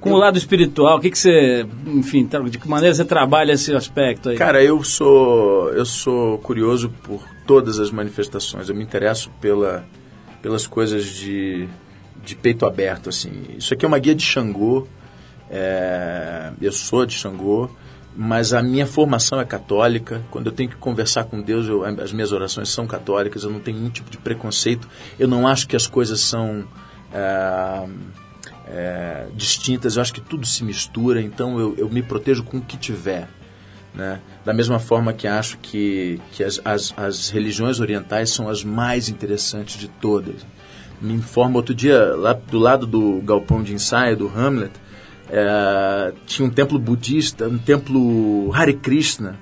com 0.00 0.12
o 0.12 0.16
lado 0.16 0.38
espiritual? 0.38 0.98
O 0.98 1.00
que 1.00 1.10
que 1.10 1.18
você... 1.18 1.66
Enfim, 1.86 2.28
de 2.50 2.58
que 2.58 2.68
maneira 2.68 2.94
você 2.94 3.04
trabalha 3.04 3.52
esse 3.52 3.74
aspecto 3.74 4.28
aí? 4.30 4.36
Cara, 4.36 4.62
eu 4.62 4.82
sou 4.84 5.70
eu 5.72 5.84
sou 5.84 6.38
curioso 6.38 6.88
por 7.02 7.22
todas 7.46 7.78
as 7.78 7.90
manifestações. 7.90 8.68
Eu 8.68 8.74
me 8.74 8.82
interesso 8.82 9.30
pela, 9.40 9.84
pelas 10.42 10.66
coisas 10.66 11.04
de, 11.06 11.68
de 12.24 12.34
peito 12.36 12.64
aberto, 12.66 13.08
assim. 13.08 13.30
Isso 13.56 13.72
aqui 13.74 13.84
é 13.84 13.88
uma 13.88 13.98
guia 13.98 14.14
de 14.14 14.22
Xangô. 14.22 14.86
É, 15.50 16.50
eu 16.60 16.72
sou 16.72 17.06
de 17.06 17.14
Xangô, 17.14 17.70
mas 18.16 18.52
a 18.52 18.62
minha 18.62 18.86
formação 18.86 19.40
é 19.40 19.44
católica. 19.44 20.22
Quando 20.30 20.46
eu 20.46 20.52
tenho 20.52 20.70
que 20.70 20.76
conversar 20.76 21.24
com 21.24 21.40
Deus, 21.40 21.68
eu- 21.68 21.84
as 21.84 22.12
minhas 22.12 22.32
orações 22.32 22.68
são 22.68 22.86
católicas. 22.86 23.44
Eu 23.44 23.50
não 23.50 23.60
tenho 23.60 23.76
nenhum 23.78 23.90
tipo 23.90 24.10
de 24.10 24.18
preconceito. 24.18 24.88
Eu 25.18 25.28
não 25.28 25.46
acho 25.46 25.68
que 25.68 25.76
as 25.76 25.86
coisas 25.86 26.20
são 26.20 26.64
é, 27.12 27.86
é, 28.76 29.26
distintas. 29.34 29.96
Eu 29.96 30.02
acho 30.02 30.12
que 30.12 30.20
tudo 30.20 30.46
se 30.46 30.62
mistura. 30.62 31.22
Então 31.22 31.58
eu, 31.58 31.74
eu 31.78 31.88
me 31.88 32.02
protejo 32.02 32.44
com 32.44 32.58
o 32.58 32.60
que 32.60 32.76
tiver. 32.76 33.26
Né? 33.94 34.20
Da 34.44 34.52
mesma 34.52 34.78
forma 34.78 35.14
que 35.14 35.26
acho 35.26 35.56
que, 35.58 36.20
que 36.32 36.44
as, 36.44 36.60
as, 36.62 36.94
as 36.96 37.30
religiões 37.30 37.80
orientais 37.80 38.30
são 38.30 38.48
as 38.48 38.62
mais 38.62 39.08
interessantes 39.08 39.78
de 39.78 39.88
todas. 39.88 40.46
Me 41.00 41.14
informa, 41.14 41.56
outro 41.56 41.74
dia, 41.74 42.14
lá 42.14 42.34
do 42.34 42.58
lado 42.58 42.86
do 42.86 43.20
galpão 43.22 43.62
de 43.62 43.72
ensaio 43.72 44.16
do 44.16 44.28
Hamlet, 44.28 44.72
é, 45.30 46.12
tinha 46.26 46.46
um 46.46 46.50
templo 46.50 46.78
budista, 46.78 47.48
um 47.48 47.58
templo 47.58 48.50
Hare 48.52 48.74
Krishna, 48.74 49.36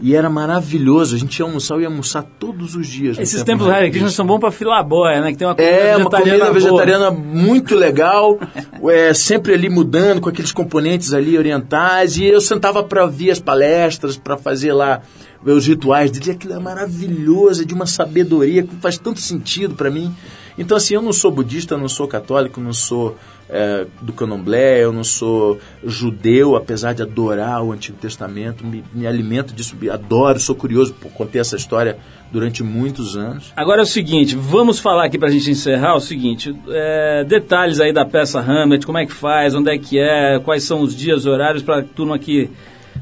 e 0.00 0.14
era 0.14 0.30
maravilhoso. 0.30 1.16
A 1.16 1.18
gente 1.18 1.38
ia 1.38 1.44
almoçar, 1.44 1.74
eu 1.74 1.80
ia 1.80 1.88
almoçar 1.88 2.22
todos 2.38 2.76
os 2.76 2.86
dias. 2.86 3.18
Esses 3.18 3.42
templo 3.42 3.66
templos 3.66 3.70
Hare 3.70 3.90
Krishna 3.90 4.10
são 4.10 4.26
bons 4.26 4.38
pra 4.38 4.50
filabóia, 4.50 5.20
né? 5.20 5.32
Que 5.32 5.38
tem 5.38 5.46
uma 5.46 5.54
comida 5.54 5.72
é, 5.72 5.96
uma 5.96 6.10
comida 6.10 6.38
boa. 6.38 6.52
vegetariana 6.52 7.10
muito 7.10 7.74
legal, 7.74 8.38
é, 8.90 9.12
sempre 9.12 9.54
ali 9.54 9.68
mudando 9.68 10.20
com 10.20 10.28
aqueles 10.28 10.52
componentes 10.52 11.12
ali 11.12 11.36
orientais. 11.36 12.16
E 12.16 12.24
eu 12.24 12.40
sentava 12.40 12.82
para 12.82 13.06
ver 13.06 13.30
as 13.30 13.40
palestras, 13.40 14.16
para 14.16 14.36
fazer 14.36 14.72
lá 14.72 15.02
os 15.44 15.66
rituais 15.66 16.10
dele. 16.10 16.30
Aquilo 16.30 16.54
é 16.54 16.58
maravilhoso, 16.60 17.62
é 17.62 17.64
de 17.64 17.74
uma 17.74 17.86
sabedoria 17.86 18.62
que 18.62 18.76
faz 18.76 18.98
tanto 18.98 19.20
sentido 19.20 19.74
para 19.74 19.90
mim. 19.90 20.14
Então, 20.56 20.76
assim, 20.76 20.94
eu 20.94 21.02
não 21.02 21.12
sou 21.12 21.30
budista, 21.30 21.76
não 21.76 21.88
sou 21.88 22.08
católico, 22.08 22.60
não 22.60 22.72
sou 22.72 23.16
é, 23.48 23.86
do 24.02 24.12
candomblé, 24.12 24.82
eu 24.82 24.92
não 24.92 25.04
sou 25.04 25.58
judeu, 25.84 26.56
apesar 26.56 26.92
de 26.92 27.02
adorar 27.02 27.62
o 27.62 27.72
Antigo 27.72 27.96
Testamento, 27.98 28.64
me, 28.64 28.84
me 28.92 29.06
alimento 29.06 29.54
disso, 29.54 29.76
adoro, 29.90 30.38
sou 30.38 30.54
curioso, 30.54 30.92
por 30.94 31.10
contei 31.12 31.40
essa 31.40 31.56
história 31.56 31.98
durante 32.30 32.62
muitos 32.62 33.16
anos. 33.16 33.52
Agora 33.56 33.80
é 33.80 33.84
o 33.84 33.86
seguinte, 33.86 34.36
vamos 34.36 34.78
falar 34.78 35.06
aqui 35.06 35.18
pra 35.18 35.30
gente 35.30 35.50
encerrar 35.50 35.96
o 35.96 36.00
seguinte, 36.00 36.54
é, 36.68 37.24
detalhes 37.24 37.80
aí 37.80 37.92
da 37.92 38.04
peça 38.04 38.40
Hamlet, 38.40 38.84
como 38.84 38.98
é 38.98 39.06
que 39.06 39.12
faz, 39.12 39.54
onde 39.54 39.70
é 39.70 39.78
que 39.78 39.98
é, 39.98 40.38
quais 40.38 40.62
são 40.64 40.80
os 40.80 40.94
dias, 40.94 41.24
horários 41.24 41.62
pra 41.62 41.82
turma 41.82 42.18
que 42.18 42.50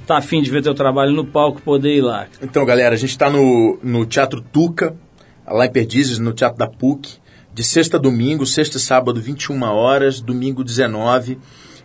tá 0.06 0.18
afim 0.18 0.40
de 0.40 0.50
ver 0.50 0.62
teu 0.62 0.74
trabalho 0.74 1.12
no 1.12 1.24
palco 1.24 1.60
poder 1.60 1.96
ir 1.96 2.02
lá. 2.02 2.26
Então, 2.40 2.64
galera, 2.64 2.94
a 2.94 2.98
gente 2.98 3.10
está 3.10 3.28
no, 3.28 3.78
no 3.82 4.06
Teatro 4.06 4.40
Tuca, 4.40 4.94
lá 5.46 5.66
em 5.66 5.70
Perdizes, 5.70 6.18
no 6.18 6.32
Teatro 6.32 6.58
da 6.58 6.68
PUC, 6.68 7.18
de 7.56 7.64
sexta 7.64 7.96
a 7.96 8.00
domingo, 8.00 8.44
sexta 8.44 8.76
e 8.76 8.80
sábado, 8.80 9.18
21 9.18 9.62
horas, 9.62 10.20
domingo 10.20 10.62
19. 10.62 11.38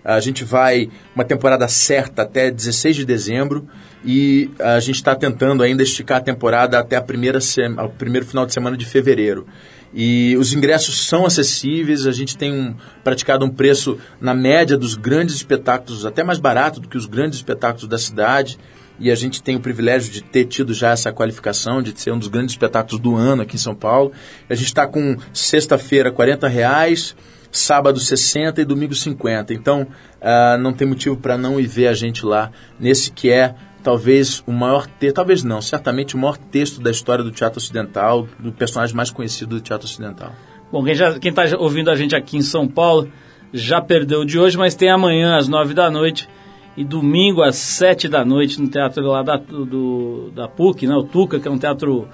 A 0.04 0.20
gente 0.20 0.44
vai 0.44 0.90
uma 1.16 1.24
temporada 1.24 1.66
certa 1.70 2.24
até 2.24 2.52
16 2.52 2.98
de 2.98 3.06
dezembro 3.06 3.66
e 4.04 4.52
a 4.60 4.82
gente 4.82 4.96
está 4.96 5.16
tentando 5.16 5.64
ainda 5.64 5.82
esticar 5.82 6.18
a 6.18 6.22
temporada 6.22 6.78
até 6.78 6.98
a 6.98 7.02
primeira 7.02 7.40
o 7.86 7.88
primeiro 7.88 8.26
final 8.28 8.46
de 8.46 8.52
semana 8.52 8.76
de 8.76 8.86
fevereiro. 8.86 9.48
E 9.94 10.36
os 10.38 10.52
ingressos 10.52 11.08
são 11.08 11.26
acessíveis, 11.26 12.06
a 12.06 12.12
gente 12.12 12.36
tem 12.38 12.52
um- 12.52 12.76
praticado 13.02 13.46
um 13.46 13.50
preço 13.50 13.98
na 14.20 14.34
média 14.34 14.78
dos 14.78 14.96
grandes 14.96 15.36
espetáculos, 15.36 16.06
até 16.06 16.22
mais 16.22 16.38
barato 16.38 16.82
do 16.82 16.90
que 16.90 16.98
os 16.98 17.06
grandes 17.06 17.38
espetáculos 17.38 17.88
da 17.88 17.98
cidade 17.98 18.60
e 19.02 19.10
a 19.10 19.16
gente 19.16 19.42
tem 19.42 19.56
o 19.56 19.60
privilégio 19.60 20.14
de 20.14 20.22
ter 20.22 20.46
tido 20.46 20.74
já 20.76 20.92
essa 20.92 21.12
qualificação 21.12 21.82
de 21.82 22.00
ser 22.00 22.12
um 22.12 22.20
dos 22.20 22.28
grandes 22.28 22.54
espetáculos 22.54 23.02
do 23.02 23.16
ano 23.16 23.42
aqui 23.42 23.56
em 23.56 23.60
São 23.60 23.74
Paulo. 23.74 24.12
A 24.48 24.54
gente 24.54 24.68
está 24.68 24.86
com 24.86 25.18
sexta-feira 25.34 26.12
40 26.12 26.48
reais, 26.48 27.16
sábado 27.52 28.00
60 28.00 28.62
e 28.62 28.66
domingo 28.66 28.94
50. 28.94 29.56
Então 29.56 29.88
ah, 30.22 30.56
não 30.60 30.72
tem 30.72 30.88
motivo 30.88 31.18
para 31.18 31.36
não 31.36 31.60
ir 31.60 31.66
ver 31.66 31.88
a 31.88 31.94
gente 31.94 32.24
lá 32.24 32.52
nesse 32.80 33.12
que 33.12 33.32
é 33.32 33.56
talvez 33.82 34.44
o 34.46 34.52
maior 34.52 34.86
texto, 34.86 35.16
talvez 35.16 35.44
não, 35.44 35.60
certamente 35.60 36.16
o 36.16 36.20
maior 36.20 36.38
texto 36.38 36.80
da 36.80 36.92
história 36.92 37.24
do 37.24 37.32
teatro 37.32 37.58
ocidental, 37.58 38.28
do 38.38 38.52
personagem 38.52 38.96
mais 38.96 39.10
conhecido 39.10 39.56
do 39.56 39.62
teatro 39.62 39.88
ocidental. 39.88 40.32
Bom, 40.72 40.84
quem, 40.84 40.94
já, 40.94 41.18
quem 41.18 41.34
tá 41.34 41.44
ouvindo 41.58 41.90
a 41.90 41.96
gente 41.96 42.16
aqui 42.16 42.38
em 42.38 42.44
São 42.44 42.68
Paulo 42.68 43.12
já 43.52 43.82
perdeu 43.82 44.24
de 44.24 44.38
hoje, 44.38 44.58
mas 44.58 44.76
tem 44.76 44.92
amanhã 44.92 45.36
às 45.36 45.48
nove 45.48 45.74
da 45.74 45.90
noite 45.90 46.30
e 46.76 46.84
domingo 46.84 47.42
às 47.42 47.56
sete 47.56 48.08
da 48.08 48.24
noite 48.24 48.62
no 48.62 48.68
teatro 48.68 49.04
lá 49.04 49.24
da, 49.24 49.38
do, 49.38 50.32
da 50.34 50.48
PUC, 50.48 50.88
né? 50.88 50.96
O 50.96 51.04
Tuca, 51.04 51.40
que 51.40 51.48
é 51.48 51.52
um 51.52 51.58
teatro 51.58 52.08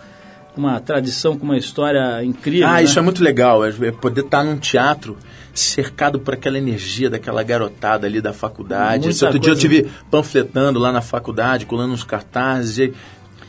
com 0.53 0.61
uma 0.61 0.79
tradição, 0.79 1.37
com 1.37 1.45
uma 1.45 1.57
história 1.57 2.23
incrível. 2.23 2.67
Ah, 2.67 2.73
né? 2.73 2.83
isso 2.83 2.97
é 2.97 3.01
muito 3.01 3.23
legal, 3.23 3.63
é 3.63 3.69
é 3.69 3.91
poder 3.91 4.21
estar 4.21 4.43
num 4.43 4.57
teatro 4.57 5.15
cercado 5.53 6.19
por 6.19 6.33
aquela 6.33 6.57
energia 6.57 7.09
daquela 7.09 7.43
garotada 7.43 8.07
ali 8.07 8.21
da 8.21 8.33
faculdade. 8.33 9.03
Muita 9.03 9.09
Esse 9.09 9.25
outro 9.25 9.39
dia 9.39 9.51
eu 9.51 9.55
coisa. 9.55 9.69
tive 9.69 9.89
panfletando 10.09 10.79
lá 10.79 10.91
na 10.91 11.01
faculdade, 11.01 11.65
colando 11.65 11.93
uns 11.93 12.03
cartazes, 12.03 12.77
e 12.79 12.93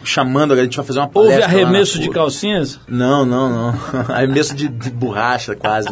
chamando, 0.03 0.53
a 0.53 0.62
gente 0.62 0.76
vai 0.76 0.86
fazer 0.86 0.99
uma 0.99 1.11
Houve 1.12 1.30
palestra 1.30 1.49
na 1.49 1.62
arremesso 1.62 1.99
de 1.99 2.11
calcinhas? 2.11 2.80
Não, 2.88 3.26
não, 3.26 3.51
não. 3.51 3.74
Arremesso 4.14 4.55
de, 4.55 4.68
de 4.68 4.90
borracha, 4.90 5.55
quase. 5.55 5.88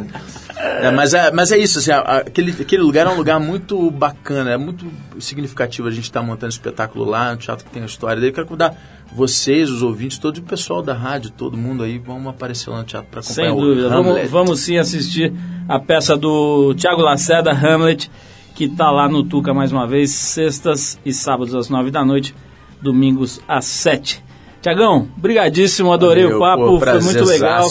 É, 0.57 0.90
mas, 0.90 1.12
é, 1.12 1.30
mas 1.30 1.52
é 1.52 1.59
isso, 1.59 1.78
assim, 1.78 1.90
aquele, 1.92 2.50
aquele 2.50 2.82
lugar 2.82 3.07
é 3.07 3.11
um 3.11 3.16
lugar 3.16 3.38
muito 3.38 3.90
bacana, 3.90 4.50
é 4.50 4.57
muito 4.57 4.86
significativo 5.18 5.86
a 5.86 5.90
gente 5.90 6.04
estar 6.04 6.22
montando 6.22 6.50
espetáculo 6.50 7.04
lá, 7.04 7.32
um 7.32 7.36
teatro 7.36 7.64
que 7.64 7.70
tem 7.70 7.82
a 7.82 7.86
história 7.86 8.20
dele. 8.20 8.32
Quero 8.32 8.46
convidar 8.46 8.74
vocês, 9.12 9.70
os 9.70 9.82
ouvintes, 9.82 10.18
todo 10.18 10.38
o 10.38 10.42
pessoal 10.42 10.82
da 10.82 10.94
rádio, 10.94 11.30
todo 11.30 11.57
mundo 11.57 11.82
aí, 11.82 11.98
vamos 11.98 12.28
aparecer 12.28 12.70
lá 12.70 12.78
no 12.78 12.84
teatro 12.84 13.09
para 13.11 13.20
acompanhar 13.20 13.48
Sem 13.50 13.57
o 13.57 13.61
dúvida. 13.61 13.88
Vamos, 13.88 14.12
Hamlet. 14.12 14.28
vamos 14.28 14.61
sim 14.61 14.78
assistir 14.78 15.32
a 15.68 15.78
peça 15.78 16.16
do 16.16 16.74
Tiago 16.74 17.02
Lacerda, 17.02 17.52
Hamlet, 17.52 18.11
que 18.54 18.64
está 18.64 18.90
lá 18.90 19.09
no 19.09 19.22
Tuca 19.22 19.52
mais 19.52 19.72
uma 19.72 19.86
vez, 19.86 20.11
sextas 20.11 20.98
e 21.04 21.12
sábados 21.12 21.54
às 21.54 21.68
nove 21.68 21.90
da 21.90 22.04
noite, 22.04 22.34
domingos 22.80 23.40
às 23.46 23.64
sete. 23.64 24.22
Tiagão, 24.60 25.08
brigadíssimo, 25.16 25.92
adorei 25.92 26.24
Valeu, 26.24 26.36
o 26.38 26.40
papo, 26.40 26.66
pô, 26.66 26.80
foi 26.80 27.00
muito 27.00 27.24
legal 27.24 27.68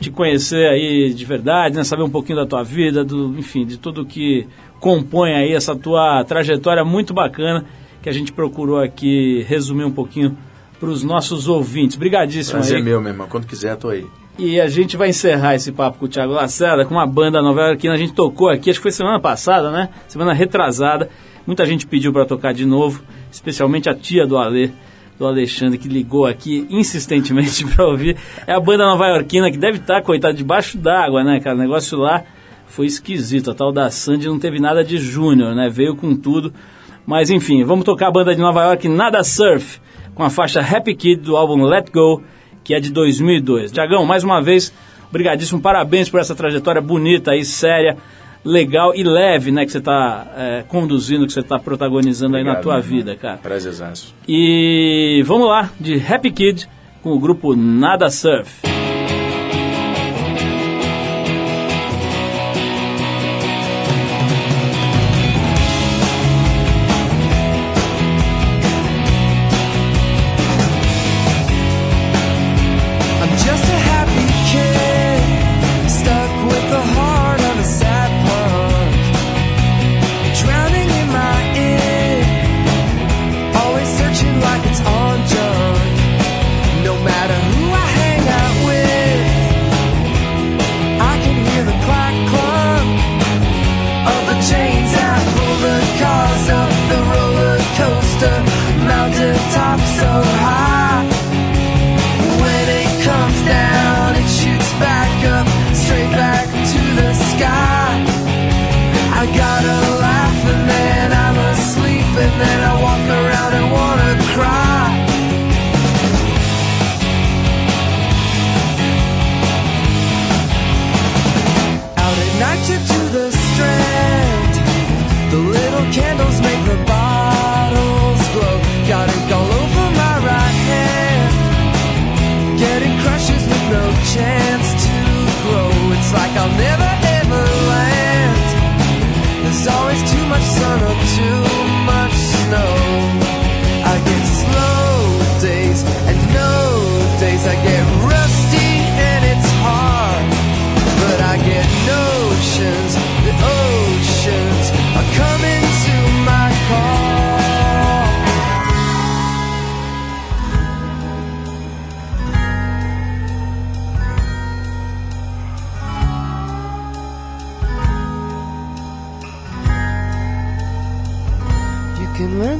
te 0.00 0.10
conhecer 0.10 0.68
aí 0.68 1.14
de 1.14 1.24
verdade, 1.24 1.76
né? 1.76 1.84
Saber 1.84 2.02
um 2.02 2.10
pouquinho 2.10 2.38
da 2.38 2.46
tua 2.46 2.62
vida, 2.62 3.04
do, 3.04 3.38
enfim, 3.38 3.64
de 3.64 3.78
tudo 3.78 4.04
que 4.04 4.46
compõe 4.80 5.32
aí 5.32 5.52
essa 5.52 5.76
tua 5.76 6.24
trajetória 6.24 6.84
muito 6.84 7.14
bacana 7.14 7.64
que 8.02 8.08
a 8.08 8.12
gente 8.12 8.32
procurou 8.32 8.80
aqui 8.80 9.44
resumir 9.48 9.84
um 9.84 9.92
pouquinho 9.92 10.36
para 10.80 10.88
os 10.88 11.04
nossos 11.04 11.46
ouvintes. 11.46 11.96
Brigadíssimo 11.96 12.58
Prazer 12.58 12.78
aí. 12.78 12.82
meu, 12.82 13.00
meu 13.00 13.12
irmão. 13.12 13.28
Quando 13.28 13.46
quiser, 13.46 13.76
tô 13.76 13.90
aí. 13.90 14.04
E 14.36 14.60
a 14.60 14.66
gente 14.66 14.96
vai 14.96 15.10
encerrar 15.10 15.54
esse 15.54 15.70
papo 15.70 15.98
com 15.98 16.06
o 16.06 16.08
Thiago 16.08 16.32
Lacerda 16.32 16.84
com 16.84 16.94
uma 16.94 17.06
banda 17.06 17.40
nova 17.40 17.76
que 17.76 17.86
a 17.86 17.96
gente 17.96 18.12
tocou 18.12 18.48
aqui, 18.48 18.70
acho 18.70 18.78
que 18.80 18.82
foi 18.82 18.90
semana 18.90 19.20
passada, 19.20 19.70
né? 19.70 19.90
Semana 20.08 20.32
retrasada. 20.32 21.08
Muita 21.46 21.64
gente 21.66 21.86
pediu 21.86 22.12
para 22.12 22.24
tocar 22.24 22.52
de 22.52 22.64
novo, 22.64 23.02
especialmente 23.32 23.88
a 23.88 23.94
tia 23.94 24.26
do 24.26 24.36
Alê, 24.36 24.70
do 25.18 25.26
Alexandre, 25.26 25.78
que 25.78 25.88
ligou 25.88 26.26
aqui 26.26 26.66
insistentemente 26.70 27.64
para 27.74 27.86
ouvir. 27.86 28.16
É 28.46 28.52
a 28.52 28.60
banda 28.60 28.84
nova-iorquina 28.84 29.50
que 29.50 29.58
deve 29.58 29.78
estar, 29.78 30.02
coitada, 30.02 30.34
debaixo 30.34 30.76
d'água, 30.76 31.24
né, 31.24 31.40
cara? 31.40 31.56
O 31.56 31.58
negócio 31.58 31.98
lá 31.98 32.22
foi 32.66 32.86
esquisito. 32.86 33.50
A 33.50 33.54
tal 33.54 33.72
da 33.72 33.90
Sandy 33.90 34.28
não 34.28 34.38
teve 34.38 34.60
nada 34.60 34.84
de 34.84 34.98
júnior, 34.98 35.54
né? 35.54 35.68
Veio 35.68 35.96
com 35.96 36.14
tudo. 36.14 36.52
Mas 37.06 37.30
enfim, 37.30 37.64
vamos 37.64 37.84
tocar 37.84 38.08
a 38.08 38.10
banda 38.12 38.34
de 38.34 38.40
Nova 38.40 38.62
York 38.64 38.88
Nada 38.88 39.24
Surf, 39.24 39.80
com 40.14 40.22
a 40.22 40.30
faixa 40.30 40.60
Happy 40.60 40.94
Kid 40.94 41.22
do 41.22 41.36
álbum 41.36 41.64
Let 41.64 41.90
Go, 41.92 42.22
que 42.62 42.74
é 42.74 42.80
de 42.80 42.92
2002. 42.92 43.72
Tiagão, 43.72 44.04
mais 44.06 44.22
uma 44.22 44.40
vez, 44.40 44.72
brigadíssimo, 45.10 45.60
parabéns 45.60 46.08
por 46.08 46.20
essa 46.20 46.34
trajetória 46.34 46.80
bonita 46.80 47.32
aí, 47.32 47.44
séria, 47.44 47.96
legal 48.44 48.92
e 48.94 49.02
leve, 49.02 49.50
né, 49.52 49.64
que 49.64 49.72
você 49.72 49.78
está 49.78 50.64
conduzindo, 50.68 51.26
que 51.26 51.32
você 51.32 51.40
está 51.40 51.58
protagonizando 51.58 52.36
aí 52.36 52.44
na 52.44 52.52
Obrigado, 52.52 52.62
tua 52.64 52.80
vida, 52.80 53.14
cara. 53.16 53.36
Prazerzaço. 53.36 54.14
E 54.26 55.22
vamos 55.24 55.48
lá, 55.48 55.70
de 55.78 55.94
Happy 55.94 56.30
Kid, 56.30 56.68
com 57.02 57.12
o 57.12 57.18
grupo 57.18 57.54
Nada 57.54 58.10
Surf. 58.10 58.71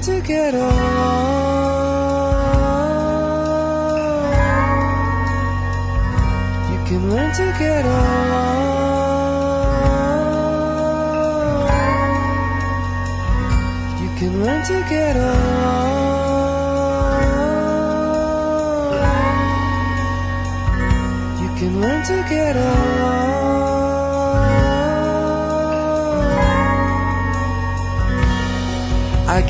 To 0.02 0.20
get 0.20 0.52
along. 0.52 0.71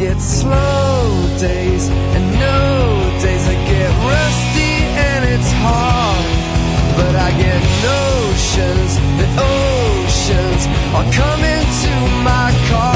Get 0.02 0.20
slow 0.20 1.28
days 1.38 1.88
and 1.88 2.24
no 2.34 2.60
days. 3.22 3.46
I 3.46 3.54
get 3.70 3.90
rusty 4.10 4.74
and 5.08 5.24
it's 5.24 5.52
hard. 5.62 6.26
But 6.96 7.14
I 7.14 7.30
get 7.44 7.62
notions 7.86 8.90
that 9.18 9.30
oceans 9.38 10.62
are 10.96 11.08
coming 11.20 11.62
to 11.82 11.92
my 12.24 12.50
call. 12.68 12.91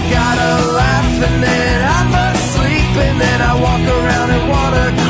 I 0.00 0.08
gotta 0.08 0.72
laugh 0.72 1.22
and 1.28 1.42
then 1.42 1.78
I 1.84 2.00
must 2.08 2.54
sleep 2.54 2.92
and 3.04 3.20
then 3.20 3.42
I 3.42 3.52
walk 3.60 3.84
around 3.84 4.30
and 4.30 4.48
wanna 4.48 5.09